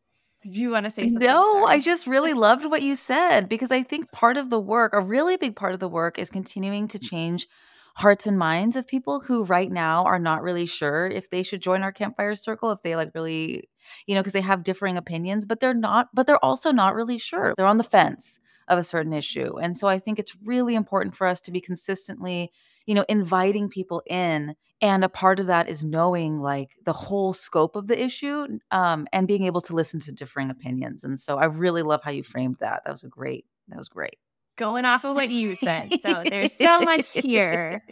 Do 0.44 0.62
you 0.62 0.72
want 0.72 0.86
to 0.86 0.90
say 0.90 1.08
something? 1.08 1.28
No, 1.28 1.66
I 1.66 1.80
just 1.80 2.08
really 2.08 2.34
loved 2.48 2.66
what 2.66 2.82
you 2.82 2.96
said 2.96 3.50
because 3.50 3.72
I 3.72 3.84
think 3.84 4.12
part 4.12 4.38
of 4.38 4.50
the 4.50 4.60
work, 4.60 4.94
a 4.94 5.02
really 5.02 5.38
big 5.38 5.56
part 5.56 5.74
of 5.74 5.80
the 5.80 5.90
work, 5.90 6.18
is 6.18 6.30
continuing 6.30 6.88
to 6.90 6.98
mm-hmm. 6.98 7.16
change 7.16 7.48
hearts 8.00 8.26
and 8.26 8.38
minds 8.38 8.78
of 8.78 8.88
people 8.88 9.20
who 9.20 9.44
right 9.44 9.72
now 9.72 10.06
are 10.06 10.20
not 10.20 10.42
really 10.42 10.66
sure 10.66 11.08
if 11.08 11.30
they 11.30 11.44
should 11.44 11.62
join 11.62 11.84
our 11.84 11.92
campfire 11.92 12.34
circle, 12.34 12.72
if 12.72 12.82
they 12.82 12.96
like 12.96 13.12
really, 13.14 13.70
you 14.08 14.16
know, 14.16 14.22
because 14.22 14.34
they 14.34 14.42
have 14.42 14.64
differing 14.64 14.96
opinions, 14.96 15.46
but 15.46 15.60
they're 15.60 15.74
not, 15.74 16.08
but 16.14 16.26
they're 16.26 16.44
also 16.44 16.72
not 16.72 16.96
really 16.96 17.18
sure. 17.18 17.54
They're 17.58 17.66
on 17.66 17.78
the 17.78 17.84
fence 17.84 18.40
of 18.70 18.80
a 18.80 18.84
certain 18.84 19.12
issue. 19.12 19.58
And 19.58 19.76
so 19.76 19.88
I 19.90 20.00
think 20.00 20.18
it's 20.18 20.38
really 20.46 20.76
important 20.76 21.16
for 21.16 21.28
us 21.28 21.42
to 21.42 21.52
be 21.52 21.60
consistently, 21.60 22.52
you 22.86 22.96
know, 22.96 23.04
inviting 23.10 23.68
people 23.68 24.02
in. 24.06 24.56
And 24.82 25.04
a 25.04 25.10
part 25.10 25.42
of 25.42 25.48
that 25.48 25.68
is 25.68 25.84
knowing 25.84 26.40
like 26.40 26.78
the 26.86 26.94
whole 26.94 27.34
scope 27.34 27.76
of 27.76 27.88
the 27.88 28.02
issue 28.02 28.60
um, 28.72 29.08
and 29.12 29.28
being 29.28 29.44
able 29.44 29.60
to 29.62 29.74
listen 29.74 30.00
to 30.02 30.14
differing 30.14 30.50
opinions. 30.50 31.04
And 31.04 31.20
so 31.20 31.38
I 31.38 31.46
really 31.46 31.82
love 31.82 32.02
how 32.04 32.12
you 32.12 32.24
framed 32.24 32.58
that. 32.62 32.84
That 32.86 32.92
was 32.92 33.04
a 33.04 33.10
great, 33.10 33.46
that 33.68 33.78
was 33.78 33.90
great. 33.90 34.20
Going 34.60 34.86
off 34.86 35.06
of 35.06 35.16
what 35.16 35.30
you 35.30 35.56
said. 35.56 35.96
So 36.02 36.22
there's 36.24 36.54
so 36.54 36.82
much 36.82 37.14
here. 37.14 37.84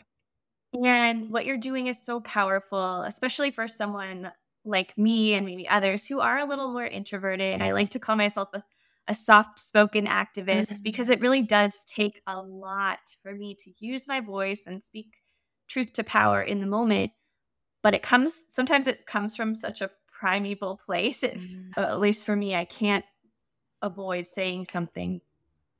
And 0.84 1.32
what 1.32 1.45
you're 1.45 1.57
doing 1.57 1.88
is 1.88 2.03
so 2.03 2.20
powerful, 2.20 3.01
especially 3.01 3.51
for 3.51 3.68
someone 3.68 4.32
like 4.65 4.97
me 4.97 5.34
and 5.34 5.45
maybe 5.45 5.68
others 5.68 6.05
who 6.05 6.20
are 6.20 6.38
a 6.38 6.45
little 6.45 6.72
more 6.72 6.86
introverted. 6.86 7.61
I 7.61 7.72
like 7.72 7.91
to 7.91 7.99
call 7.99 8.18
myself 8.18 8.49
a 8.53 8.63
a 9.07 9.15
soft 9.15 9.59
spoken 9.59 10.05
activist 10.05 10.72
mm-hmm. 10.72 10.84
because 10.84 11.09
it 11.09 11.22
really 11.22 11.41
does 11.41 11.86
take 11.86 12.22
a 12.28 12.41
lot 12.41 12.99
for 13.24 13.34
me 13.34 13.55
to 13.55 13.72
use 13.80 14.07
my 14.07 14.20
voice 14.20 14.63
and 14.68 14.84
speak 14.84 15.22
truth 15.68 15.93
to 15.93 16.03
power 16.03 16.41
in 16.41 16.59
the 16.59 16.68
moment. 16.68 17.11
But 17.84 17.93
it 17.93 18.03
comes, 18.03 18.43
sometimes 18.49 18.88
it 18.88 19.05
comes 19.05 19.36
from 19.36 19.55
such 19.55 19.82
a 19.82 19.91
primeval 20.11 20.78
place. 20.78 21.24
It, 21.24 21.38
mm-hmm. 21.38 21.80
At 21.80 21.99
least 21.99 22.26
for 22.26 22.36
me, 22.36 22.55
I 22.55 22.65
can't 22.65 23.05
avoid 23.82 24.28
saying 24.28 24.65
something. 24.65 25.22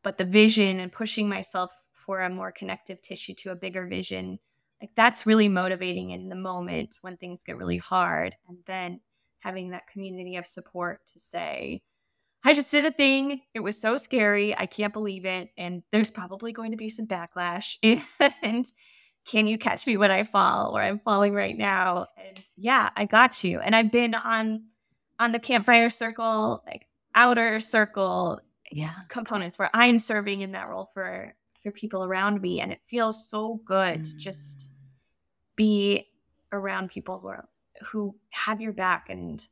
But 0.08 0.18
the 0.18 0.24
vision 0.24 0.80
and 0.80 0.90
pushing 0.90 1.28
myself 1.28 1.70
for 1.92 2.22
a 2.22 2.30
more 2.30 2.50
connective 2.50 3.02
tissue 3.02 3.34
to 3.40 3.52
a 3.52 3.58
bigger 3.58 3.86
vision, 3.88 4.40
like 4.80 4.92
that's 4.96 5.26
really 5.26 5.50
motivating 5.50 6.12
in 6.12 6.30
the 6.30 6.36
moment 6.36 6.96
when 7.02 7.18
things 7.18 7.44
get 7.44 7.58
really 7.58 7.78
hard. 7.78 8.34
And 8.48 8.60
then 8.68 9.02
having 9.40 9.72
that 9.72 9.88
community 9.92 10.38
of 10.38 10.48
support 10.48 11.02
to 11.08 11.20
say, 11.20 11.82
I 12.42 12.54
just 12.54 12.72
did 12.72 12.86
a 12.86 12.92
thing. 12.92 13.42
It 13.54 13.60
was 13.60 13.82
so 13.82 13.98
scary. 13.98 14.58
I 14.58 14.66
can't 14.66 14.94
believe 14.94 15.26
it. 15.26 15.50
And 15.58 15.84
there's 15.92 16.10
probably 16.10 16.54
going 16.54 16.72
to 16.72 16.78
be 16.78 16.88
some 16.88 17.06
backlash. 17.06 17.76
And 18.42 18.66
can 19.28 19.46
you 19.46 19.58
catch 19.58 19.86
me 19.86 19.98
when 19.98 20.10
I 20.10 20.24
fall 20.24 20.74
or 20.74 20.82
I'm 20.82 21.00
falling 21.00 21.34
right 21.34 21.58
now? 21.58 22.06
And 22.18 22.40
yeah, 22.56 22.92
I 22.96 23.04
got 23.04 23.44
you. 23.44 23.60
And 23.60 23.76
I've 23.76 23.92
been 23.92 24.16
on 24.16 24.68
on 25.20 25.34
the 25.34 25.40
campfire 25.40 25.90
circle, 25.90 26.64
like 26.66 26.88
outer 27.14 27.60
circle 27.60 28.40
yeah 28.72 28.94
components 29.10 29.58
where 29.58 29.70
I'm 29.74 30.00
serving 30.00 30.42
in 30.42 30.52
that 30.54 30.68
role 30.68 30.90
for 30.94 31.34
for 31.68 31.72
people 31.72 32.04
around 32.04 32.42
me. 32.42 32.62
And 32.62 32.72
it 32.72 32.82
feels 32.86 33.30
so 33.30 33.62
good 33.66 34.00
mm. 34.00 34.12
to 34.12 34.18
just 34.18 34.60
mm. 34.60 34.72
be 35.56 36.08
around 36.52 36.90
people 36.90 37.20
who 37.20 37.28
are 37.28 37.48
who 37.92 38.16
have 38.30 38.62
your 38.62 38.74
back 38.74 39.08
and 39.10 39.48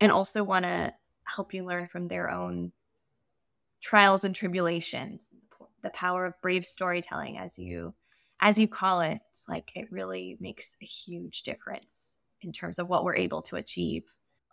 and 0.00 0.10
also 0.10 0.42
want 0.42 0.64
to 0.64 0.92
help 1.24 1.52
you 1.52 1.64
learn 1.64 1.86
from 1.86 2.08
their 2.08 2.30
own 2.30 2.72
trials 3.80 4.24
and 4.24 4.34
tribulations 4.34 5.28
the 5.82 5.90
power 5.90 6.26
of 6.26 6.34
brave 6.42 6.66
storytelling 6.66 7.38
as 7.38 7.58
you 7.58 7.94
as 8.40 8.58
you 8.58 8.66
call 8.66 9.00
it 9.00 9.20
it's 9.30 9.46
like 9.48 9.70
it 9.76 9.86
really 9.92 10.36
makes 10.40 10.76
a 10.82 10.84
huge 10.84 11.42
difference 11.42 12.18
in 12.40 12.50
terms 12.50 12.78
of 12.78 12.88
what 12.88 13.04
we're 13.04 13.14
able 13.14 13.40
to 13.40 13.56
achieve 13.56 14.02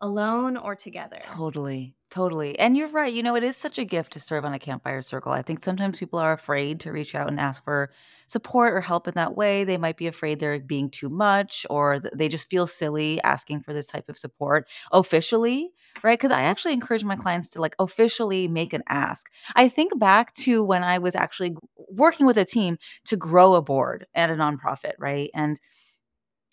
alone 0.02 0.58
or 0.58 0.76
together. 0.76 1.18
Totally. 1.20 1.94
Totally. 2.10 2.58
And 2.58 2.78
you're 2.78 2.88
right. 2.88 3.14
You 3.14 3.22
know, 3.22 3.36
it 3.36 3.44
is 3.44 3.58
such 3.58 3.78
a 3.78 3.84
gift 3.84 4.14
to 4.14 4.20
serve 4.22 4.46
on 4.46 4.54
a 4.54 4.60
campfire 4.60 5.02
circle. 5.02 5.34
I 5.34 5.42
think 5.42 5.62
sometimes 5.62 6.00
people 6.00 6.20
are 6.20 6.32
afraid 6.32 6.80
to 6.82 6.92
reach 6.94 7.14
out 7.16 7.28
and 7.28 7.38
ask 7.38 7.62
for 7.66 7.92
support 8.28 8.74
or 8.74 8.80
help 8.80 9.10
in 9.10 9.14
that 9.16 9.36
way. 9.36 9.66
They 9.66 9.78
might 9.78 9.98
be 9.98 10.08
afraid 10.08 10.40
they're 10.40 10.60
being 10.60 10.90
too 10.90 11.10
much 11.10 11.66
or 11.70 12.00
they 12.00 12.30
just 12.30 12.50
feel 12.50 12.66
silly 12.66 13.22
asking 13.24 13.62
for 13.64 13.74
this 13.74 13.88
type 13.88 14.08
of 14.08 14.18
support 14.18 14.70
officially, 14.94 15.72
right? 16.02 16.18
Because 16.18 16.32
I 16.32 16.44
actually 16.44 16.74
encourage 16.74 17.04
my 17.04 17.18
clients 17.18 17.50
to 17.50 17.62
like 17.62 17.76
officially 17.78 18.48
make 18.48 18.72
an 18.72 18.84
ask. 18.88 19.30
I 19.56 19.68
think 19.68 20.00
back 20.00 20.34
to 20.36 20.64
when 20.64 20.84
I 20.84 21.00
was 21.00 21.14
actually 21.16 21.56
working 21.90 22.26
with 22.26 22.38
a 22.38 22.46
team 22.46 22.78
to 23.06 23.18
grow 23.18 23.54
a 23.56 23.62
board 23.62 24.06
at 24.16 24.30
a 24.30 24.34
nonprofit, 24.36 24.94
right? 24.98 25.30
And 25.34 25.60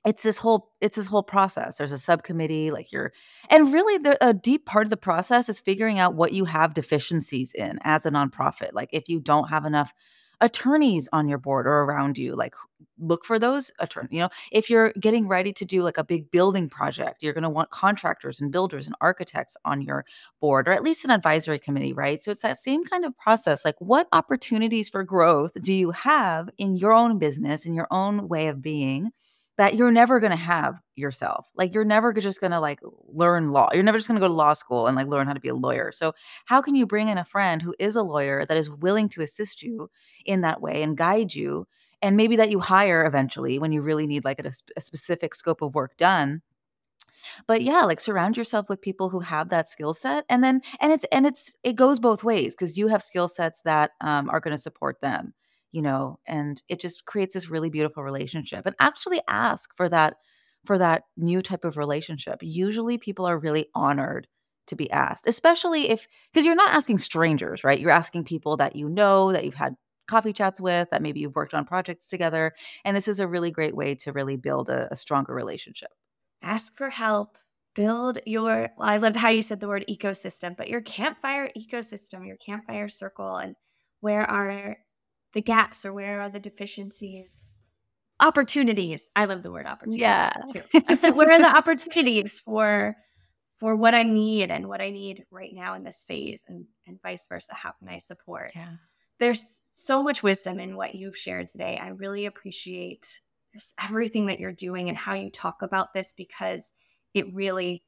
it's 0.05 0.23
this 0.23 0.39
whole 0.39 0.71
it's 0.81 0.97
this 0.97 1.07
whole 1.07 1.23
process. 1.23 1.79
There's 1.79 1.93
a 1.93 1.99
subcommittee 1.99 2.71
like 2.71 2.93
you're 2.93 3.13
and 3.51 3.73
really 3.73 3.99
the, 3.99 4.17
a 4.27 4.35
deep 4.35 4.67
part 4.67 4.87
of 4.87 4.91
the 4.91 4.97
process 4.97 5.49
is 5.49 5.61
figuring 5.61 5.99
out 5.99 6.15
what 6.15 6.33
you 6.33 6.45
have 6.45 6.75
deficiencies 6.75 7.53
in 7.55 7.79
as 7.83 8.05
a 8.07 8.11
nonprofit. 8.11 8.71
Like 8.73 8.91
if 8.93 9.09
you 9.09 9.21
don't 9.21 9.49
have 9.49 9.65
enough 9.65 9.95
attorneys 10.41 11.09
on 11.13 11.29
your 11.29 11.39
board 11.39 11.67
or 11.67 11.83
around 11.83 12.19
you 12.19 12.35
like 12.35 12.55
look 12.99 13.25
for 13.25 13.39
those 13.39 13.71
attorneys 13.79 14.11
you 14.13 14.19
know 14.19 14.29
if 14.53 14.69
you're 14.69 14.93
getting 15.01 15.29
ready 15.29 15.53
to 15.53 15.65
do 15.65 15.83
like 15.83 15.97
a 15.97 16.05
big 16.05 16.31
building 16.31 16.69
project 16.69 17.23
you're 17.23 17.33
going 17.33 17.43
to 17.43 17.49
want 17.49 17.71
contractors 17.71 18.41
and 18.41 18.53
builders 18.53 18.87
and 18.87 18.97
architects 19.01 19.57
on 19.65 19.81
your 19.81 20.05
board 20.41 20.69
or 20.69 20.73
at 20.73 20.83
least 20.83 21.05
an 21.05 21.11
advisory 21.11 21.59
committee 21.59 21.93
right? 21.93 22.23
So 22.23 22.31
it's 22.31 22.43
that 22.43 22.59
same 22.59 22.85
kind 22.85 23.05
of 23.05 23.17
process. 23.17 23.65
Like 23.65 23.77
what 23.79 24.09
opportunities 24.13 24.89
for 24.89 25.05
growth 25.05 25.53
do 25.63 25.73
you 25.73 25.93
have 25.93 26.51
in 26.59 26.77
your 26.77 26.93
own 26.93 27.19
business 27.19 27.65
in 27.65 27.75
your 27.75 27.89
own 27.91 28.29
way 28.29 28.49
of 28.49 28.61
being 28.61 29.13
that 29.57 29.77
you're 29.77 29.93
never 29.93 30.19
going 30.21 30.31
to 30.31 30.37
have 30.37 30.81
yourself. 30.97 31.49
Like 31.55 31.75
you're 31.75 31.85
never 31.85 32.13
just 32.13 32.41
going 32.41 32.51
to 32.51 32.61
like 32.61 32.81
learn 33.07 33.51
law. 33.51 33.69
You're 33.73 33.85
never 33.85 33.99
just 33.99 34.09
going 34.09 34.21
to 34.21 34.25
go 34.25 34.29
to 34.29 34.35
law 34.35 34.53
school 34.55 34.87
and 34.87 34.97
like 34.97 35.07
learn 35.07 35.27
how 35.27 35.33
to 35.33 35.41
be 35.41 35.49
a 35.49 35.55
lawyer. 35.55 35.93
So 35.93 36.13
how 36.47 36.61
can 36.61 36.75
you 36.75 36.87
bring 36.87 37.09
in 37.09 37.19
a 37.19 37.25
friend 37.25 37.63
who 37.63 37.75
is 37.79 37.97
a 37.97 38.03
lawyer 38.03 38.45
that 38.47 38.57
is 38.57 38.71
willing 38.71 39.09
to 39.11 39.23
assist 39.23 39.63
you 39.63 39.91
in 40.25 40.41
that 40.41 40.61
way 40.61 40.83
and 40.83 40.97
guide 40.97 41.35
you 41.35 41.67
and 42.03 42.19
maybe 42.19 42.37
that 42.37 42.51
you 42.51 42.61
hire 42.61 43.07
eventually 43.07 43.59
when 43.59 43.73
you 43.73 43.81
really 43.81 44.07
need 44.07 44.25
like 44.25 44.39
a, 44.39 44.53
a 44.77 44.81
specific 44.81 45.35
scope 45.35 45.63
of 45.63 45.75
work 45.75 45.97
done 45.97 46.43
but 47.47 47.63
yeah 47.63 47.83
like 47.83 47.99
surround 47.99 48.37
yourself 48.37 48.69
with 48.69 48.83
people 48.83 49.09
who 49.09 49.21
have 49.21 49.49
that 49.49 49.69
skill 49.69 49.95
set 49.95 50.25
and 50.29 50.45
then 50.45 50.61
and 50.81 50.93
it's 50.93 51.05
and 51.11 51.27
it's 51.27 51.57
it 51.63 51.75
goes 51.75 51.99
both 51.99 52.23
ways 52.23 52.55
because 52.55 52.77
you 52.77 52.89
have 52.89 53.03
skill 53.03 53.27
sets 53.29 53.63
that 53.63 53.93
um, 54.01 54.29
are 54.29 54.41
going 54.41 54.55
to 54.55 54.61
support 54.61 55.01
them 55.01 55.33
you 55.75 55.83
know 55.83 56.21
and 56.25 56.63
it 56.69 56.81
just 56.81 57.05
creates 57.05 57.35
this 57.35 57.51
really 57.51 57.69
beautiful 57.69 58.05
relationship 58.05 58.65
and 58.65 58.77
actually 58.79 59.21
ask 59.27 59.77
for 59.77 59.89
that 59.89 60.15
for 60.65 60.79
that 60.79 61.03
new 61.17 61.43
type 61.43 61.65
of 61.65 61.77
relationship. 61.77 62.39
Usually 62.41 62.97
people 62.97 63.27
are 63.27 63.39
really 63.39 63.67
honored 63.75 64.29
to 64.69 64.77
be 64.77 64.91
asked 64.91 65.27
especially 65.27 65.91
if 65.91 66.07
because 66.33 66.47
you're 66.47 66.55
not 66.55 66.75
asking 66.75 66.99
strangers 66.99 67.65
right? 67.65 67.81
You're 67.81 67.91
asking 67.91 68.25
people 68.25 68.57
that 68.59 68.77
you 68.77 68.89
know 68.89 69.33
that 69.33 69.45
you've 69.45 69.55
had 69.55 69.75
coffee 70.07 70.33
chats 70.33 70.61
with 70.61 70.89
that 70.91 71.03
maybe 71.03 71.21
you've 71.21 71.35
worked 71.35 71.55
on 71.55 71.65
projects 71.65 72.07
together 72.07 72.53
and 72.85 72.97
this 72.97 73.09
is 73.09 73.19
a 73.19 73.27
really 73.27 73.51
great 73.51 73.75
way 73.75 73.97
to 73.97 74.13
really 74.13 74.37
build 74.37 74.69
a, 74.69 74.89
a 74.93 74.97
stronger 74.97 75.35
relationship. 75.35 75.91
Ask 76.41 76.77
for 76.77 76.91
help. 76.91 77.37
Build 77.75 78.19
your 78.25 78.71
well, 78.79 78.89
i 78.89 78.97
love 78.99 79.17
how 79.17 79.31
you 79.31 79.43
said 79.43 79.59
the 79.59 79.67
word 79.67 79.85
ecosystem 79.91 80.57
but 80.57 80.69
your 80.69 80.81
campfire 80.81 81.51
ecosystem 81.59 82.25
your 82.25 82.37
campfire 82.37 82.87
circle 82.87 83.35
and 83.35 83.57
where 84.01 84.31
are 84.31 84.77
the 85.35 85.43
gaps 85.43 85.85
or 85.85 85.93
where 85.93 86.21
are 86.21 86.31
the 86.31 86.41
deficiencies? 86.41 87.31
Opportunities. 88.21 89.11
I 89.15 89.27
love 89.27 89.43
the 89.43 89.53
word 89.53 89.67
opportunity 89.67 90.01
yeah. 90.01 90.33
where 91.13 91.33
are 91.33 91.41
the 91.41 91.57
opportunities 91.57 92.41
for 92.41 92.97
for 93.61 93.77
what 93.77 93.95
i 93.95 94.03
need 94.03 94.51
and 94.51 94.69
what 94.69 94.81
i 94.81 94.91
need 94.91 95.25
right 95.31 95.53
now 95.55 95.75
in 95.75 95.85
this 95.85 96.05
phase 96.07 96.45
and 96.49 96.65
and 96.87 97.01
vice 97.03 97.27
versa? 97.29 97.55
How 97.55 97.73
can 97.73 97.89
i 97.89 97.99
support? 97.99 98.53
Yeah. 98.55 98.71
There's 99.19 99.45
so 99.75 100.03
much 100.03 100.23
wisdom 100.23 100.61
in 100.61 100.77
what 100.77 100.95
you've 100.95 101.17
shared 101.17 101.49
today. 101.49 101.79
I 101.83 101.89
really 101.89 102.27
appreciate 102.27 103.21
just 103.53 103.75
everything 103.83 104.27
that 104.27 104.41
you're 104.41 104.53
doing 104.53 104.89
and 104.89 104.97
how 104.97 105.15
you 105.15 105.31
talk 105.31 105.63
about 105.63 105.93
this 105.93 106.15
because 106.17 106.73
it 107.13 107.33
really 107.35 107.85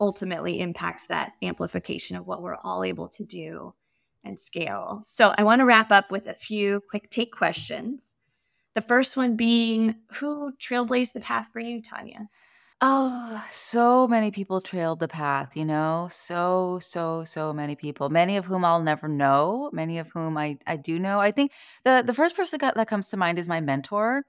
ultimately 0.00 0.60
impacts 0.60 1.06
that 1.06 1.32
amplification 1.42 2.16
of 2.16 2.26
what 2.26 2.42
we're 2.42 2.56
all 2.56 2.84
able 2.84 3.08
to 3.08 3.24
do 3.24 3.74
and 4.24 4.38
scale. 4.38 5.02
So 5.04 5.34
I 5.38 5.44
want 5.44 5.60
to 5.60 5.64
wrap 5.66 5.90
up 5.92 6.10
with 6.10 6.26
a 6.28 6.34
few 6.34 6.82
quick 6.90 7.10
take 7.10 7.32
questions. 7.34 8.14
The 8.74 8.82
first 8.82 9.16
one 9.16 9.36
being 9.36 9.96
Who 10.14 10.52
trailblazed 10.60 11.12
the 11.12 11.20
path 11.20 11.50
for 11.52 11.60
you, 11.60 11.80
Tania? 11.82 12.28
Oh, 12.80 13.42
so 13.50 14.06
many 14.08 14.30
people 14.30 14.60
trailed 14.60 15.00
the 15.00 15.08
path, 15.08 15.56
you 15.56 15.64
know? 15.64 16.08
So, 16.10 16.78
so, 16.80 17.24
so 17.24 17.52
many 17.52 17.76
people, 17.76 18.10
many 18.10 18.36
of 18.36 18.44
whom 18.44 18.64
I'll 18.64 18.82
never 18.82 19.08
know, 19.08 19.70
many 19.72 19.98
of 19.98 20.10
whom 20.12 20.36
I 20.36 20.58
I 20.66 20.76
do 20.76 20.98
know. 20.98 21.20
I 21.20 21.30
think 21.30 21.52
the 21.84 22.02
the 22.06 22.14
first 22.14 22.36
person 22.36 22.58
that 22.60 22.88
comes 22.88 23.08
to 23.10 23.16
mind 23.16 23.38
is 23.38 23.48
my 23.48 23.60
mentor. 23.60 24.24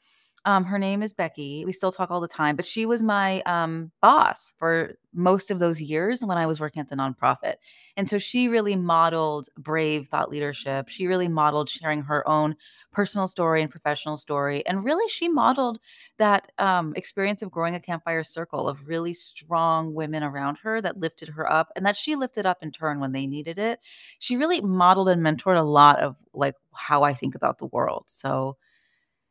Um, 0.46 0.64
her 0.66 0.78
name 0.78 1.02
is 1.02 1.14
Becky. 1.14 1.66
We 1.66 1.72
still 1.72 1.92
talk 1.92 2.12
all 2.12 2.20
the 2.20 2.28
time, 2.28 2.56
but 2.56 2.66
she 2.66 2.86
was 2.86 3.02
my 3.02 3.42
um, 3.48 3.92
boss 4.00 4.54
for 4.58 4.94
most 5.12 5.50
of 5.50 5.58
those 5.58 5.82
years 5.82 6.24
when 6.24 6.38
I 6.38 6.46
was 6.46 6.60
working 6.60 6.82
at 6.82 6.90
the 6.90 6.96
nonprofit. 6.96 7.56
And 7.98 8.08
so 8.08 8.20
she 8.20 8.48
really 8.48 8.76
modeled 8.76 9.48
brave 9.58 10.08
thought 10.08 10.30
leadership. 10.30 10.88
She 10.88 11.08
really 11.08 11.28
modeled 11.28 11.68
sharing 11.68 12.04
her 12.04 12.28
own 12.30 12.56
personal 12.92 13.28
story 13.28 13.64
and 13.64 13.72
professional 13.72 14.18
story. 14.18 14.64
And 14.68 14.84
really, 14.84 15.08
she 15.10 15.30
modeled 15.30 15.80
that 16.18 16.52
um, 16.60 16.94
experience 16.96 17.42
of 17.42 17.50
growing 17.50 17.74
a 17.74 17.80
campfire 17.80 18.24
circle 18.24 18.68
of 18.70 18.88
really 18.88 19.14
strong 19.14 19.96
women 19.96 20.22
around 20.22 20.60
her 20.60 20.80
that 20.80 21.00
lifted 21.00 21.30
her 21.30 21.52
up 21.52 21.72
and 21.76 21.86
that 21.88 21.96
she 21.96 22.16
lifted 22.16 22.46
up 22.46 22.60
in 22.62 22.72
turn 22.72 23.00
when 23.00 23.14
they 23.14 23.26
needed 23.26 23.58
it. 23.58 23.80
She 24.20 24.38
really 24.38 24.62
modeled 24.62 25.10
and 25.10 25.24
mentored 25.26 25.58
a 25.58 25.64
lot 25.64 26.02
of 26.02 26.16
like 26.34 26.56
how 26.74 27.02
I 27.02 27.16
think 27.16 27.34
about 27.34 27.58
the 27.58 27.66
world. 27.66 28.04
So, 28.08 28.58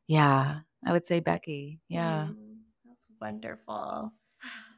yeah, 0.07 0.61
I 0.87 0.93
would 0.93 1.07
say 1.07 1.21
Becky. 1.21 1.81
Yeah. 1.89 2.29
Mm, 2.29 2.57
that's 2.87 3.07
wonderful. 3.21 4.13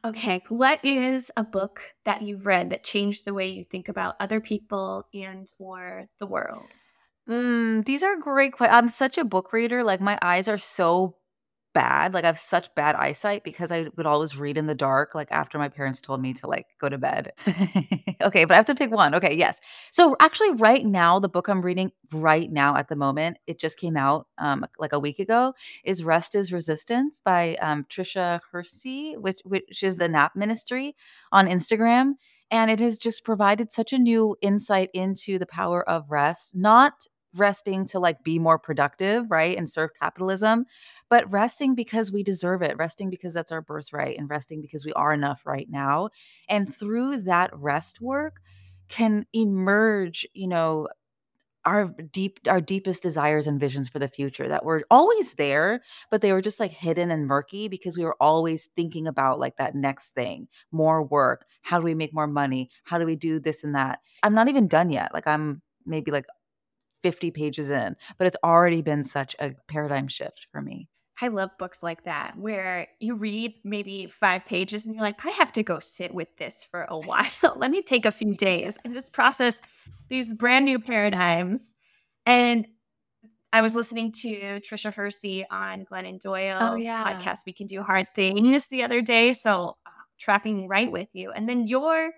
Okay, 0.05 0.43
what 0.49 0.79
is 0.83 1.31
a 1.35 1.43
book 1.43 1.81
that 2.05 2.21
you've 2.21 2.45
read 2.45 2.69
that 2.69 2.83
changed 2.83 3.25
the 3.25 3.33
way 3.33 3.47
you 3.47 3.63
think 3.63 3.89
about 3.89 4.15
other 4.19 4.39
people 4.39 5.05
and 5.13 5.51
or 5.59 6.07
the 6.19 6.27
world? 6.27 6.69
Mm, 7.29 7.83
these 7.85 8.03
are 8.03 8.15
great 8.17 8.55
que 8.55 8.67
I'm 8.67 8.87
such 8.89 9.17
a 9.17 9.25
book 9.25 9.51
reader, 9.51 9.83
like, 9.83 9.99
my 9.99 10.17
eyes 10.21 10.47
are 10.47 10.57
so 10.57 11.17
bad, 11.77 12.13
like, 12.13 12.23
I 12.23 12.27
have 12.27 12.39
such 12.39 12.73
bad 12.75 12.95
eyesight 12.95 13.43
because 13.43 13.71
I 13.71 13.89
would 13.97 14.05
always 14.07 14.37
read 14.37 14.57
in 14.57 14.65
the 14.67 14.75
dark, 14.75 15.13
like, 15.15 15.31
after 15.31 15.57
my 15.59 15.69
parents 15.69 16.01
told 16.01 16.21
me 16.21 16.33
to, 16.35 16.47
like, 16.47 16.67
go 16.79 16.89
to 16.89 16.97
bed. 16.97 17.31
Okay, 18.23 18.45
but 18.45 18.53
I 18.53 18.57
have 18.57 18.65
to 18.65 18.75
pick 18.75 18.89
one. 18.91 19.13
Okay, 19.15 19.35
yes. 19.35 19.59
So, 19.91 20.15
actually, 20.19 20.51
right 20.55 20.83
now, 20.85 21.19
the 21.19 21.29
book 21.29 21.47
I'm 21.47 21.61
reading 21.61 21.91
right 22.11 22.51
now 22.51 22.75
at 22.75 22.87
the 22.89 22.95
moment, 22.95 23.37
it 23.45 23.59
just 23.59 23.79
came 23.79 23.95
out, 23.95 24.27
um, 24.39 24.65
like, 24.79 24.91
a 24.93 24.99
week 24.99 25.19
ago, 25.19 25.53
is 25.85 26.03
Rest 26.03 26.33
is 26.35 26.51
Resistance 26.51 27.21
by, 27.23 27.55
um, 27.61 27.85
Tricia 27.89 28.39
Hersey, 28.51 29.13
which 29.17 29.39
which 29.45 29.83
is 29.83 29.97
the 29.97 30.09
Nap 30.09 30.35
Ministry 30.35 30.95
on 31.31 31.47
Instagram, 31.47 32.13
and 32.51 32.71
it 32.71 32.79
has 32.79 32.97
just 32.97 33.23
provided 33.23 33.71
such 33.71 33.93
a 33.93 33.97
new 33.99 34.35
insight 34.41 34.89
into 34.93 35.37
the 35.37 35.45
power 35.45 35.87
of 35.87 36.09
rest, 36.09 36.55
not 36.55 37.05
resting 37.39 37.85
to 37.87 37.99
like 37.99 38.23
be 38.23 38.39
more 38.39 38.59
productive, 38.59 39.29
right? 39.29 39.57
And 39.57 39.69
serve 39.69 39.91
capitalism, 39.99 40.65
but 41.09 41.29
resting 41.31 41.75
because 41.75 42.11
we 42.11 42.23
deserve 42.23 42.61
it, 42.61 42.77
resting 42.77 43.09
because 43.09 43.33
that's 43.33 43.51
our 43.51 43.61
birthright, 43.61 44.17
and 44.17 44.29
resting 44.29 44.61
because 44.61 44.85
we 44.85 44.93
are 44.93 45.13
enough 45.13 45.45
right 45.45 45.67
now. 45.69 46.09
And 46.49 46.73
through 46.73 47.21
that 47.21 47.51
rest 47.53 48.01
work 48.01 48.41
can 48.89 49.25
emerge, 49.33 50.27
you 50.33 50.47
know, 50.47 50.87
our 51.65 51.87
deep 52.11 52.39
our 52.47 52.61
deepest 52.61 53.03
desires 53.03 53.45
and 53.45 53.59
visions 53.59 53.89
for 53.89 53.99
the 53.99 54.07
future 54.07 54.47
that 54.47 54.63
were 54.63 54.83
always 54.89 55.33
there 55.33 55.81
but 56.09 56.21
they 56.21 56.31
were 56.31 56.41
just 56.41 56.59
like 56.59 56.71
hidden 56.71 57.11
and 57.11 57.27
murky 57.27 57.67
because 57.67 57.97
we 57.97 58.05
were 58.05 58.15
always 58.21 58.69
thinking 58.75 59.05
about 59.07 59.37
like 59.39 59.57
that 59.57 59.75
next 59.75 60.11
thing 60.11 60.47
more 60.71 61.03
work 61.03 61.45
how 61.63 61.77
do 61.77 61.83
we 61.83 61.93
make 61.93 62.13
more 62.13 62.27
money 62.27 62.69
how 62.85 62.97
do 62.97 63.05
we 63.05 63.15
do 63.15 63.39
this 63.39 63.63
and 63.63 63.75
that 63.75 63.99
i'm 64.23 64.33
not 64.33 64.47
even 64.47 64.67
done 64.67 64.89
yet 64.89 65.13
like 65.13 65.27
i'm 65.27 65.61
maybe 65.85 66.09
like 66.11 66.25
50 67.01 67.31
pages 67.31 67.69
in, 67.69 67.95
but 68.17 68.27
it's 68.27 68.37
already 68.43 68.81
been 68.81 69.03
such 69.03 69.35
a 69.39 69.53
paradigm 69.67 70.07
shift 70.07 70.47
for 70.51 70.61
me. 70.61 70.89
I 71.19 71.29
love 71.29 71.49
books 71.57 71.81
like 71.81 72.03
that 72.03 72.37
where 72.37 72.87
you 72.99 73.15
read 73.15 73.55
maybe 73.63 74.05
five 74.05 74.45
pages 74.45 74.85
and 74.85 74.93
you're 74.93 75.03
like, 75.03 75.25
I 75.25 75.31
have 75.31 75.51
to 75.53 75.63
go 75.63 75.79
sit 75.79 76.13
with 76.13 76.27
this 76.37 76.67
for 76.69 76.83
a 76.83 76.97
while. 76.99 77.25
Let 77.55 77.71
me 77.71 77.81
take 77.81 78.05
a 78.05 78.11
few 78.11 78.35
days 78.35 78.77
and 78.83 78.93
just 78.93 79.13
process 79.13 79.61
these 80.09 80.33
brand 80.33 80.65
new 80.65 80.79
paradigms. 80.79 81.73
And 82.25 82.67
I 83.51 83.61
was 83.61 83.75
listening 83.75 84.11
to 84.23 84.59
Tricia 84.59 84.93
Hersey 84.93 85.45
on 85.49 85.85
Glennon 85.85 86.15
oh, 86.15 86.19
Doyle's 86.21 86.61
oh, 86.61 86.75
yeah. 86.75 87.03
podcast, 87.03 87.39
We 87.45 87.53
Can 87.53 87.65
Do 87.65 87.81
Hard 87.81 88.07
Things, 88.13 88.67
the 88.67 88.83
other 88.83 89.01
day. 89.01 89.33
So 89.33 89.77
uh, 89.85 89.89
tracking 90.19 90.67
right 90.67 90.91
with 90.91 91.15
you. 91.15 91.31
And 91.31 91.47
then 91.49 91.67
your 91.67 92.11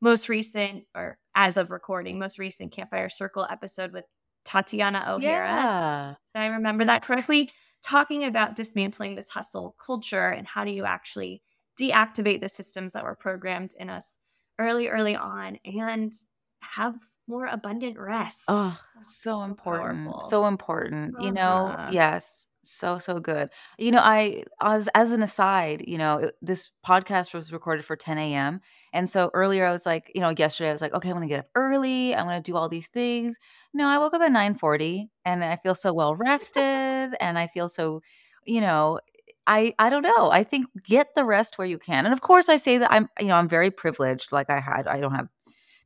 most 0.00 0.28
recent, 0.28 0.84
or 0.94 1.18
as 1.34 1.56
of 1.56 1.70
recording, 1.70 2.18
most 2.18 2.38
recent 2.38 2.72
Campfire 2.72 3.08
Circle 3.08 3.46
episode 3.50 3.92
with 3.92 4.04
Tatiana 4.46 5.04
O'Hara. 5.08 5.20
Yeah. 5.20 6.14
Did 6.34 6.40
I 6.40 6.46
remember 6.46 6.84
that 6.84 7.02
correctly? 7.02 7.50
Talking 7.82 8.24
about 8.24 8.56
dismantling 8.56 9.14
this 9.14 9.28
hustle 9.28 9.76
culture 9.84 10.28
and 10.30 10.46
how 10.46 10.64
do 10.64 10.70
you 10.70 10.84
actually 10.84 11.42
deactivate 11.78 12.40
the 12.40 12.48
systems 12.48 12.94
that 12.94 13.04
were 13.04 13.14
programmed 13.14 13.74
in 13.78 13.90
us 13.90 14.16
early, 14.58 14.88
early 14.88 15.14
on 15.14 15.58
and 15.64 16.12
have 16.60 16.96
more 17.28 17.46
abundant 17.46 17.98
rest. 17.98 18.44
Oh, 18.48 18.80
so, 19.00 19.38
so 19.38 19.42
important. 19.42 20.06
Powerful. 20.06 20.28
So 20.28 20.46
important. 20.46 21.14
Uh-huh. 21.16 21.26
You 21.26 21.32
know, 21.32 21.86
yes 21.92 22.48
so 22.66 22.98
so 22.98 23.18
good 23.18 23.48
you 23.78 23.90
know 23.90 24.00
i 24.02 24.42
as 24.60 24.88
as 24.94 25.12
an 25.12 25.22
aside 25.22 25.84
you 25.86 25.98
know 25.98 26.30
this 26.42 26.72
podcast 26.86 27.32
was 27.32 27.52
recorded 27.52 27.84
for 27.84 27.96
10 27.96 28.18
a.m 28.18 28.60
and 28.92 29.08
so 29.08 29.30
earlier 29.34 29.66
i 29.66 29.72
was 29.72 29.86
like 29.86 30.10
you 30.14 30.20
know 30.20 30.34
yesterday 30.36 30.70
i 30.70 30.72
was 30.72 30.80
like 30.82 30.94
okay 30.94 31.08
i'm 31.08 31.14
gonna 31.16 31.28
get 31.28 31.40
up 31.40 31.48
early 31.54 32.14
i'm 32.14 32.26
gonna 32.26 32.40
do 32.40 32.56
all 32.56 32.68
these 32.68 32.88
things 32.88 33.38
no 33.72 33.88
i 33.88 33.98
woke 33.98 34.14
up 34.14 34.22
at 34.22 34.32
9.40 34.32 35.06
and 35.24 35.44
i 35.44 35.56
feel 35.56 35.74
so 35.74 35.92
well 35.92 36.14
rested 36.14 37.14
and 37.20 37.38
i 37.38 37.46
feel 37.46 37.68
so 37.68 38.02
you 38.44 38.60
know 38.60 38.98
I 39.46 39.74
I 39.78 39.90
don't 39.90 40.02
know. 40.02 40.30
I 40.30 40.42
think 40.42 40.66
get 40.84 41.14
the 41.14 41.24
rest 41.24 41.56
where 41.58 41.66
you 41.66 41.78
can. 41.78 42.04
And 42.04 42.12
of 42.12 42.20
course 42.20 42.48
I 42.48 42.56
say 42.56 42.78
that 42.78 42.90
I'm 42.92 43.08
you 43.20 43.28
know 43.28 43.36
I'm 43.36 43.48
very 43.48 43.70
privileged 43.70 44.32
like 44.32 44.50
I 44.50 44.58
had 44.60 44.88
I 44.88 44.98
don't 44.98 45.14
have 45.14 45.28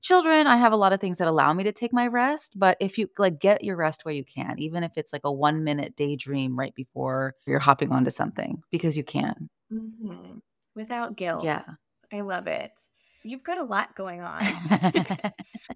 children, 0.01 0.47
I 0.47 0.57
have 0.57 0.73
a 0.73 0.77
lot 0.77 0.93
of 0.93 1.01
things 1.01 1.19
that 1.19 1.29
allow 1.29 1.53
me 1.53 1.65
to 1.65 1.73
take 1.73 1.93
my 1.93 2.07
rest. 2.07 2.59
But 2.59 2.77
if 2.81 2.99
you 2.99 3.09
like 3.19 3.41
get 3.41 3.65
your 3.65 3.77
rest 3.77 4.05
where 4.05 4.15
you 4.15 4.25
can, 4.25 4.59
even 4.59 4.83
if 4.83 4.93
it's 4.97 5.13
like 5.13 5.23
a 5.25 5.33
one 5.33 5.65
minute 5.65 5.97
daydream 5.97 6.59
right 6.59 6.75
before 6.75 7.35
you're 7.47 7.59
hopping 7.59 7.93
onto 7.93 8.11
something, 8.11 8.63
because 8.71 8.97
you 8.97 9.05
can. 9.05 9.49
Mm-hmm. 9.73 10.39
Without 10.75 11.17
guilt. 11.17 11.45
Yeah. 11.45 11.63
I 12.13 12.21
love 12.21 12.47
it. 12.47 12.79
You've 13.23 13.43
got 13.43 13.59
a 13.59 13.65
lot 13.65 13.95
going 13.95 14.21
on. 14.23 14.43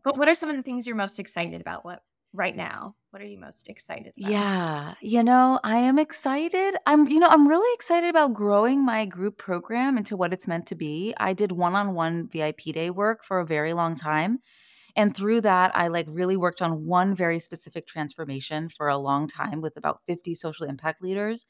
but 0.04 0.16
what 0.16 0.28
are 0.28 0.34
some 0.34 0.48
of 0.48 0.56
the 0.56 0.62
things 0.62 0.86
you're 0.86 0.96
most 0.96 1.18
excited 1.18 1.60
about? 1.60 1.84
What 1.84 2.02
right 2.34 2.56
now? 2.56 2.96
What 3.10 3.22
are 3.22 3.26
you 3.26 3.38
most 3.38 3.68
excited 3.68 4.12
about? 4.18 4.32
Yeah, 4.32 4.94
you 5.00 5.24
know, 5.24 5.58
I 5.64 5.76
am 5.76 5.98
excited. 5.98 6.76
I'm, 6.86 7.08
you 7.08 7.18
know, 7.18 7.28
I'm 7.28 7.48
really 7.48 7.72
excited 7.74 8.10
about 8.10 8.34
growing 8.34 8.84
my 8.84 9.06
group 9.06 9.38
program 9.38 9.98
into 9.98 10.16
what 10.16 10.32
it's 10.32 10.46
meant 10.46 10.66
to 10.68 10.76
be. 10.76 11.14
I 11.18 11.32
did 11.32 11.52
one 11.52 11.74
on 11.74 11.94
one 11.94 12.28
VIP 12.28 12.74
day 12.74 12.90
work 12.90 13.24
for 13.24 13.40
a 13.40 13.46
very 13.46 13.72
long 13.72 13.96
time. 13.96 14.38
And 14.96 15.16
through 15.16 15.40
that, 15.40 15.74
I 15.74 15.88
like 15.88 16.06
really 16.08 16.36
worked 16.36 16.62
on 16.62 16.86
one 16.86 17.14
very 17.14 17.40
specific 17.40 17.86
transformation 17.88 18.68
for 18.68 18.88
a 18.88 18.98
long 18.98 19.26
time 19.26 19.60
with 19.60 19.76
about 19.76 20.00
50 20.06 20.34
social 20.34 20.66
impact 20.66 21.02
leaders. 21.02 21.46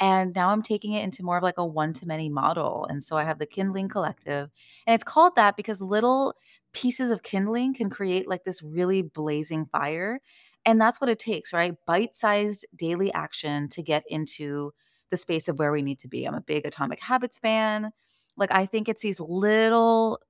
And 0.00 0.34
now 0.34 0.50
I'm 0.50 0.62
taking 0.62 0.92
it 0.92 1.04
into 1.04 1.22
more 1.22 1.38
of 1.38 1.42
like 1.42 1.58
a 1.58 1.64
one 1.64 1.92
to 1.94 2.06
many 2.06 2.28
model. 2.28 2.86
And 2.90 3.02
so 3.02 3.16
I 3.16 3.24
have 3.24 3.38
the 3.38 3.46
Kindling 3.46 3.88
Collective. 3.88 4.50
And 4.86 4.94
it's 4.94 5.04
called 5.04 5.36
that 5.36 5.56
because 5.56 5.80
little 5.80 6.34
pieces 6.74 7.10
of 7.10 7.22
kindling 7.22 7.74
can 7.74 7.88
create 7.88 8.28
like 8.28 8.44
this 8.44 8.62
really 8.62 9.02
blazing 9.02 9.66
fire. 9.66 10.20
And 10.66 10.80
that's 10.80 11.00
what 11.00 11.10
it 11.10 11.18
takes, 11.18 11.52
right? 11.52 11.74
Bite 11.86 12.16
sized 12.16 12.66
daily 12.76 13.12
action 13.12 13.68
to 13.70 13.82
get 13.82 14.04
into 14.08 14.72
the 15.10 15.16
space 15.16 15.48
of 15.48 15.58
where 15.58 15.72
we 15.72 15.82
need 15.82 15.98
to 16.00 16.08
be. 16.08 16.24
I'm 16.24 16.34
a 16.34 16.40
big 16.40 16.66
atomic 16.66 17.00
habits 17.00 17.38
fan. 17.38 17.90
Like, 18.36 18.52
I 18.52 18.66
think 18.66 18.88
it's 18.88 19.02
these 19.02 19.20
little 19.20 20.20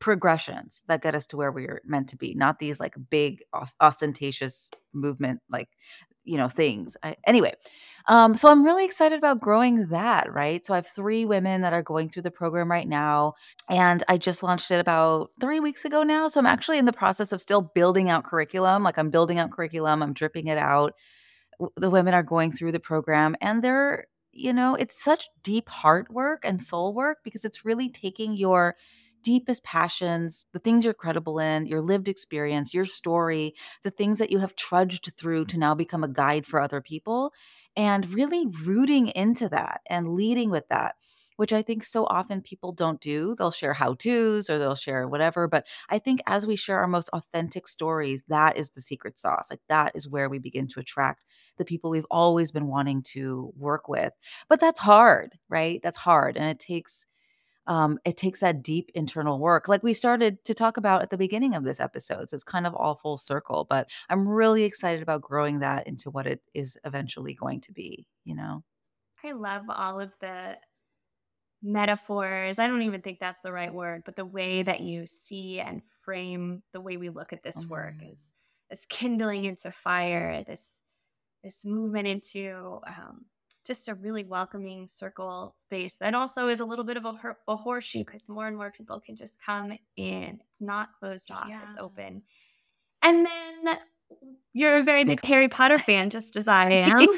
progressions 0.00 0.84
that 0.88 1.02
get 1.02 1.14
us 1.14 1.26
to 1.28 1.36
where 1.36 1.50
we're 1.50 1.80
meant 1.84 2.08
to 2.10 2.16
be, 2.16 2.34
not 2.34 2.58
these 2.58 2.78
like 2.78 2.94
big 3.08 3.42
ostentatious 3.80 4.70
movement 4.92 5.40
like 5.48 5.68
you 6.24 6.36
know 6.36 6.48
things 6.48 6.96
I, 7.02 7.16
anyway 7.26 7.54
um 8.06 8.34
so 8.34 8.50
i'm 8.50 8.64
really 8.64 8.84
excited 8.84 9.18
about 9.18 9.40
growing 9.40 9.88
that 9.88 10.32
right? 10.32 10.64
So 10.64 10.74
i 10.74 10.76
have 10.76 10.86
three 10.86 11.24
women 11.24 11.62
that 11.62 11.72
are 11.72 11.82
going 11.82 12.08
through 12.08 12.22
the 12.22 12.30
program 12.30 12.70
right 12.70 12.88
now 12.88 13.34
and 13.68 14.02
i 14.08 14.16
just 14.16 14.42
launched 14.42 14.70
it 14.70 14.80
about 14.80 15.30
three 15.40 15.60
weeks 15.60 15.84
ago 15.84 16.02
now 16.02 16.28
so 16.28 16.40
i'm 16.40 16.46
actually 16.46 16.78
in 16.78 16.84
the 16.84 16.92
process 16.92 17.32
of 17.32 17.40
still 17.40 17.60
building 17.74 18.10
out 18.10 18.24
curriculum 18.24 18.82
like 18.82 18.98
i'm 18.98 19.10
building 19.10 19.38
out 19.38 19.50
curriculum 19.50 20.02
i'm 20.02 20.12
dripping 20.12 20.46
it 20.46 20.58
out 20.58 20.94
the 21.76 21.90
women 21.90 22.14
are 22.14 22.22
going 22.22 22.52
through 22.52 22.72
the 22.72 22.80
program 22.80 23.36
and 23.40 23.62
they're 23.62 24.06
you 24.32 24.52
know 24.52 24.74
it's 24.74 25.02
such 25.02 25.28
deep 25.42 25.68
heart 25.68 26.10
work 26.10 26.40
and 26.44 26.60
soul 26.60 26.92
work 26.92 27.18
because 27.22 27.44
it's 27.44 27.64
really 27.64 27.88
taking 27.88 28.34
your 28.34 28.74
deepest 29.24 29.64
passions, 29.64 30.46
the 30.52 30.60
things 30.60 30.84
you're 30.84 30.94
credible 30.94 31.40
in, 31.40 31.66
your 31.66 31.80
lived 31.80 32.08
experience, 32.08 32.74
your 32.74 32.84
story, 32.84 33.54
the 33.82 33.90
things 33.90 34.18
that 34.18 34.30
you 34.30 34.38
have 34.38 34.54
trudged 34.54 35.12
through 35.16 35.46
to 35.46 35.58
now 35.58 35.74
become 35.74 36.04
a 36.04 36.08
guide 36.08 36.46
for 36.46 36.60
other 36.60 36.80
people, 36.80 37.32
and 37.76 38.12
really 38.12 38.46
rooting 38.46 39.08
into 39.08 39.48
that 39.48 39.80
and 39.90 40.14
leading 40.14 40.50
with 40.50 40.68
that. 40.68 40.94
Which 41.36 41.52
I 41.52 41.62
think 41.62 41.82
so 41.82 42.06
often 42.06 42.42
people 42.42 42.70
don't 42.70 43.00
do. 43.00 43.34
They'll 43.34 43.50
share 43.50 43.72
how 43.72 43.94
to's 43.94 44.48
or 44.48 44.56
they'll 44.56 44.76
share 44.76 45.08
whatever. 45.08 45.48
But 45.48 45.66
I 45.90 45.98
think 45.98 46.20
as 46.28 46.46
we 46.46 46.54
share 46.54 46.78
our 46.78 46.86
most 46.86 47.08
authentic 47.12 47.66
stories, 47.66 48.22
that 48.28 48.56
is 48.56 48.70
the 48.70 48.80
secret 48.80 49.18
sauce. 49.18 49.48
Like 49.50 49.62
that 49.68 49.90
is 49.96 50.08
where 50.08 50.28
we 50.28 50.38
begin 50.38 50.68
to 50.68 50.78
attract 50.78 51.24
the 51.58 51.64
people 51.64 51.90
we've 51.90 52.06
always 52.08 52.52
been 52.52 52.68
wanting 52.68 53.02
to 53.14 53.52
work 53.56 53.88
with. 53.88 54.12
But 54.48 54.60
that's 54.60 54.78
hard, 54.78 55.36
right? 55.48 55.80
That's 55.82 55.96
hard. 55.96 56.36
And 56.36 56.48
it 56.48 56.60
takes 56.60 57.04
um, 57.66 57.98
it 58.04 58.16
takes 58.16 58.40
that 58.40 58.62
deep 58.62 58.90
internal 58.94 59.38
work, 59.38 59.68
like 59.68 59.82
we 59.82 59.94
started 59.94 60.44
to 60.44 60.54
talk 60.54 60.76
about 60.76 61.02
at 61.02 61.10
the 61.10 61.18
beginning 61.18 61.54
of 61.54 61.64
this 61.64 61.80
episode. 61.80 62.28
So 62.28 62.34
it's 62.34 62.44
kind 62.44 62.66
of 62.66 62.74
all 62.74 62.96
full 62.96 63.18
circle, 63.18 63.66
but 63.68 63.90
I'm 64.08 64.28
really 64.28 64.64
excited 64.64 65.02
about 65.02 65.22
growing 65.22 65.60
that 65.60 65.86
into 65.86 66.10
what 66.10 66.26
it 66.26 66.42
is 66.52 66.78
eventually 66.84 67.34
going 67.34 67.60
to 67.62 67.72
be, 67.72 68.06
you 68.24 68.34
know? 68.34 68.64
I 69.24 69.32
love 69.32 69.62
all 69.70 70.00
of 70.00 70.14
the 70.20 70.56
metaphors. 71.62 72.58
I 72.58 72.66
don't 72.66 72.82
even 72.82 73.00
think 73.00 73.18
that's 73.18 73.40
the 73.40 73.52
right 73.52 73.72
word, 73.72 74.02
but 74.04 74.16
the 74.16 74.26
way 74.26 74.62
that 74.62 74.80
you 74.80 75.06
see 75.06 75.60
and 75.60 75.80
frame 76.02 76.62
the 76.72 76.80
way 76.80 76.98
we 76.98 77.08
look 77.08 77.32
at 77.32 77.42
this 77.42 77.56
mm-hmm. 77.56 77.70
work 77.70 77.94
is 78.06 78.30
this 78.68 78.84
kindling 78.86 79.44
into 79.44 79.72
fire, 79.72 80.44
this 80.46 80.74
this 81.42 81.64
movement 81.64 82.06
into 82.06 82.80
um, 82.86 83.26
just 83.64 83.88
a 83.88 83.94
really 83.94 84.24
welcoming 84.24 84.86
circle 84.86 85.54
space 85.56 85.96
that 85.96 86.14
also 86.14 86.48
is 86.48 86.60
a 86.60 86.64
little 86.64 86.84
bit 86.84 86.96
of 86.96 87.04
a, 87.04 87.36
a 87.48 87.56
horseshoe 87.56 88.00
because 88.00 88.28
more 88.28 88.46
and 88.46 88.56
more 88.56 88.70
people 88.70 89.00
can 89.00 89.16
just 89.16 89.40
come 89.44 89.72
in. 89.96 90.40
It's 90.50 90.62
not 90.62 90.90
closed 90.98 91.30
off, 91.30 91.46
yeah. 91.48 91.60
it's 91.68 91.78
open. 91.78 92.22
And 93.02 93.26
then 93.26 93.78
you're 94.52 94.78
a 94.78 94.82
very 94.82 95.04
big 95.04 95.20
Harry 95.24 95.48
Potter 95.48 95.78
fan, 95.78 96.10
just 96.10 96.36
as 96.36 96.48
I 96.48 96.70
am. 96.70 97.06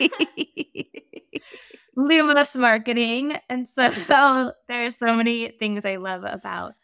Lumos 1.96 2.56
marketing. 2.56 3.38
And 3.48 3.66
so, 3.66 3.92
so 3.92 4.52
there's 4.68 4.96
so 4.96 5.14
many 5.14 5.48
things 5.48 5.84
I 5.84 5.96
love 5.96 6.24
about 6.24 6.74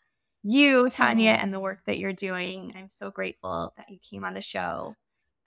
you, 0.42 0.88
Tania, 0.90 1.34
mm-hmm. 1.34 1.44
and 1.44 1.54
the 1.54 1.60
work 1.60 1.84
that 1.86 1.98
you're 1.98 2.12
doing. 2.12 2.72
I'm 2.76 2.88
so 2.88 3.10
grateful 3.10 3.72
that 3.76 3.90
you 3.90 3.98
came 3.98 4.24
on 4.24 4.34
the 4.34 4.40
show. 4.40 4.96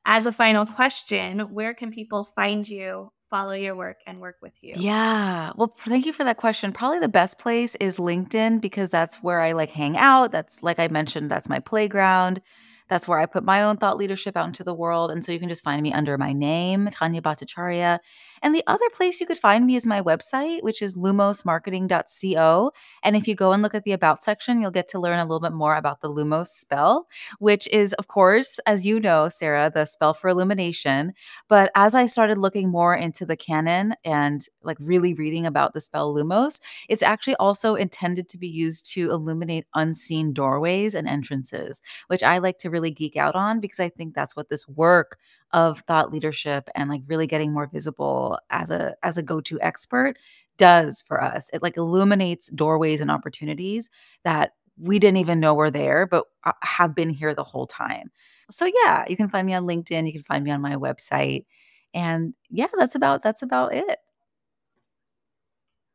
As 0.05 0.28
a 0.28 0.32
final 0.32 0.66
question, 0.66 1.39
where 1.53 1.74
can 1.74 1.91
people 1.91 2.24
find 2.24 2.68
you, 2.70 3.11
follow 3.30 3.53
your 3.53 3.76
work, 3.76 3.97
and 4.05 4.19
work 4.19 4.38
with 4.41 4.53
you? 4.61 4.76
Yeah. 4.78 5.51
Well, 5.55 5.73
thank 5.78 6.05
you 6.05 6.13
for 6.13 6.23
that 6.23 6.38
question. 6.38 6.71
Probably 6.71 6.99
the 6.99 7.07
best 7.07 7.39
place 7.39 7.76
is 7.76 7.97
LinkedIn 7.97 8.61
because 8.61 8.89
that's 8.89 9.17
where 9.17 9.41
I 9.41 9.53
like 9.53 9.71
hang 9.71 9.97
out. 9.97 10.32
That's 10.32 10.61
like 10.63 10.80
I 10.80 10.88
mentioned, 10.88 11.32
that's 11.32 11.49
my 11.49 11.59
playground. 11.59 12.41
That's 12.88 13.07
where 13.07 13.17
I 13.17 13.26
put 13.26 13.43
my 13.43 13.63
own 13.63 13.78
thought 13.78 13.97
leadership 13.97 14.38
out 14.38 14.47
into 14.47 14.63
the 14.63 14.73
world. 14.73 15.09
And 15.09 15.26
so 15.26 15.32
you 15.32 15.39
can 15.39 15.49
just 15.49 15.63
find 15.63 15.82
me 15.82 15.91
under 15.91 16.17
my 16.17 16.34
name, 16.34 16.88
Tania 16.91 17.21
Bhattacharyya. 17.21 17.99
And 18.41 18.53
the 18.53 18.63
other 18.67 18.89
place 18.93 19.19
you 19.19 19.27
could 19.27 19.38
find 19.38 19.65
me 19.65 19.75
is 19.75 19.86
my 19.86 20.01
website, 20.01 20.63
which 20.63 20.81
is 20.81 20.97
lumosmarketing.co. 20.97 22.71
And 23.03 23.15
if 23.15 23.27
you 23.27 23.36
go 23.36 23.51
and 23.51 23.61
look 23.63 23.75
at 23.75 23.83
the 23.83 23.91
About 23.93 24.23
section, 24.23 24.61
you'll 24.61 24.71
get 24.71 24.88
to 24.89 24.99
learn 24.99 25.19
a 25.19 25.23
little 25.23 25.39
bit 25.39 25.53
more 25.53 25.75
about 25.75 26.01
the 26.01 26.11
Lumos 26.11 26.47
spell, 26.47 27.07
which 27.39 27.67
is, 27.69 27.93
of 27.93 28.07
course, 28.07 28.59
as 28.65 28.86
you 28.86 28.99
know, 28.99 29.29
Sarah, 29.29 29.71
the 29.73 29.86
spell 29.86 30.13
for 30.13 30.29
illumination. 30.29 31.13
But 31.47 31.71
as 31.75 31.95
I 31.95 32.05
started 32.05 32.38
looking 32.38 32.69
more 32.69 32.95
into 32.95 33.25
the 33.25 33.38
canon 33.38 33.95
and 34.03 34.41
like 34.63 34.77
really 34.79 35.13
reading 35.13 35.45
about 35.45 35.73
the 35.73 35.81
spell 35.81 36.13
Lumos, 36.13 36.59
it's 36.89 37.03
actually 37.03 37.36
also 37.36 37.75
intended 37.75 38.29
to 38.29 38.38
be 38.38 38.47
used 38.47 38.91
to 38.93 39.11
illuminate 39.11 39.65
unseen 39.75 40.33
doorways 40.33 40.93
and 40.93 41.07
entrances, 41.07 41.81
which 42.07 42.23
I 42.23 42.39
like 42.39 42.57
to 42.59 42.69
really 42.69 42.91
geek 42.91 43.15
out 43.15 43.36
on 43.36 43.59
because 43.59 43.79
I 43.79 43.89
think 43.89 44.13
that's 44.13 44.36
what 44.36 44.49
this 44.49 44.67
work 44.67 45.17
of 45.56 45.80
thought 45.88 46.12
leadership 46.12 46.70
and 46.76 46.89
like 46.89 47.01
really 47.08 47.28
getting 47.28 47.53
more 47.53 47.66
visible 47.66 48.38
as 48.49 48.70
a 48.70 48.93
as 49.01 49.18
a 49.18 49.24
go-to 49.24 49.60
expert 49.62 50.18
does 50.58 51.01
for 51.08 51.24
us. 51.24 51.49
It 51.53 51.64
like 51.64 51.78
illuminates 51.78 52.49
doorways 52.49 52.99
and 52.99 53.10
opportunities 53.10 53.89
that 54.26 54.51
we 54.78 54.99
didn't 54.99 55.18
even 55.18 55.39
know 55.39 55.56
were 55.56 55.72
there 55.72 56.06
but 56.06 56.26
uh, 56.43 56.51
have 56.62 56.93
been 56.93 57.10
here 57.10 57.34
the 57.34 57.45
whole 57.45 57.66
time. 57.66 58.12
So 58.51 58.66
yeah, 58.66 59.06
you 59.08 59.16
can 59.16 59.30
find 59.30 59.47
me 59.47 59.53
on 59.53 59.64
LinkedIn, 59.64 60.06
you 60.06 60.12
can 60.12 60.24
find 60.24 60.43
me 60.43 60.51
on 60.51 60.62
my 60.62 60.76
website. 60.76 61.45
And 61.93 62.34
yeah, 62.49 62.68
that's 62.78 62.95
about 62.95 63.24
that's 63.24 63.41
about 63.41 63.74
it. 63.74 63.99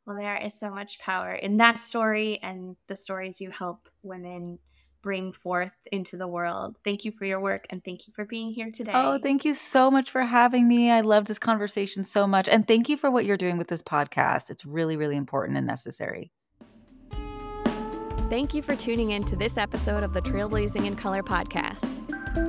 Well, 0.07 0.17
there 0.17 0.37
is 0.37 0.59
so 0.59 0.71
much 0.71 0.99
power 1.01 1.35
in 1.35 1.59
that 1.59 1.81
story 1.81 2.41
and 2.43 2.77
the 2.89 2.97
stories 2.97 3.43
you 3.43 3.51
help 3.51 3.91
women 4.03 4.59
bring 5.03 5.33
forth 5.33 5.73
into 5.91 6.17
the 6.17 6.27
world. 6.27 6.77
Thank 6.85 7.05
you 7.05 7.13
for 7.13 7.25
your 7.25 7.41
work 7.41 7.67
and 7.71 7.83
thank 7.85 8.07
you 8.07 8.13
for 8.15 8.25
being 8.25 8.51
here 8.51 8.71
today. 8.71 8.93
Oh, 8.95 9.19
thank 9.19 9.45
you 9.45 9.55
so 9.55 9.91
much 9.91 10.11
for 10.11 10.23
having 10.23 10.69
me. 10.69 10.91
I 10.91 11.01
love 11.01 11.27
this 11.27 11.39
conversation 11.39 12.05
so 12.05 12.27
much. 12.27 12.49
And 12.49 12.67
thank 12.67 12.89
you 12.89 12.97
for 12.97 13.11
what 13.11 13.25
you're 13.25 13.37
doing 13.37 13.59
with 13.59 13.69
this 13.69 13.83
podcast. 13.83 14.51
It's 14.51 14.65
really, 14.65 14.97
really 14.97 15.17
important 15.17 15.59
and 15.59 15.67
necessary. 15.67 16.33
Thank 18.29 18.55
you 18.55 18.63
for 18.63 18.77
tuning 18.77 19.11
in 19.11 19.25
to 19.25 19.35
this 19.35 19.59
episode 19.59 20.05
of 20.05 20.13
the 20.13 20.23
Trailblazing 20.23 20.87
in 20.87 20.95
Color 20.95 21.23
podcast. 21.23 22.01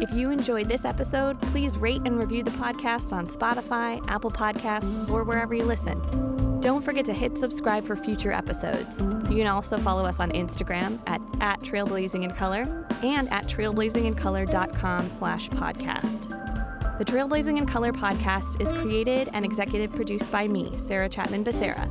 If 0.01 0.11
you 0.11 0.29
enjoyed 0.29 0.69
this 0.69 0.85
episode, 0.85 1.41
please 1.41 1.75
rate 1.77 2.01
and 2.05 2.19
review 2.19 2.43
the 2.43 2.51
podcast 2.51 3.11
on 3.11 3.27
Spotify, 3.27 4.03
Apple 4.07 4.29
Podcasts, 4.29 5.09
or 5.09 5.23
wherever 5.23 5.55
you 5.55 5.63
listen. 5.63 6.30
Don't 6.61 6.83
forget 6.83 7.05
to 7.05 7.13
hit 7.13 7.39
subscribe 7.39 7.87
for 7.87 7.95
future 7.95 8.31
episodes. 8.31 8.99
You 8.99 9.37
can 9.37 9.47
also 9.47 9.77
follow 9.77 10.05
us 10.05 10.19
on 10.19 10.31
Instagram 10.31 10.99
at, 11.07 11.19
at 11.41 11.59
and 13.03 13.29
at 13.31 13.47
trailblazingincolor.com 13.47 15.09
slash 15.09 15.49
podcast. 15.49 16.27
The 16.99 17.05
Trailblazing 17.05 17.57
in 17.57 17.65
Color 17.65 17.91
podcast 17.93 18.61
is 18.61 18.71
created 18.73 19.27
and 19.33 19.43
executive 19.43 19.91
produced 19.91 20.31
by 20.31 20.47
me, 20.47 20.77
Sarah 20.77 21.09
Chapman 21.09 21.43
Becerra. 21.43 21.89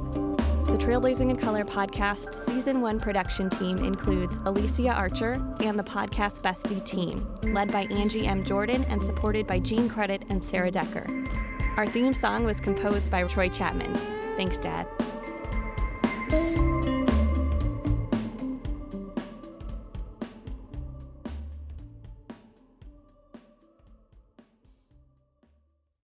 The 0.67 0.79
Trailblazing 0.79 1.31
in 1.31 1.37
Color 1.37 1.65
podcast 1.65 2.33
season 2.49 2.81
one 2.81 3.01
production 3.01 3.51
team 3.51 3.79
includes 3.79 4.39
Alicia 4.45 4.93
Archer 4.93 5.33
and 5.59 5.77
the 5.77 5.83
podcast 5.83 6.43
bestie 6.43 6.85
team, 6.85 7.27
led 7.53 7.73
by 7.73 7.87
Angie 7.87 8.29
M. 8.29 8.45
Jordan 8.45 8.85
and 8.85 9.03
supported 9.03 9.49
by 9.49 9.59
Jean 9.59 9.89
Credit 9.89 10.23
and 10.29 10.45
Sarah 10.45 10.71
Decker. 10.71 11.07
Our 11.77 11.89
theme 11.89 12.15
song 12.15 12.45
was 12.45 12.61
composed 12.61 13.11
by 13.11 13.25
Troy 13.25 13.49
Chapman. 13.49 14.20
Thanks, 14.41 14.57
Dad. 14.57 14.87